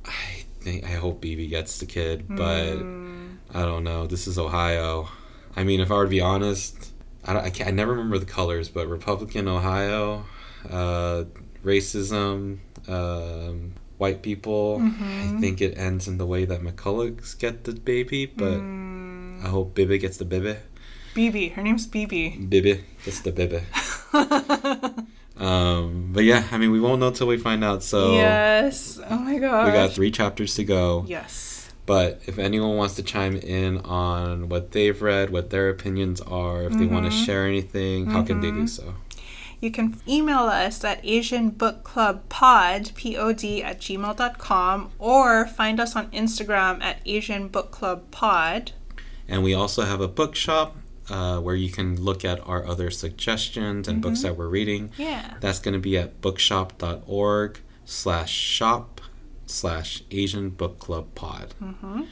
I 0.04 0.44
think 0.60 0.84
I 0.84 0.94
hope 0.94 1.20
Bebe 1.20 1.46
gets 1.46 1.78
the 1.78 1.86
kid, 1.86 2.26
but 2.28 2.76
Mm, 2.78 3.38
I 3.52 3.62
don't 3.62 3.84
know. 3.84 4.06
This 4.06 4.26
is 4.26 4.38
Ohio. 4.38 5.08
I 5.56 5.64
mean, 5.64 5.80
if 5.80 5.90
I 5.90 5.94
were 5.94 6.04
to 6.04 6.10
be 6.10 6.20
honest, 6.20 6.92
I, 7.24 7.32
don't, 7.32 7.44
I, 7.44 7.50
can't, 7.50 7.68
I 7.68 7.72
never 7.72 7.92
remember 7.92 8.18
the 8.18 8.26
colors, 8.26 8.68
but 8.68 8.86
Republican 8.86 9.48
Ohio, 9.48 10.24
uh, 10.68 11.24
racism, 11.64 12.58
um, 12.88 13.74
white 13.98 14.22
people. 14.22 14.78
Mm-hmm. 14.78 15.36
I 15.36 15.40
think 15.40 15.60
it 15.60 15.76
ends 15.76 16.08
in 16.08 16.18
the 16.18 16.26
way 16.26 16.44
that 16.44 16.60
McCulloughs 16.62 17.38
get 17.38 17.64
the 17.64 17.72
baby, 17.72 18.26
but 18.26 18.58
mm. 18.58 19.44
I 19.44 19.48
hope 19.48 19.74
Bibi 19.74 19.98
gets 19.98 20.16
the 20.16 20.24
Bibi. 20.24 20.56
Bebe. 21.14 21.48
Her 21.50 21.62
name's 21.62 21.86
Bebe. 21.86 22.30
Bibi 22.36 22.84
gets 23.04 23.20
the 23.20 23.32
Bibi. 23.32 23.60
Um, 25.36 26.10
but 26.12 26.24
yeah, 26.24 26.44
I 26.52 26.58
mean, 26.58 26.70
we 26.70 26.80
won't 26.80 27.00
know 27.00 27.10
till 27.10 27.26
we 27.26 27.38
find 27.38 27.64
out. 27.64 27.82
So 27.82 28.12
yes. 28.12 29.00
Oh 29.08 29.18
my 29.18 29.38
god. 29.38 29.64
we 29.66 29.72
got 29.72 29.90
three 29.90 30.10
chapters 30.10 30.54
to 30.56 30.64
go. 30.64 31.04
Yes. 31.08 31.72
But 31.86 32.20
if 32.26 32.38
anyone 32.38 32.76
wants 32.76 32.94
to 32.96 33.02
chime 33.02 33.36
in 33.36 33.78
on 33.78 34.50
what 34.50 34.72
they've 34.72 35.00
read, 35.00 35.30
what 35.30 35.48
their 35.48 35.70
opinions 35.70 36.20
are, 36.20 36.64
if 36.64 36.74
they 36.74 36.84
want 36.84 37.06
to 37.06 37.10
share 37.10 37.46
anything, 37.46 38.06
how 38.06 38.22
can 38.22 38.42
they 38.42 38.50
do 38.50 38.64
Mhm. 38.64 38.68
so? 38.68 38.94
You 39.60 39.70
can 39.70 39.96
email 40.06 40.40
us 40.40 40.84
at 40.84 41.02
AsianBookClubPod, 41.04 42.94
P-O-D, 42.94 43.62
at 43.62 43.80
gmail.com, 43.80 44.90
or 44.98 45.46
find 45.46 45.80
us 45.80 45.96
on 45.96 46.10
Instagram 46.10 46.82
at 46.82 47.02
AsianBookClubPod. 47.06 48.72
And 49.26 49.42
we 49.42 49.54
also 49.54 49.82
have 49.84 50.00
a 50.02 50.08
bookshop 50.08 50.76
uh, 51.10 51.40
where 51.40 51.54
you 51.56 51.70
can 51.70 52.00
look 52.00 52.24
at 52.24 52.40
our 52.46 52.64
other 52.66 52.90
suggestions 52.90 53.88
and 53.88 54.00
books 54.00 54.20
Mhm. 54.20 54.22
that 54.22 54.36
we're 54.36 54.48
reading. 54.48 54.90
Yeah. 54.96 55.34
That's 55.40 55.58
going 55.58 55.74
to 55.74 55.80
be 55.80 55.96
at 55.98 56.20
bookshop.org 56.20 57.60
slash 57.84 58.32
shop 58.32 59.00
slash 59.46 60.02
Asian 60.10 60.50
Book 60.50 60.78
Club 60.78 61.14
Pod. 61.14 61.54
Mm-hmm. 61.62 62.02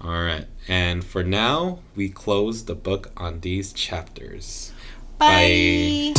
All 0.00 0.22
right. 0.22 0.46
And 0.68 1.04
for 1.04 1.22
now, 1.24 1.80
we 1.96 2.08
close 2.08 2.64
the 2.66 2.74
book 2.74 3.10
on 3.16 3.40
these 3.40 3.72
chapters. 3.72 4.72
Bye. 5.18 6.12